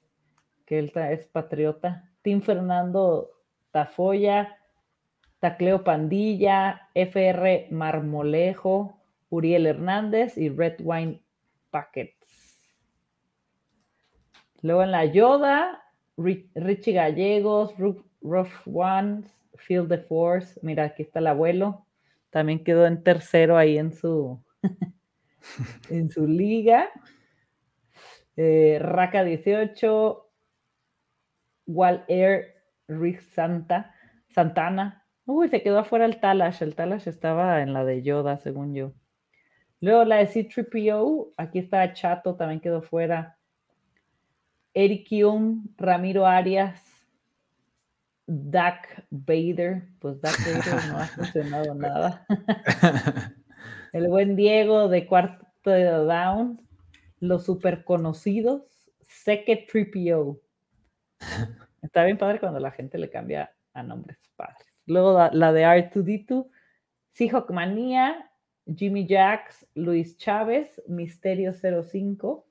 que 0.67 0.79
él 0.79 0.93
es 0.95 1.27
patriota. 1.27 2.11
Tim 2.23 2.41
Fernando 2.41 3.34
Tafoya, 3.75 4.57
Tacleo 5.41 5.83
Pandilla, 5.83 6.89
FR 6.95 7.67
Marmolejo, 7.73 9.01
Uriel 9.31 9.67
Hernández 9.67 10.39
y 10.39 10.49
Red 10.49 10.77
Wine 10.79 11.21
Packets. 11.71 12.71
Luego 14.63 14.85
en 14.85 14.93
la 14.93 15.05
Yoda, 15.07 15.83
Richie 16.17 16.93
Gallegos, 16.93 17.75
Rough 18.23 18.63
Ones, 18.65 19.27
Field 19.57 19.89
the 19.89 19.99
Force. 19.99 20.59
Mira, 20.63 20.85
aquí 20.85 21.03
está 21.03 21.19
el 21.19 21.27
abuelo. 21.27 21.85
También 22.31 22.63
quedó 22.63 22.87
en 22.87 23.03
tercero 23.03 23.57
ahí 23.57 23.77
en 23.77 23.93
su, 23.93 24.41
en 25.91 26.11
su 26.11 26.29
liga. 26.29 26.91
Eh, 28.37 28.79
Raka 28.81 29.25
18, 29.25 30.31
Wall 31.67 32.05
Air 32.07 32.54
Rick 32.89 33.21
Santa, 33.21 33.95
Santana. 34.29 35.07
Uy, 35.27 35.49
se 35.49 35.63
quedó 35.63 35.79
afuera 35.79 36.05
el 36.05 36.21
Talash. 36.21 36.63
El 36.63 36.75
Talash 36.75 37.09
estaba 37.09 37.63
en 37.63 37.73
la 37.73 37.85
de 37.85 38.03
Yoda, 38.03 38.39
según 38.39 38.75
yo. 38.75 38.93
Luego 39.81 40.05
la 40.05 40.17
de 40.17 40.29
C3PO, 40.29 41.33
aquí 41.37 41.59
está 41.59 41.93
Chato, 41.93 42.37
también 42.37 42.61
quedó 42.61 42.83
fuera. 42.83 43.39
Eric 44.73 45.09
Young, 45.11 45.69
Ramiro 45.77 46.27
Arias, 46.27 46.83
Dak 48.27 49.07
Bader. 49.11 49.89
Pues 50.01 50.21
Dak 50.21 50.37
Bader 50.39 50.89
no 50.89 50.99
ha 50.99 51.07
funcionado 51.07 51.75
nada. 51.75 52.27
el 53.93 54.09
buen 54.09 54.37
Diego 54.37 54.89
de 54.89 55.07
cuarto 55.07 55.47
de 55.71 55.85
Down. 55.85 56.61
Los 57.21 57.45
super 57.45 57.85
conocidos. 57.85 58.63
Seke 59.03 59.67
3PO. 59.71 60.41
Está 61.85 62.05
bien 62.05 62.17
padre 62.17 62.41
cuando 62.41 62.59
la 62.61 62.71
gente 62.71 62.97
le 62.97 63.11
cambia 63.11 63.55
a 63.75 63.83
nombres 63.83 64.19
padres. 64.37 64.67
Luego 64.87 65.29
la, 65.31 65.53
de 65.53 65.65
R2D2, 65.65 66.49
Seahawk 67.11 67.51
Manía, 67.51 68.31
Jimmy 68.75 69.07
Jacks, 69.07 69.67
Luis 69.75 70.17
Chávez, 70.17 70.83
Misterio 70.89 71.53
05, 71.53 72.47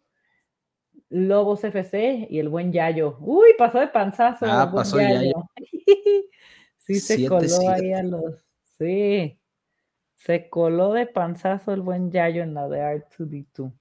Lobos 1.10 1.64
FC 1.64 2.28
y 2.30 2.38
el 2.38 2.50
buen 2.50 2.72
Yayo. 2.72 3.18
Uy, 3.22 3.56
pasó 3.58 3.80
de 3.80 3.88
panzazo. 3.88 4.46
Ah, 4.48 4.72
pasó 4.72 5.00
Yayo. 5.00 5.50
sí, 6.78 7.00
se 7.00 7.28
coló 7.28 7.70
ahí 7.70 7.92
a 7.92 8.04
los. 8.04 8.46
Sí, 8.78 9.40
se 10.14 10.48
coló 10.48 10.94
de 10.94 11.08
panzazo 11.08 11.74
el 11.74 11.82
buen 11.82 12.12
Yayo 12.12 12.44
en 12.44 12.54
la 12.54 12.68
de 12.68 12.80
R2D2. 12.80 13.74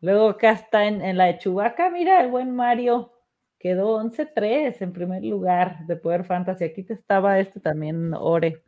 Luego 0.00 0.30
acá 0.30 0.52
está 0.52 0.86
en, 0.86 1.16
la 1.18 1.26
de 1.26 1.38
Chubaca, 1.38 1.90
mira, 1.90 2.22
el 2.22 2.30
buen 2.30 2.56
Mario 2.56 3.19
quedó 3.60 4.02
11-3 4.02 4.80
en 4.80 4.92
primer 4.92 5.22
lugar 5.22 5.86
de 5.86 5.94
Poder 5.94 6.24
Fantasy. 6.24 6.64
Aquí 6.64 6.82
te 6.82 6.94
estaba 6.94 7.38
este 7.38 7.60
también, 7.60 8.12
Ore. 8.14 8.64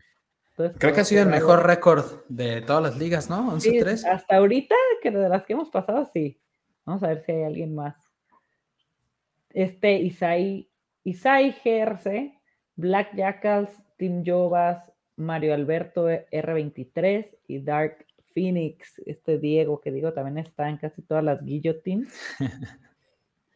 Creo 0.78 0.92
que 0.92 1.00
ha 1.00 1.04
sido 1.04 1.22
el 1.22 1.30
mejor 1.30 1.66
récord 1.66 2.04
de 2.28 2.60
todas 2.60 2.82
las 2.82 2.98
ligas, 2.98 3.30
¿no? 3.30 3.52
11-3. 3.56 4.04
hasta 4.04 4.36
ahorita, 4.36 4.74
que 5.02 5.10
de 5.10 5.28
las 5.28 5.44
que 5.44 5.54
hemos 5.54 5.70
pasado, 5.70 6.08
sí. 6.12 6.38
Vamos 6.84 7.02
a 7.02 7.08
ver 7.08 7.24
si 7.24 7.32
hay 7.32 7.44
alguien 7.44 7.74
más. 7.74 7.96
Este 9.50 9.94
Isai, 9.94 10.70
Isai 11.04 11.56
GRC, 11.64 12.38
Black 12.76 13.16
Jackals, 13.16 13.70
Tim 13.96 14.22
Jovas, 14.24 14.92
Mario 15.16 15.54
Alberto 15.54 16.08
R23 16.08 17.38
y 17.48 17.60
Dark 17.60 18.06
Phoenix, 18.34 19.00
este 19.06 19.38
Diego 19.38 19.80
que 19.80 19.90
digo 19.90 20.12
también 20.12 20.38
está 20.38 20.68
en 20.68 20.78
casi 20.78 21.02
todas 21.02 21.24
las 21.24 21.42
guillotines 21.42 22.12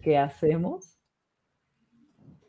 que 0.01 0.17
hacemos. 0.17 0.96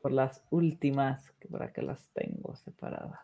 Por 0.08 0.14
las 0.14 0.42
últimas, 0.52 1.32
que 1.34 1.50
por 1.50 1.62
acá 1.62 1.82
las 1.82 2.08
tengo 2.14 2.56
separadas. 2.56 3.20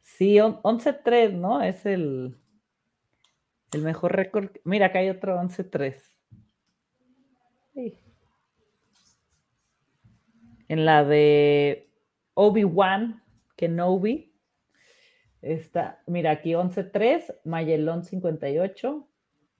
Sí, 0.00 0.36
11-3, 0.36 1.34
¿no? 1.34 1.60
Es 1.60 1.84
el, 1.84 2.34
el 3.74 3.82
mejor 3.82 4.16
récord. 4.16 4.52
Mira, 4.64 4.86
acá 4.86 5.00
hay 5.00 5.10
otro 5.10 5.38
11-3. 5.38 6.02
En 10.68 10.86
la 10.86 11.04
de 11.04 11.90
Obi-Wan 12.32 13.22
Kenobi. 13.54 14.34
Está, 15.42 16.02
mira, 16.06 16.30
aquí 16.30 16.52
11-3, 16.52 17.40
Mayelón 17.44 18.02
58, 18.02 19.06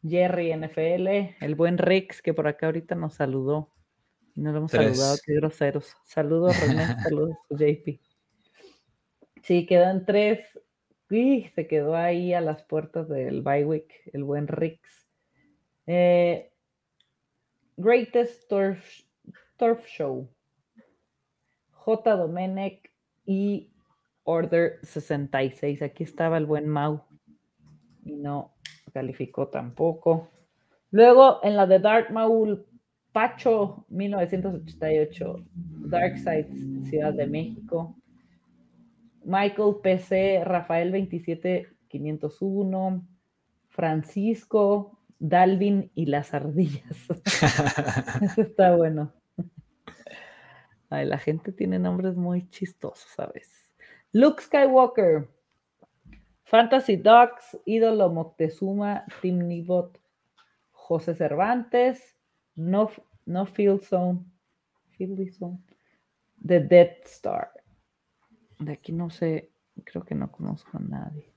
Jerry 0.03 0.57
NFL, 0.57 1.37
el 1.45 1.55
buen 1.57 1.77
Rix 1.77 2.23
que 2.23 2.33
por 2.33 2.49
acá 2.49 2.69
ahorita 2.69 2.95
nos 2.95 3.13
saludó. 3.13 3.75
No 4.39 4.53
lo 4.53 4.59
hemos 4.59 4.71
saludado, 4.71 5.17
qué 5.25 5.35
groseros. 5.35 5.97
Saludos, 6.05 6.57
René, 6.61 6.87
saludos, 7.03 7.37
JP. 7.51 8.01
Sí, 9.43 9.67
quedan 9.67 10.07
tres. 10.07 10.39
Y 11.11 11.49
se 11.57 11.67
quedó 11.67 11.97
ahí 11.97 12.35
a 12.35 12.41
las 12.41 12.63
puertas 12.63 13.09
del 13.09 13.43
Bywick, 13.43 13.93
el 14.13 14.23
buen 14.23 14.47
Rix. 14.47 15.09
Eh, 15.87 16.53
greatest 17.77 18.49
Turf, 18.49 19.01
Turf 19.57 19.85
Show. 19.87 20.31
J. 21.73 22.17
Domenech 22.17 22.93
y 23.27 23.73
Order 24.23 24.79
66. 24.85 25.83
Aquí 25.83 26.05
estaba 26.05 26.39
el 26.39 26.47
buen 26.47 26.69
Mau. 26.69 27.03
Y 28.05 28.15
no 28.15 28.55
calificó 28.93 29.49
tampoco. 29.49 30.31
Luego 30.93 31.41
en 31.43 31.57
la 31.57 31.67
de 31.67 31.81
Dark 31.81 32.13
Maul, 32.13 32.68
Pacho 33.19 33.85
1988, 33.89 35.45
Dark 35.91 36.19
Side 36.19 36.49
Ciudad 36.89 37.13
de 37.13 37.27
México. 37.27 37.97
Michael 39.25 39.75
PC, 39.83 40.45
Rafael 40.45 40.93
27501, 40.93 43.09
Francisco, 43.71 45.01
Dalvin 45.19 45.91
y 45.97 46.07
las 46.07 46.33
ardillas. 46.33 46.97
Eso 48.23 48.41
está 48.41 48.77
bueno. 48.77 49.13
Ay, 50.89 51.05
la 51.05 51.19
gente 51.19 51.51
tiene 51.51 51.81
nombres 51.81 52.15
muy 52.15 52.49
chistosos, 52.51 53.11
¿sabes? 53.17 53.51
Luke 54.13 54.41
Skywalker, 54.41 55.29
Fantasy 56.45 56.95
Dogs, 56.95 57.59
Ídolo 57.65 58.11
Moctezuma, 58.11 59.05
Tim 59.21 59.49
Nibot, 59.49 60.01
José 60.71 61.17
Cervantes, 61.17 62.15
No, 62.55 62.89
no 63.29 63.47
Field 63.47 63.83
Zone, 63.83 64.25
Field 64.97 65.31
Zone, 65.33 65.59
The 66.45 66.61
Death 66.61 67.07
Star. 67.07 67.53
De 68.59 68.73
aquí 68.73 68.93
no 68.93 69.11
sé, 69.11 69.53
creo 69.85 70.03
que 70.05 70.15
no 70.15 70.33
conozco 70.33 70.79
a 70.79 70.81
nadie. 70.81 71.33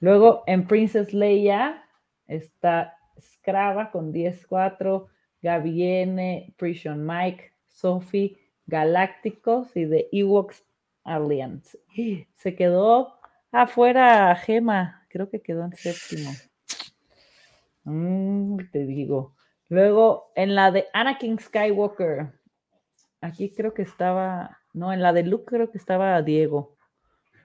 Luego 0.00 0.44
en 0.46 0.66
Princess 0.66 1.12
Leia 1.14 1.84
está 2.26 2.96
Scrava 3.18 3.90
con 3.90 4.12
10-4, 4.12 5.08
Gaviene, 5.40 6.54
Prison 6.56 7.04
Mike, 7.04 7.52
Sophie, 7.66 8.38
Galácticos 8.66 9.74
y 9.76 9.86
de 9.86 10.08
Ewoks 10.12 10.64
Alliance. 11.02 11.78
Se 12.34 12.54
quedó 12.54 13.14
afuera 13.50 14.34
Gema, 14.36 15.06
creo 15.08 15.30
que 15.30 15.40
quedó 15.40 15.64
en 15.64 15.72
séptimo. 15.72 16.30
Mm, 17.84 18.58
te 18.70 18.84
digo. 18.86 19.34
Luego 19.72 20.30
en 20.34 20.54
la 20.54 20.70
de 20.70 20.88
Anakin 20.92 21.38
Skywalker, 21.38 22.30
aquí 23.22 23.54
creo 23.54 23.72
que 23.72 23.80
estaba 23.80 24.58
no, 24.74 24.92
en 24.92 25.00
la 25.00 25.14
de 25.14 25.22
Luke 25.22 25.46
creo 25.46 25.70
que 25.70 25.78
estaba 25.78 26.20
Diego. 26.20 26.76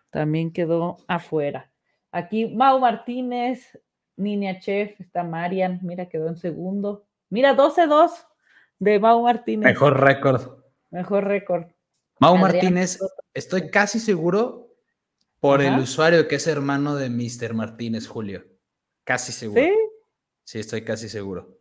También 0.09 0.51
quedó 0.51 0.97
afuera. 1.07 1.71
Aquí 2.11 2.47
Mau 2.47 2.81
Martínez, 2.81 3.79
Niña 4.17 4.59
Chef, 4.59 4.99
está 4.99 5.23
Marian, 5.23 5.79
mira, 5.83 6.09
quedó 6.09 6.27
en 6.27 6.35
segundo. 6.35 7.05
Mira, 7.29 7.55
12-2 7.55 8.11
de 8.79 8.99
Mau 8.99 9.23
Martínez. 9.23 9.63
Mejor 9.63 9.97
récord. 9.97 10.63
Mejor 10.89 11.23
récord. 11.23 11.67
Mau 12.19 12.35
Martínez, 12.35 12.99
estoy 13.33 13.69
casi 13.69 14.01
seguro 14.01 14.67
por 15.39 15.61
el 15.61 15.79
usuario 15.79 16.27
que 16.27 16.35
es 16.35 16.47
hermano 16.47 16.97
de 16.97 17.09
Mr. 17.09 17.53
Martínez, 17.53 18.05
Julio. 18.05 18.43
Casi 19.05 19.31
seguro. 19.31 19.61
¿Sí? 19.61 19.71
Sí, 20.43 20.59
estoy 20.59 20.83
casi 20.83 21.07
seguro. 21.07 21.57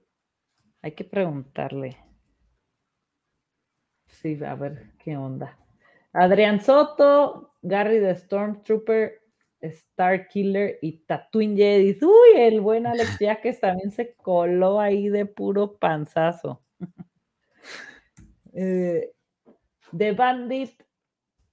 Hay 0.86 0.92
que 0.92 1.02
preguntarle. 1.02 1.96
Sí, 4.06 4.38
a 4.44 4.54
ver 4.54 4.92
qué 5.02 5.16
onda. 5.16 5.58
Adrián 6.12 6.60
Soto, 6.60 7.56
Gary 7.60 7.98
the 7.98 8.14
Stormtrooper, 8.14 9.14
Star 9.62 10.28
Killer 10.28 10.78
y 10.80 10.98
Tatooine 10.98 11.56
Jedi. 11.56 11.98
Uy, 12.04 12.40
el 12.40 12.60
buen 12.60 12.86
Alex 12.86 13.16
Jaques 13.20 13.58
también 13.58 13.90
se 13.90 14.14
coló 14.14 14.78
ahí 14.78 15.08
de 15.08 15.26
puro 15.26 15.76
panzazo. 15.76 16.62
eh, 18.54 19.10
The 19.90 20.12
Bandit, 20.12 20.84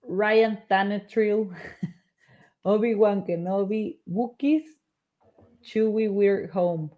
Ryan 0.03 0.63
Tannetrill, 0.67 1.49
Obi-Wan 2.61 3.25
Kenobi, 3.25 3.99
Wookiees, 4.05 4.79
Chewie 5.63 6.07
Weird 6.07 6.51
Home 6.53 6.91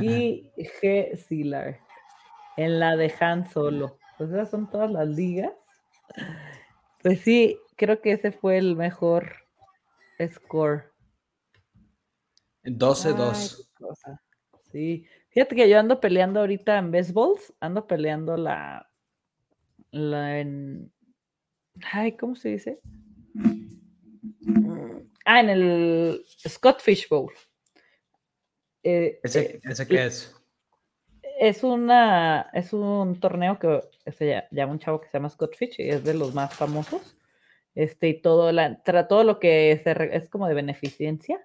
y 0.00 0.50
G. 0.56 1.16
Silar 1.16 1.80
en 2.56 2.78
la 2.78 2.96
de 2.96 3.12
Han 3.20 3.48
Solo. 3.50 3.98
Pues 4.18 4.30
esas 4.30 4.50
son 4.50 4.68
todas 4.70 4.90
las 4.90 5.08
ligas. 5.08 5.52
Pues 7.02 7.20
sí, 7.20 7.58
creo 7.76 8.00
que 8.02 8.12
ese 8.12 8.32
fue 8.32 8.58
el 8.58 8.76
mejor 8.76 9.32
score. 10.28 10.92
12-2. 12.64 13.68
Sí. 14.70 15.06
Fíjate 15.30 15.56
que 15.56 15.68
yo 15.68 15.78
ando 15.78 16.00
peleando 16.00 16.40
ahorita 16.40 16.78
en 16.78 16.92
baseballs, 16.92 17.52
ando 17.60 17.86
peleando 17.86 18.36
la, 18.36 18.90
la 19.90 20.40
en, 20.40 20.92
ay, 21.92 22.16
¿cómo 22.16 22.36
se 22.36 22.50
dice? 22.50 22.80
Ah, 25.24 25.40
en 25.40 25.50
el 25.50 26.24
Scott 26.46 26.80
Fish 26.80 27.08
Bowl. 27.08 27.32
Eh, 28.82 29.20
¿Ese, 29.22 29.60
¿Ese, 29.62 29.86
qué 29.86 30.06
es? 30.06 30.34
es 31.40 31.64
una 31.64 32.50
es 32.52 32.72
un 32.72 33.18
torneo 33.18 33.58
que 33.58 33.80
se 34.12 34.44
llama 34.50 34.72
un 34.72 34.78
chavo 34.78 35.00
que 35.00 35.08
se 35.08 35.18
llama 35.18 35.30
Scott 35.30 35.56
Fitch 35.56 35.80
y 35.80 35.88
es 35.88 36.04
de 36.04 36.14
los 36.14 36.34
más 36.34 36.54
famosos. 36.54 37.16
Este, 37.74 38.08
y 38.08 38.20
todo, 38.20 38.52
la, 38.52 38.82
todo 38.82 39.24
lo 39.24 39.38
que 39.38 39.72
es 39.72 40.28
como 40.28 40.48
de 40.48 40.54
beneficencia, 40.54 41.40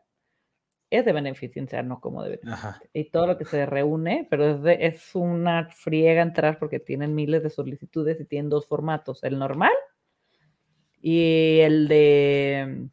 es 0.89 1.05
de 1.05 1.13
beneficencia, 1.13 1.81
no 1.83 2.01
como 2.01 2.23
de 2.23 2.31
beneficencia. 2.31 2.89
Y 2.93 3.05
todo 3.11 3.27
lo 3.27 3.37
que 3.37 3.45
se 3.45 3.65
reúne, 3.65 4.27
pero 4.29 4.69
es, 4.69 4.77
es 4.79 5.15
una 5.15 5.69
friega 5.69 6.21
entrar 6.21 6.59
porque 6.59 6.79
tienen 6.79 7.15
miles 7.15 7.43
de 7.43 7.49
solicitudes 7.49 8.19
y 8.19 8.25
tienen 8.25 8.49
dos 8.49 8.67
formatos, 8.67 9.23
el 9.23 9.37
normal 9.39 9.73
y 10.99 11.59
el 11.59 11.87
de, 11.87 12.89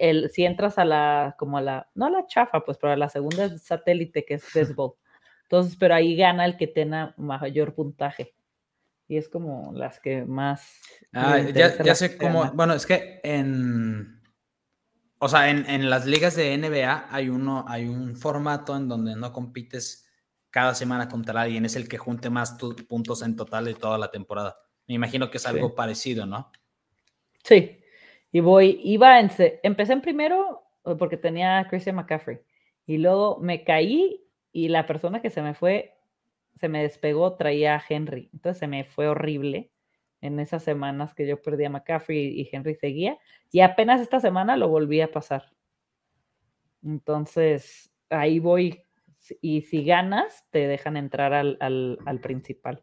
el, 0.00 0.30
si 0.30 0.44
entras 0.44 0.78
a 0.78 0.84
la, 0.84 1.36
como 1.38 1.58
a 1.58 1.60
la, 1.60 1.90
no 1.94 2.06
a 2.06 2.10
la 2.10 2.26
chafa, 2.26 2.64
pues, 2.64 2.78
pero 2.78 2.94
a 2.94 2.96
la 2.96 3.10
segunda 3.10 3.44
es 3.44 3.62
satélite, 3.62 4.24
que 4.24 4.34
es 4.34 4.44
baseball. 4.54 4.94
Entonces, 5.42 5.76
pero 5.78 5.94
ahí 5.94 6.16
gana 6.16 6.46
el 6.46 6.56
que 6.56 6.66
tenga 6.66 7.14
mayor 7.18 7.74
puntaje. 7.74 8.34
Y 9.08 9.16
es 9.16 9.28
como 9.28 9.72
las 9.74 10.00
que 10.00 10.24
más. 10.24 10.80
Ah, 11.12 11.40
ya, 11.40 11.94
sé 11.94 12.16
cómo. 12.16 12.50
Bueno, 12.52 12.74
es 12.74 12.86
que 12.86 13.20
en. 13.24 14.22
o 15.18 15.28
sea, 15.28 15.50
en, 15.50 15.90
las 15.90 16.06
ligas 16.06 16.36
de 16.36 16.56
NBA 16.56 17.08
hay, 17.10 17.28
uno, 17.28 17.64
hay 17.68 17.86
un 17.86 18.16
formato 18.16 18.76
en 18.76 18.88
donde 18.88 19.16
no 19.16 19.32
compites 19.32 20.08
cada 20.48 20.74
semana 20.74 21.08
contra 21.08 21.42
alguien, 21.42 21.64
es 21.64 21.76
el 21.76 21.88
que 21.88 21.98
junte 21.98 22.30
más 22.30 22.56
puntos 22.88 23.22
en 23.22 23.36
total 23.36 23.66
de 23.66 23.74
toda 23.74 23.98
la 23.98 24.10
temporada. 24.10 24.56
Me 24.86 24.94
imagino 24.94 25.30
que 25.30 25.38
es 25.38 25.46
algo 25.46 25.74
parecido, 25.74 26.24
¿no? 26.26 26.50
Sí, 27.44 27.79
y 28.32 28.40
voy, 28.40 28.80
iba, 28.84 29.20
en, 29.20 29.30
empecé 29.62 29.92
en 29.92 30.00
primero 30.00 30.62
eh, 30.84 30.94
porque 30.98 31.16
tenía 31.16 31.58
a 31.58 31.68
Christian 31.68 31.96
McCaffrey, 31.96 32.40
y 32.86 32.98
luego 32.98 33.38
me 33.40 33.64
caí 33.64 34.24
y 34.52 34.68
la 34.68 34.86
persona 34.86 35.22
que 35.22 35.30
se 35.30 35.42
me 35.42 35.54
fue, 35.54 35.94
se 36.56 36.68
me 36.68 36.82
despegó, 36.82 37.36
traía 37.36 37.76
a 37.76 37.82
Henry, 37.88 38.30
entonces 38.32 38.58
se 38.58 38.66
me 38.66 38.84
fue 38.84 39.08
horrible 39.08 39.70
en 40.20 40.38
esas 40.38 40.62
semanas 40.62 41.14
que 41.14 41.26
yo 41.26 41.40
perdí 41.40 41.64
a 41.64 41.70
McCaffrey 41.70 42.40
y 42.40 42.48
Henry 42.50 42.74
seguía. 42.74 43.18
Y 43.50 43.60
apenas 43.60 44.00
esta 44.00 44.20
semana 44.20 44.56
lo 44.56 44.68
volví 44.68 45.00
a 45.00 45.10
pasar. 45.10 45.52
Entonces, 46.82 47.90
ahí 48.08 48.38
voy. 48.38 48.82
Y 49.40 49.62
si 49.62 49.84
ganas, 49.84 50.46
te 50.50 50.66
dejan 50.66 50.96
entrar 50.96 51.32
al, 51.34 52.20
principal. 52.22 52.82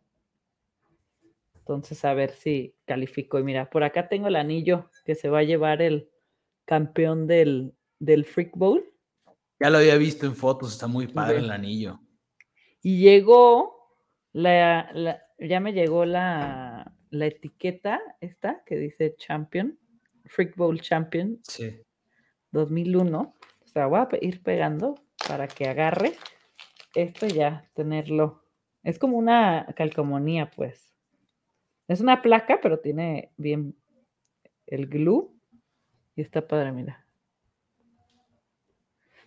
Entonces, 1.68 2.06
a 2.06 2.14
ver 2.14 2.32
si 2.32 2.74
califico. 2.86 3.38
Y 3.40 3.44
mira, 3.44 3.70
por 3.70 3.84
acá 3.84 4.08
tengo 4.08 4.30
el 4.30 4.38
anillo 4.38 4.90
que 5.04 5.16
se 5.16 5.28
va 5.28 5.40
a 5.40 5.44
llevar 5.44 5.82
el 5.82 6.10
campeón 6.64 7.28
del, 7.28 7.74
del 8.00 8.24
Freak 8.24 8.56
Bowl. 8.56 8.86
Ya 9.60 9.70
lo 9.70 9.80
había 9.80 9.98
visto 9.98 10.26
en 10.26 10.34
fotos, 10.34 10.72
está 10.72 10.88
muy 10.88 11.08
padre 11.08 11.40
el 11.40 11.52
anillo. 11.52 12.00
Y 12.82 13.02
llegó, 13.02 13.98
la, 14.32 15.20
ya 15.40 15.60
me 15.60 15.74
llegó 15.74 16.06
la, 16.06 16.96
la 17.10 17.26
etiqueta 17.26 18.00
esta 18.22 18.64
que 18.66 18.78
dice 18.78 19.18
Champion, 19.18 19.78
Freak 20.24 20.56
Bowl 20.56 20.80
Champion. 20.80 21.38
Sí. 21.44 21.82
2001. 22.52 23.20
O 23.20 23.68
sea, 23.68 23.88
voy 23.88 24.00
a 24.00 24.08
ir 24.22 24.42
pegando 24.42 24.96
para 25.28 25.50
que 25.50 25.68
agarre 25.68 26.14
esto 26.96 27.28
ya, 27.28 27.70
tenerlo. 27.74 28.46
Es 28.84 28.98
como 29.00 29.18
una 29.18 29.68
calcomanía, 29.76 30.50
pues. 30.50 30.97
Es 31.88 32.02
una 32.02 32.22
placa, 32.22 32.60
pero 32.62 32.80
tiene 32.80 33.32
bien 33.38 33.76
el 34.66 34.88
glue. 34.88 35.32
Y 36.16 36.22
está 36.22 36.48
padre, 36.48 36.72
mira. 36.72 37.06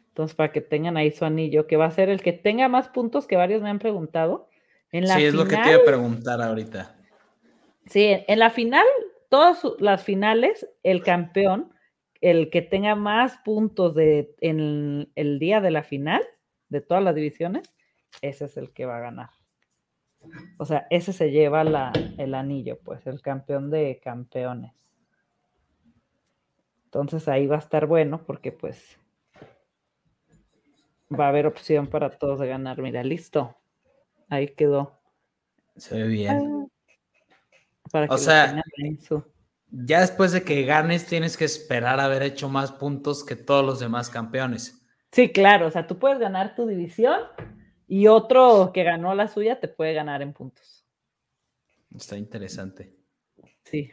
Entonces, 0.09 0.35
para 0.35 0.53
que 0.53 0.61
tengan 0.61 0.97
ahí 0.97 1.13
su 1.13 1.25
anillo, 1.25 1.67
que 1.67 1.77
va 1.77 1.87
a 1.87 1.91
ser 1.91 2.09
el 2.09 2.21
que 2.21 2.33
tenga 2.33 2.69
más 2.69 2.89
puntos 2.89 3.27
que 3.27 3.37
varios 3.37 3.63
me 3.63 3.71
han 3.71 3.79
preguntado. 3.79 4.49
En 4.93 5.07
la 5.07 5.15
sí, 5.15 5.25
es 5.25 5.35
lo 5.35 5.45
que 5.45 5.57
te 5.57 5.71
iba 5.71 5.83
a 5.83 5.85
preguntar 5.85 6.43
ahorita. 6.43 6.97
Sí, 7.87 8.17
en 8.27 8.39
la 8.39 8.51
final, 8.51 8.85
todas 9.29 9.63
las 9.79 10.03
finales, 10.03 10.69
el 10.83 11.03
campeón, 11.03 11.73
el 12.21 12.51
que 12.51 12.61
tenga 12.61 12.97
más 12.97 13.39
puntos 13.39 13.95
de, 13.95 14.35
en 14.41 15.11
el 15.15 15.39
día 15.39 15.61
de 15.61 15.71
la 15.71 15.85
final, 15.85 16.23
de 16.69 16.81
todas 16.81 17.03
las 17.03 17.15
divisiones, 17.15 17.73
ese 18.21 18.45
es 18.45 18.57
el 18.57 18.73
que 18.73 18.85
va 18.85 18.99
a 18.99 19.01
ganar. 19.01 19.31
O 20.59 20.65
sea, 20.65 20.87
ese 20.91 21.13
se 21.13 21.31
lleva 21.31 21.63
el 21.63 22.35
anillo, 22.35 22.79
pues, 22.85 23.07
el 23.07 23.23
campeón 23.23 23.71
de 23.71 24.01
campeones. 24.03 24.75
Entonces 26.85 27.29
ahí 27.29 27.47
va 27.47 27.57
a 27.57 27.61
estar 27.61 27.87
bueno 27.87 28.25
porque 28.27 28.51
pues 28.51 28.99
va 31.09 31.27
a 31.27 31.29
haber 31.29 31.47
opción 31.47 31.87
para 31.87 32.11
todos 32.11 32.41
de 32.41 32.49
ganar. 32.49 32.83
Mira, 32.83 33.05
listo. 33.05 33.57
Ahí 34.29 34.49
quedó. 34.49 35.01
Se 35.77 35.97
ve 35.97 36.09
bien. 36.09 36.69
Ah, 37.93 38.07
o 38.11 38.19
sea, 38.19 38.63
ya 39.71 40.01
después 40.01 40.33
de 40.33 40.43
que 40.43 40.65
ganes 40.65 41.07
tienes 41.07 41.37
que 41.37 41.45
esperar 41.45 42.01
haber 42.01 42.23
hecho 42.23 42.49
más 42.49 42.73
puntos 42.73 43.25
que 43.25 43.37
todos 43.37 43.65
los 43.65 43.79
demás 43.81 44.11
campeones. 44.11 44.85
Sí, 45.13 45.31
claro, 45.31 45.69
o 45.69 45.71
sea, 45.71 45.87
tú 45.87 45.99
puedes 45.99 46.19
ganar 46.19 46.55
tu 46.55 46.67
división 46.67 47.21
y 47.91 48.07
otro 48.07 48.71
que 48.73 48.85
ganó 48.85 49.15
la 49.15 49.29
suya 49.29 49.61
te 49.61 49.69
puede 49.69 49.93
ganar 49.93 50.23
en 50.23 50.33
puntos. 50.33 50.87
Está 51.95 52.17
interesante. 52.17 52.97
Sí. 53.65 53.91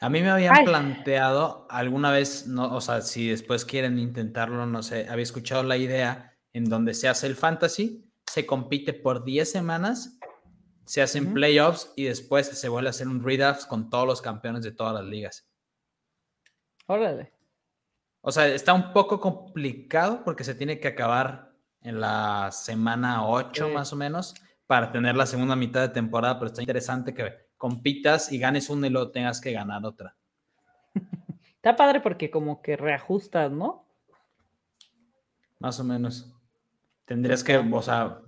A 0.00 0.08
mí 0.08 0.22
me 0.22 0.30
habían 0.30 0.64
planteado 0.64 1.66
alguna 1.68 2.10
vez, 2.10 2.46
no, 2.46 2.74
o 2.74 2.80
sea, 2.80 3.00
si 3.00 3.28
después 3.28 3.64
quieren 3.64 3.98
intentarlo, 3.98 4.64
no 4.66 4.82
sé, 4.82 5.08
había 5.08 5.22
escuchado 5.22 5.62
la 5.62 5.76
idea 5.76 6.38
en 6.52 6.66
donde 6.66 6.94
se 6.94 7.08
hace 7.08 7.26
el 7.26 7.34
fantasy, 7.34 8.08
se 8.26 8.46
compite 8.46 8.92
por 8.92 9.24
10 9.24 9.50
semanas 9.50 10.16
se 10.86 11.02
hacen 11.02 11.34
playoffs 11.34 11.92
y 11.96 12.04
después 12.04 12.46
se 12.46 12.68
vuelve 12.68 12.88
a 12.88 12.90
hacer 12.90 13.08
un 13.08 13.22
redraft 13.22 13.66
con 13.66 13.90
todos 13.90 14.06
los 14.06 14.22
campeones 14.22 14.62
de 14.62 14.70
todas 14.70 14.94
las 14.94 15.04
ligas. 15.04 15.46
Órale. 16.86 17.32
O 18.20 18.30
sea, 18.30 18.46
está 18.46 18.72
un 18.72 18.92
poco 18.92 19.20
complicado 19.20 20.22
porque 20.24 20.44
se 20.44 20.54
tiene 20.54 20.78
que 20.78 20.88
acabar 20.88 21.55
en 21.86 22.00
la 22.00 22.50
semana 22.50 23.24
8 23.28 23.68
más 23.68 23.92
o 23.92 23.96
menos 23.96 24.34
para 24.66 24.90
tener 24.90 25.14
la 25.14 25.24
segunda 25.24 25.54
mitad 25.54 25.82
de 25.82 25.88
temporada, 25.90 26.36
pero 26.36 26.46
está 26.46 26.60
interesante 26.60 27.14
que 27.14 27.46
compitas 27.56 28.32
y 28.32 28.38
ganes 28.38 28.68
una 28.68 28.88
y 28.88 28.90
luego 28.90 29.12
tengas 29.12 29.40
que 29.40 29.52
ganar 29.52 29.84
otra. 29.86 30.16
Está 31.54 31.76
padre 31.76 32.00
porque 32.00 32.28
como 32.28 32.60
que 32.60 32.76
reajustas, 32.76 33.52
¿no? 33.52 33.86
Más 35.60 35.78
o 35.78 35.84
menos. 35.84 36.34
Tendrías 37.04 37.44
que, 37.44 37.56
o 37.56 37.82
sea, 37.82 38.20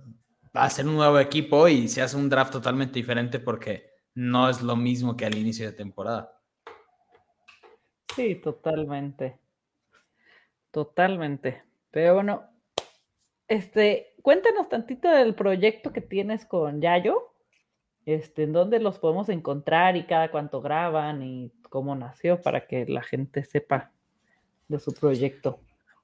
ser 0.69 0.87
un 0.87 0.95
nuevo 0.95 1.19
equipo 1.19 1.67
y 1.67 1.89
se 1.89 2.01
hace 2.01 2.15
un 2.15 2.29
draft 2.29 2.53
totalmente 2.53 2.93
diferente 2.93 3.39
porque 3.39 3.91
no 4.15 4.49
es 4.49 4.61
lo 4.61 4.77
mismo 4.77 5.17
que 5.17 5.25
al 5.25 5.35
inicio 5.35 5.65
de 5.65 5.73
temporada. 5.73 6.33
Sí, 8.15 8.35
totalmente. 8.35 9.37
Totalmente. 10.71 11.63
Pero 11.91 12.15
bueno, 12.15 12.49
este, 13.49 14.13
cuéntanos 14.21 14.69
tantito 14.69 15.09
del 15.09 15.35
proyecto 15.35 15.91
que 15.91 16.01
tienes 16.01 16.45
con 16.45 16.81
Yayo. 16.81 17.33
Este, 18.05 18.43
en 18.43 18.53
dónde 18.53 18.79
los 18.79 18.97
podemos 18.97 19.29
encontrar 19.29 19.97
y 19.97 20.05
cada 20.05 20.31
cuánto 20.31 20.61
graban 20.61 21.21
y 21.21 21.51
cómo 21.69 21.95
nació 21.95 22.41
para 22.41 22.65
que 22.65 22.85
la 22.85 23.03
gente 23.03 23.43
sepa 23.43 23.91
de 24.67 24.79
su 24.79 24.93
proyecto. 24.93 25.59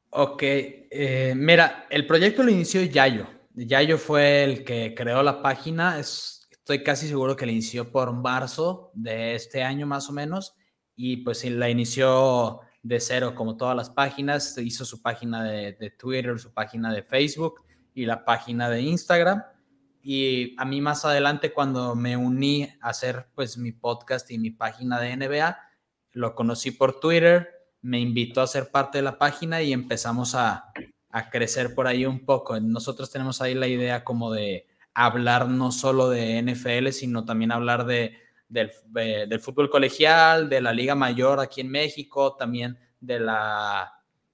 Ok, 0.09 0.41
eh, 0.43 1.33
mira, 1.35 1.87
el 1.89 2.05
proyecto 2.05 2.43
lo 2.43 2.51
inició 2.51 2.81
Yayo. 2.83 3.27
Yayo 3.53 3.97
fue 3.97 4.43
el 4.43 4.63
que 4.63 4.93
creó 4.95 5.23
la 5.23 5.41
página. 5.41 5.99
estoy 5.99 6.83
casi 6.83 7.07
seguro 7.07 7.35
que 7.35 7.45
la 7.45 7.51
inició 7.51 7.91
por 7.91 8.11
marzo 8.11 8.91
de 8.93 9.35
este 9.35 9.63
año 9.63 9.87
más 9.87 10.09
o 10.09 10.13
menos. 10.13 10.55
Y 10.95 11.17
pues 11.17 11.43
la 11.45 11.69
inició 11.69 12.61
de 12.85 12.99
cero 12.99 13.33
como 13.33 13.57
todas 13.57 13.75
las 13.75 13.89
páginas. 13.89 14.55
Hizo 14.59 14.85
su 14.85 15.01
página 15.01 15.43
de, 15.43 15.95
Twitter, 15.97 16.37
su 16.37 16.53
página 16.53 16.93
de 16.93 17.01
Facebook 17.01 17.65
y 17.95 18.05
la 18.05 18.23
página 18.23 18.69
de 18.69 18.81
Instagram. 18.81 19.41
Y 20.03 20.55
a 20.59 20.65
mí 20.65 20.81
más 20.81 21.03
adelante 21.03 21.51
cuando 21.51 21.95
me 21.95 22.15
uní 22.15 22.69
a 22.81 22.89
hacer 22.89 23.25
pues 23.33 23.57
mi 23.57 23.71
podcast 23.71 24.29
y 24.29 24.37
mi 24.37 24.51
página 24.51 24.99
de 24.99 25.17
NBA, 25.17 25.57
lo 26.11 26.35
conocí 26.35 26.69
por 26.69 26.99
Twitter, 26.99 27.49
me 27.81 27.99
invitó 27.99 28.41
a 28.41 28.47
ser 28.47 28.69
parte 28.69 28.99
de 28.99 29.01
la 29.01 29.17
página 29.17 29.63
y 29.63 29.73
empezamos 29.73 30.35
a, 30.35 30.71
a 31.09 31.29
crecer 31.31 31.73
por 31.73 31.87
ahí 31.87 32.05
un 32.05 32.23
poco. 32.23 32.59
Nosotros 32.59 33.11
tenemos 33.11 33.41
ahí 33.41 33.55
la 33.55 33.67
idea 33.67 34.03
como 34.03 34.31
de 34.31 34.67
hablar 34.93 35.49
no 35.49 35.71
solo 35.71 36.11
de 36.11 36.39
NFL, 36.39 36.89
sino 36.89 37.25
también 37.25 37.51
hablar 37.51 37.87
de, 37.87 38.24
del, 38.47 39.39
fútbol 39.39 39.69
colegial, 39.69 40.49
de 40.49 40.61
la 40.61 40.73
Liga 40.73 40.95
Mayor 40.95 41.39
aquí 41.39 41.61
en 41.61 41.69
México, 41.69 42.35
también 42.35 42.77
de 42.99 43.19
la, 43.19 43.93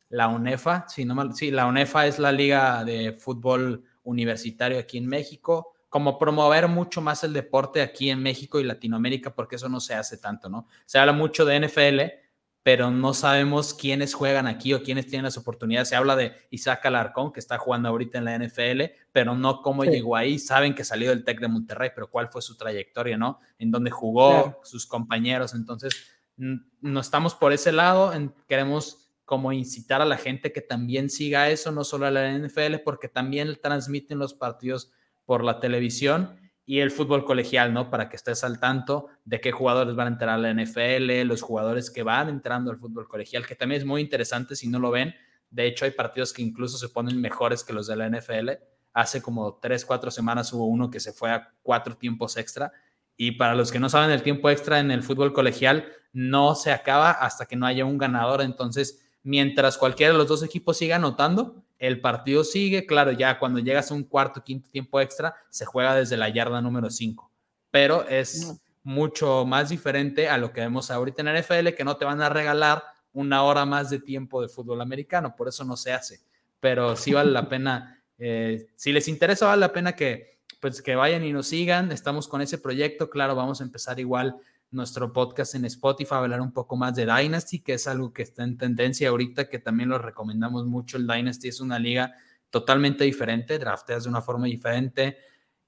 la 0.09 0.27
UNEFA. 0.27 0.85
Sí, 0.87 1.05
no 1.05 1.33
sí, 1.33 1.51
la 1.51 1.65
UNEFA 1.65 2.07
es 2.07 2.19
la 2.19 2.31
Liga 2.31 2.83
de 2.83 3.13
Fútbol 3.13 3.83
Universitario 4.03 4.79
aquí 4.79 4.97
en 4.97 5.07
México. 5.07 5.73
Como 5.89 6.17
promover 6.17 6.67
mucho 6.69 7.01
más 7.01 7.23
el 7.25 7.33
deporte 7.33 7.81
aquí 7.81 8.09
en 8.09 8.23
México 8.23 8.59
y 8.59 8.63
Latinoamérica, 8.63 9.35
porque 9.35 9.57
eso 9.57 9.67
no 9.67 9.81
se 9.81 9.93
hace 9.93 10.17
tanto, 10.17 10.47
¿no? 10.47 10.67
Se 10.85 10.97
habla 10.97 11.11
mucho 11.11 11.43
de 11.43 11.59
NFL, 11.59 12.20
pero 12.63 12.91
no 12.91 13.13
sabemos 13.13 13.73
quiénes 13.73 14.13
juegan 14.13 14.45
aquí 14.45 14.73
o 14.73 14.83
quiénes 14.83 15.07
tienen 15.07 15.23
las 15.23 15.37
oportunidades. 15.37 15.89
Se 15.89 15.95
habla 15.95 16.15
de 16.15 16.33
Isaac 16.51 16.85
Alarcón, 16.85 17.33
que 17.33 17.39
está 17.39 17.57
jugando 17.57 17.89
ahorita 17.89 18.19
en 18.19 18.25
la 18.25 18.37
NFL, 18.37 18.81
pero 19.11 19.35
no 19.35 19.61
cómo 19.61 19.83
llegó 19.83 20.15
ahí. 20.15 20.37
Saben 20.37 20.75
que 20.75 20.83
salió 20.83 21.09
del 21.09 21.23
Tec 21.23 21.39
de 21.39 21.47
Monterrey, 21.47 21.89
pero 21.95 22.09
cuál 22.11 22.29
fue 22.29 22.41
su 22.41 22.57
trayectoria, 22.57 23.17
¿no? 23.17 23.39
En 23.57 23.71
dónde 23.71 23.89
jugó, 23.89 24.59
sus 24.63 24.85
compañeros. 24.85 25.55
Entonces, 25.55 26.11
no 26.37 26.99
estamos 26.99 27.33
por 27.33 27.51
ese 27.51 27.71
lado. 27.71 28.13
queremos 28.47 29.11
como 29.25 29.53
incitar 29.53 30.01
a 30.01 30.05
la 30.05 30.17
gente 30.17 30.51
que 30.51 30.61
también 30.61 31.09
siga 31.09 31.49
eso, 31.49 31.71
no 31.71 31.83
solo 31.83 32.05
a 32.05 32.11
la 32.11 32.37
NFL, 32.37 32.79
porque 32.83 33.07
también 33.07 33.57
transmiten 33.61 34.19
los 34.19 34.33
partidos 34.33 34.91
por 35.25 35.43
la 35.43 35.59
televisión 35.59 36.40
y 36.71 36.79
el 36.79 36.89
fútbol 36.89 37.25
colegial, 37.25 37.73
¿no? 37.73 37.89
Para 37.89 38.07
que 38.07 38.15
estés 38.15 38.45
al 38.45 38.57
tanto 38.57 39.07
de 39.25 39.41
qué 39.41 39.51
jugadores 39.51 39.93
van 39.93 40.07
a 40.07 40.11
entrar 40.11 40.29
a 40.29 40.37
la 40.37 40.53
NFL, 40.53 41.27
los 41.27 41.41
jugadores 41.41 41.91
que 41.91 42.01
van 42.01 42.29
entrando 42.29 42.71
al 42.71 42.77
fútbol 42.77 43.09
colegial, 43.09 43.45
que 43.45 43.55
también 43.55 43.81
es 43.81 43.85
muy 43.85 43.99
interesante 43.99 44.55
si 44.55 44.69
no 44.69 44.79
lo 44.79 44.89
ven. 44.89 45.13
De 45.49 45.67
hecho, 45.67 45.83
hay 45.83 45.91
partidos 45.91 46.31
que 46.31 46.41
incluso 46.41 46.77
se 46.77 46.87
ponen 46.87 47.19
mejores 47.19 47.65
que 47.65 47.73
los 47.73 47.87
de 47.87 47.97
la 47.97 48.09
NFL. 48.09 48.51
Hace 48.93 49.21
como 49.21 49.55
tres, 49.55 49.85
cuatro 49.85 50.11
semanas 50.11 50.53
hubo 50.53 50.65
uno 50.65 50.89
que 50.89 51.01
se 51.01 51.11
fue 51.11 51.31
a 51.31 51.51
cuatro 51.61 51.97
tiempos 51.97 52.37
extra. 52.37 52.71
Y 53.17 53.31
para 53.31 53.53
los 53.53 53.69
que 53.69 53.79
no 53.81 53.89
saben, 53.89 54.09
el 54.09 54.23
tiempo 54.23 54.49
extra 54.49 54.79
en 54.79 54.91
el 54.91 55.03
fútbol 55.03 55.33
colegial 55.33 55.91
no 56.13 56.55
se 56.55 56.71
acaba 56.71 57.11
hasta 57.11 57.47
que 57.47 57.57
no 57.57 57.65
haya 57.65 57.83
un 57.83 57.97
ganador. 57.97 58.41
Entonces, 58.41 59.03
mientras 59.23 59.77
cualquiera 59.77 60.13
de 60.13 60.19
los 60.19 60.29
dos 60.29 60.41
equipos 60.41 60.77
siga 60.77 60.95
anotando, 60.95 61.65
el 61.81 61.99
partido 61.99 62.43
sigue, 62.43 62.85
claro, 62.85 63.11
ya 63.11 63.39
cuando 63.39 63.57
llegas 63.57 63.89
a 63.89 63.95
un 63.95 64.03
cuarto, 64.03 64.43
quinto 64.43 64.69
tiempo 64.69 65.01
extra, 65.01 65.33
se 65.49 65.65
juega 65.65 65.95
desde 65.95 66.15
la 66.15 66.29
yarda 66.29 66.61
número 66.61 66.91
5, 66.91 67.31
pero 67.71 68.07
es 68.07 68.61
mucho 68.83 69.45
más 69.45 69.69
diferente 69.69 70.29
a 70.29 70.37
lo 70.37 70.53
que 70.53 70.61
vemos 70.61 70.91
ahorita 70.91 71.23
en 71.23 71.39
NFL, 71.39 71.69
que 71.75 71.83
no 71.83 71.97
te 71.97 72.05
van 72.05 72.21
a 72.21 72.29
regalar 72.29 72.83
una 73.13 73.41
hora 73.41 73.65
más 73.65 73.89
de 73.89 73.97
tiempo 73.97 74.43
de 74.43 74.47
fútbol 74.47 74.79
americano, 74.79 75.35
por 75.35 75.47
eso 75.47 75.65
no 75.65 75.75
se 75.75 75.91
hace, 75.91 76.19
pero 76.59 76.95
sí 76.95 77.13
vale 77.13 77.31
la 77.31 77.49
pena, 77.49 77.99
eh, 78.19 78.67
si 78.75 78.91
les 78.91 79.07
interesa, 79.07 79.47
vale 79.47 79.61
la 79.61 79.73
pena 79.73 79.95
que, 79.95 80.37
pues, 80.59 80.83
que 80.83 80.95
vayan 80.95 81.23
y 81.23 81.33
nos 81.33 81.47
sigan, 81.47 81.91
estamos 81.91 82.27
con 82.27 82.41
ese 82.41 82.59
proyecto, 82.59 83.09
claro, 83.09 83.33
vamos 83.33 83.59
a 83.59 83.63
empezar 83.63 83.99
igual 83.99 84.35
nuestro 84.71 85.11
podcast 85.11 85.55
en 85.55 85.65
Spotify, 85.65 86.15
hablar 86.15 86.41
un 86.41 86.53
poco 86.53 86.77
más 86.77 86.95
de 86.95 87.05
Dynasty, 87.05 87.59
que 87.59 87.73
es 87.73 87.87
algo 87.87 88.13
que 88.13 88.23
está 88.23 88.43
en 88.43 88.57
tendencia 88.57 89.09
ahorita, 89.09 89.49
que 89.49 89.59
también 89.59 89.89
lo 89.89 89.97
recomendamos 89.97 90.65
mucho. 90.65 90.97
El 90.97 91.07
Dynasty 91.07 91.49
es 91.49 91.59
una 91.59 91.77
liga 91.77 92.15
totalmente 92.49 93.03
diferente, 93.03 93.59
drafteas 93.59 94.03
de 94.03 94.09
una 94.09 94.21
forma 94.21 94.45
diferente, 94.45 95.17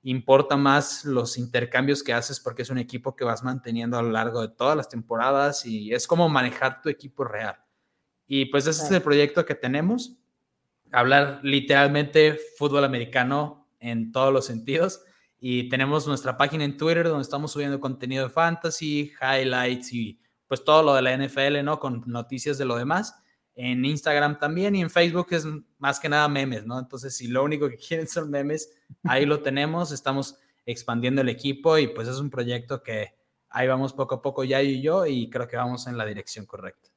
importa 0.03 0.57
más 0.57 1.05
los 1.05 1.37
intercambios 1.37 2.03
que 2.03 2.13
haces 2.13 2.39
porque 2.39 2.61
es 2.61 2.69
un 2.69 2.77
equipo 2.77 3.15
que 3.15 3.23
vas 3.23 3.43
manteniendo 3.43 3.97
a 3.97 4.01
lo 4.01 4.11
largo 4.11 4.41
de 4.41 4.49
todas 4.49 4.75
las 4.75 4.89
temporadas 4.89 5.65
y 5.65 5.93
es 5.93 6.07
como 6.07 6.27
manejar 6.29 6.81
tu 6.81 6.89
equipo 6.89 7.23
real. 7.23 7.57
Y 8.25 8.45
pues 8.45 8.67
ese 8.67 8.83
es 8.83 8.91
el 8.91 9.01
proyecto 9.01 9.45
que 9.45 9.55
tenemos, 9.55 10.17
hablar 10.91 11.39
literalmente 11.43 12.37
fútbol 12.57 12.83
americano 12.83 13.69
en 13.79 14.11
todos 14.11 14.33
los 14.33 14.45
sentidos 14.45 15.03
y 15.45 15.67
tenemos 15.67 16.07
nuestra 16.07 16.37
página 16.37 16.63
en 16.63 16.77
Twitter 16.77 17.05
donde 17.05 17.23
estamos 17.23 17.51
subiendo 17.51 17.77
contenido 17.77 18.23
de 18.23 18.29
fantasy, 18.29 19.11
highlights 19.21 19.91
y 19.91 20.17
pues 20.47 20.63
todo 20.63 20.81
lo 20.83 20.93
de 20.93 21.01
la 21.01 21.17
NFL, 21.17 21.65
¿no? 21.65 21.81
Con 21.81 22.01
noticias 22.07 22.57
de 22.57 22.63
lo 22.63 22.77
demás. 22.77 23.21
En 23.53 23.83
Instagram 23.83 24.39
también 24.39 24.73
y 24.73 24.79
en 24.79 24.89
Facebook 24.89 25.27
es 25.31 25.45
más 25.79 25.99
que 25.99 26.07
nada 26.07 26.29
memes, 26.29 26.65
¿no? 26.65 26.79
Entonces, 26.79 27.17
si 27.17 27.27
lo 27.27 27.43
único 27.43 27.67
que 27.67 27.75
quieren 27.87 28.07
son 28.07 28.31
memes, 28.31 28.73
ahí 29.03 29.25
lo 29.25 29.41
tenemos. 29.41 29.91
Estamos 29.91 30.39
expandiendo 30.65 31.19
el 31.19 31.27
equipo 31.27 31.77
y 31.77 31.87
pues 31.87 32.07
es 32.07 32.19
un 32.19 32.29
proyecto 32.29 32.81
que 32.81 33.13
ahí 33.49 33.67
vamos 33.67 33.91
poco 33.91 34.15
a 34.15 34.21
poco 34.21 34.45
ya 34.45 34.61
y 34.61 34.81
yo 34.81 35.05
y 35.05 35.29
creo 35.29 35.49
que 35.49 35.57
vamos 35.57 35.87
en 35.87 35.97
la 35.97 36.05
dirección 36.05 36.45
correcta. 36.45 36.89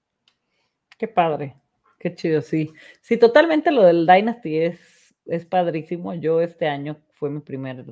Qué 0.96 1.08
padre, 1.08 1.56
qué 1.98 2.14
chido, 2.14 2.40
sí. 2.42 2.72
Sí, 3.00 3.16
totalmente 3.16 3.72
lo 3.72 3.82
del 3.82 4.06
Dynasty 4.06 4.58
es, 4.58 5.16
es 5.24 5.44
padrísimo. 5.46 6.14
Yo 6.14 6.40
este 6.40 6.68
año 6.68 7.02
fue 7.10 7.28
mi 7.28 7.40
primer 7.40 7.84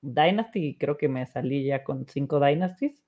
Dynasty 0.00 0.76
creo 0.78 0.96
que 0.96 1.08
me 1.08 1.26
salí 1.26 1.64
ya 1.64 1.84
con 1.84 2.06
cinco 2.06 2.40
Dynasties. 2.40 3.02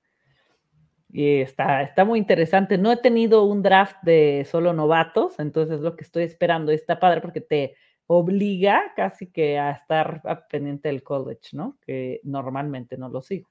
Y 1.11 1.41
está, 1.41 1.81
está 1.81 2.05
muy 2.05 2.19
interesante. 2.19 2.77
No 2.77 2.91
he 2.91 2.97
tenido 2.97 3.43
un 3.43 3.63
draft 3.63 3.97
de 4.03 4.45
solo 4.49 4.73
novatos, 4.73 5.39
entonces 5.39 5.77
es 5.77 5.81
lo 5.81 5.95
que 5.95 6.03
estoy 6.03 6.23
esperando. 6.23 6.71
Está 6.71 6.99
padre 6.99 7.21
porque 7.21 7.41
te 7.41 7.75
obliga 8.05 8.93
casi 8.95 9.27
que 9.27 9.57
a 9.57 9.71
estar 9.71 10.21
pendiente 10.49 10.89
del 10.89 11.03
college, 11.03 11.49
¿no? 11.53 11.77
Que 11.81 12.21
normalmente 12.23 12.97
no 12.97 13.09
lo 13.09 13.21
sigo. 13.21 13.49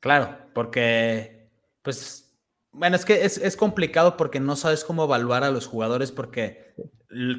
Claro, 0.00 0.36
porque, 0.54 1.50
pues, 1.82 2.38
bueno, 2.70 2.96
es 2.96 3.04
que 3.04 3.24
es, 3.24 3.38
es 3.38 3.56
complicado 3.56 4.16
porque 4.16 4.40
no 4.40 4.54
sabes 4.54 4.84
cómo 4.84 5.04
evaluar 5.04 5.44
a 5.44 5.50
los 5.50 5.66
jugadores 5.66 6.12
porque 6.12 6.74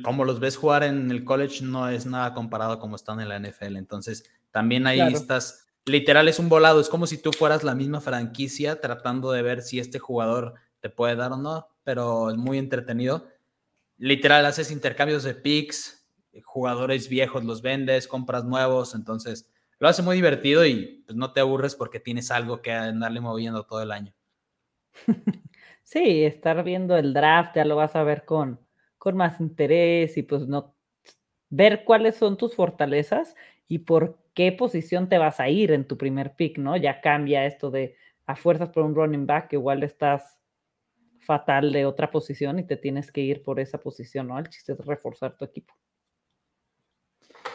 como 0.03 0.26
los 0.26 0.39
ves 0.39 0.57
jugar 0.57 0.84
en 0.84 1.12
el 1.12 1.24
college 1.24 1.64
no 1.64 1.88
es 1.89 2.05
nada 2.05 2.34
comparado 2.34 2.80
como 2.80 2.95
están 2.95 3.20
en 3.20 3.30
la 3.30 3.39
NFL. 3.39 3.78
Entonces, 3.78 4.24
también 4.52 4.88
ahí 4.88 5.00
estás, 5.14 5.68
literal 5.86 6.28
es 6.28 6.39
un 6.39 6.50
volado, 6.50 6.80
es 6.80 6.89
como 6.89 7.08
si 7.08 7.22
tú 7.22 7.32
fueras 7.32 7.64
la 7.64 7.76
misma 7.76 8.02
franquicia 8.02 8.82
tratando 8.82 9.32
de 9.32 9.41
ver 9.41 9.62
si 9.62 9.80
este 9.80 10.00
jugador 10.00 10.56
te 10.80 10.89
puede 10.89 11.16
dar 11.16 11.32
o 11.32 11.38
no, 11.38 11.68
pero 11.84 12.30
es 12.30 12.38
muy 12.38 12.58
entretenido. 12.58 13.28
Literal 13.97 14.45
haces 14.45 14.72
intercambios 14.72 15.24
de 15.24 15.36
picks, 15.36 16.08
jugadores 16.43 17.10
viejos 17.10 17.43
los 17.43 17.62
vendes, 17.62 18.08
compras 18.08 18.45
nuevos, 18.45 18.95
entonces 18.95 19.50
lo 19.78 19.88
hace 19.88 20.02
muy 20.02 20.16
divertido 20.16 20.66
y 20.66 21.04
pues 21.06 21.18
no 21.18 21.32
te 21.34 21.39
aburres 21.39 21.76
porque 21.76 22.00
tienes 22.00 22.32
algo 22.32 22.62
que 22.62 22.72
andarle 22.72 23.22
moviendo 23.22 23.66
todo 23.66 23.82
el 23.82 23.91
año. 23.91 24.14
Sí, 25.89 26.24
estar 26.24 26.64
viendo 26.64 26.95
el 26.97 27.16
draft 27.16 27.56
ya 27.56 27.66
lo 27.66 27.76
vas 27.76 27.95
a 27.95 28.04
ver 28.04 28.24
con, 28.24 28.60
con 29.00 29.18
más 29.18 29.39
interés 29.39 30.18
y 30.18 30.22
pues 30.22 30.47
no 30.47 30.76
ver 31.50 31.84
cuáles 31.84 32.16
son 32.16 32.38
tus 32.38 32.54
fortalezas 32.54 33.36
y 33.70 33.80
por 33.80 34.17
qué 34.34 34.51
posición 34.51 35.07
te 35.07 35.20
vas 35.20 35.39
a 35.39 35.47
ir 35.47 35.72
en 35.72 35.86
tu 35.86 35.97
primer 35.97 36.36
pick, 36.36 36.57
¿no? 36.57 36.76
Ya 36.76 36.99
cambia 36.99 37.45
esto 37.45 37.70
de 37.72 37.95
a 38.26 38.36
fuerzas 38.36 38.70
por 38.70 38.84
un 38.84 38.95
running 38.95 39.26
back, 39.26 39.53
igual 39.53 39.84
estás 39.84 40.38
fatal 41.20 41.72
de 41.72 41.86
otra 41.86 42.09
posición 42.09 42.57
y 42.57 42.63
te 42.63 42.78
tienes 42.78 43.11
que 43.11 43.22
ir 43.22 43.43
por 43.43 43.59
esa 43.59 43.80
posición, 43.80 44.28
¿no? 44.28 44.39
El 44.39 44.49
chiste 44.49 44.74
es 44.74 44.80
reforzar 44.80 45.38
tu 45.38 45.45
equipo. 45.45 45.76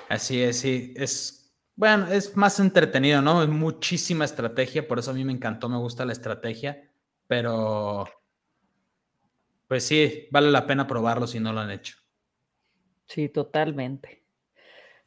Así 0.09 0.41
es, 0.41 0.61
sí, 0.61 0.95
es, 0.97 1.53
bueno, 1.75 2.07
es 2.07 2.37
más 2.37 2.61
entretenido, 2.61 3.21
¿no? 3.21 3.43
Es 3.43 3.49
muchísima 3.49 4.25
estrategia, 4.25 4.87
por 4.87 5.01
eso 5.01 5.11
a 5.11 5.15
mí 5.15 5.25
me 5.25 5.33
encantó, 5.33 5.69
me 5.69 5.79
gusta 5.79 6.05
la 6.05 6.12
estrategia, 6.12 6.91
pero 7.27 8.05
pues 9.67 9.85
sí, 9.85 10.29
vale 10.31 10.53
la 10.53 10.65
pena 10.65 10.87
probarlo 10.87 11.27
si 11.27 11.41
no 11.41 11.53
lo 11.53 11.59
han 11.59 11.73
hecho. 11.73 11.97
Sí, 13.07 13.29
totalmente. 13.29 14.24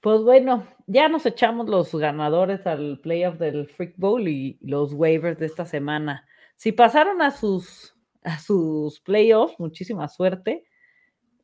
Pues 0.01 0.21
bueno, 0.21 0.65
ya 0.85 1.09
nos 1.09 1.25
echamos 1.25 1.67
los 1.67 1.93
ganadores 1.95 2.67
al 2.67 2.99
playoff 2.99 3.37
del 3.39 3.67
Freak 3.67 3.95
Bowl 3.97 4.27
y 4.27 4.59
los 4.61 4.93
waivers 4.93 5.39
de 5.39 5.47
esta 5.47 5.65
semana. 5.65 6.25
Si 6.55 6.71
pasaron 6.71 7.21
a 7.21 7.31
sus, 7.31 7.95
a 8.23 8.37
sus 8.39 8.99
playoffs, 9.01 9.59
muchísima 9.59 10.07
suerte. 10.07 10.65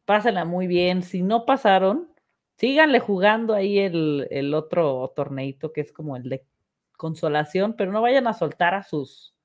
Pásenla 0.05 0.45
muy 0.45 0.67
bien. 0.67 1.01
Si 1.01 1.23
no 1.23 1.45
pasaron, 1.45 2.09
síganle 2.57 2.99
jugando 2.99 3.53
ahí 3.53 3.79
el, 3.79 4.27
el 4.29 4.53
otro 4.53 5.11
torneito 5.15 5.73
que 5.73 5.81
es 5.81 5.91
como 5.91 6.15
el 6.15 6.29
de 6.29 6.45
consolación, 6.97 7.75
pero 7.75 7.91
no 7.91 8.01
vayan 8.01 8.27
a 8.27 8.33
soltar 8.33 8.75
a 8.75 8.83
sus, 8.83 9.35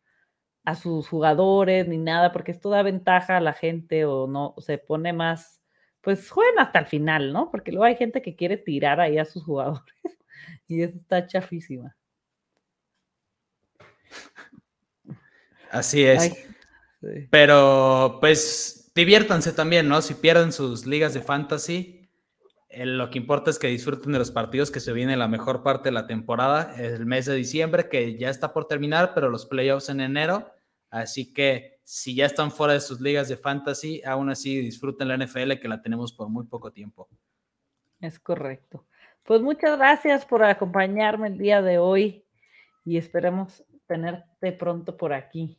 a 0.65 0.75
sus 0.75 1.09
jugadores 1.09 1.89
ni 1.89 1.97
nada, 1.97 2.31
porque 2.33 2.53
esto 2.53 2.71
da 2.71 2.83
ventaja 2.83 3.39
a 3.39 3.41
la 3.41 3.55
gente 3.55 4.05
o 4.05 4.27
no, 4.27 4.55
se 4.59 4.79
pone 4.79 5.13
más 5.13 5.58
pues 6.01 6.31
jueguen 6.31 6.59
hasta 6.59 6.79
el 6.79 6.87
final, 6.87 7.33
¿no? 7.33 7.51
Porque 7.51 7.73
luego 7.73 7.85
hay 7.85 7.97
gente 7.97 8.23
que 8.23 8.37
quiere 8.37 8.57
tirar 8.57 9.01
ahí 9.01 9.19
a 9.19 9.25
sus 9.25 9.45
jugadores 9.45 9.95
y 10.69 10.83
eso 10.83 10.97
está 10.97 11.27
chafísima. 11.27 11.97
Así 15.71 16.05
es. 16.05 16.33
Pero 17.31 18.19
pues 18.21 18.91
diviértanse 18.95 19.53
también, 19.53 19.89
¿no? 19.89 20.03
Si 20.03 20.15
pierden 20.15 20.53
sus 20.53 20.87
ligas 20.87 21.15
de 21.15 21.21
fantasy, 21.21 22.11
eh, 22.69 22.85
lo 22.85 23.11
que 23.11 23.19
importa 23.19 23.51
es 23.51 23.59
que 23.59 23.69
disfruten 23.69 24.13
de 24.13 24.19
los 24.19 24.31
partidos 24.31 24.71
que 24.71 24.81
se 24.81 24.93
viene 24.93 25.17
la 25.17 25.29
mejor 25.29 25.63
parte 25.63 25.89
de 25.89 25.93
la 25.93 26.07
temporada, 26.07 26.75
el 26.77 27.07
mes 27.07 27.27
de 27.27 27.35
diciembre, 27.35 27.89
que 27.89 28.19
ya 28.19 28.31
está 28.31 28.53
por 28.53 28.67
terminar, 28.67 29.13
pero 29.15 29.31
los 29.31 29.47
playoffs 29.47 29.89
en 29.89 30.01
enero. 30.01 30.53
Así 30.91 31.33
que 31.33 31.81
si 31.85 32.15
ya 32.15 32.27
están 32.27 32.51
fuera 32.51 32.75
de 32.75 32.81
sus 32.81 33.01
ligas 33.01 33.29
de 33.29 33.37
fantasy, 33.37 34.03
aún 34.05 34.31
así 34.31 34.61
disfruten 34.61 35.09
la 35.09 35.17
NFL 35.17 35.55
que 35.61 35.69
la 35.69 35.81
tenemos 35.83 36.13
por 36.13 36.29
muy 36.29 36.47
poco 36.47 36.73
tiempo. 36.73 37.09
Es 38.01 38.19
correcto. 38.19 38.87
Pues 39.25 39.43
muchas 39.43 39.77
gracias 39.77 40.25
por 40.25 40.43
acompañarme 40.45 41.29
el 41.29 41.39
día 41.39 41.61
de 41.61 41.79
hoy 41.79 42.25
y 42.85 42.97
esperemos 42.97 43.65
tenerte 43.87 44.53
pronto 44.53 44.97
por 44.97 45.13
aquí. 45.13 45.59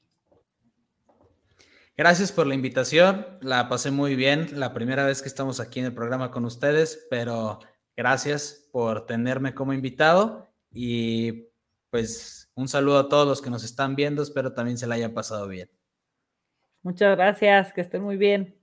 Gracias 1.97 2.31
por 2.31 2.47
la 2.47 2.55
invitación, 2.55 3.27
la 3.41 3.67
pasé 3.67 3.91
muy 3.91 4.15
bien, 4.15 4.57
la 4.57 4.73
primera 4.73 5.05
vez 5.05 5.21
que 5.21 5.27
estamos 5.27 5.59
aquí 5.59 5.79
en 5.79 5.87
el 5.87 5.93
programa 5.93 6.31
con 6.31 6.45
ustedes, 6.45 7.05
pero 7.09 7.59
gracias 7.97 8.69
por 8.71 9.05
tenerme 9.05 9.53
como 9.53 9.73
invitado 9.73 10.47
y 10.71 11.49
pues 11.89 12.38
un 12.59 12.67
saludo 12.67 12.99
a 12.99 13.07
todos 13.07 13.25
los 13.25 13.41
que 13.41 13.49
nos 13.49 13.63
están 13.63 13.95
viendo, 13.95 14.21
espero 14.21 14.51
también 14.51 14.77
se 14.77 14.85
la 14.85 14.95
haya 14.95 15.13
pasado 15.13 15.47
bien. 15.47 15.69
Muchas 16.83 17.15
gracias, 17.15 17.71
que 17.71 17.79
estén 17.79 18.03
muy 18.03 18.17
bien. 18.17 18.53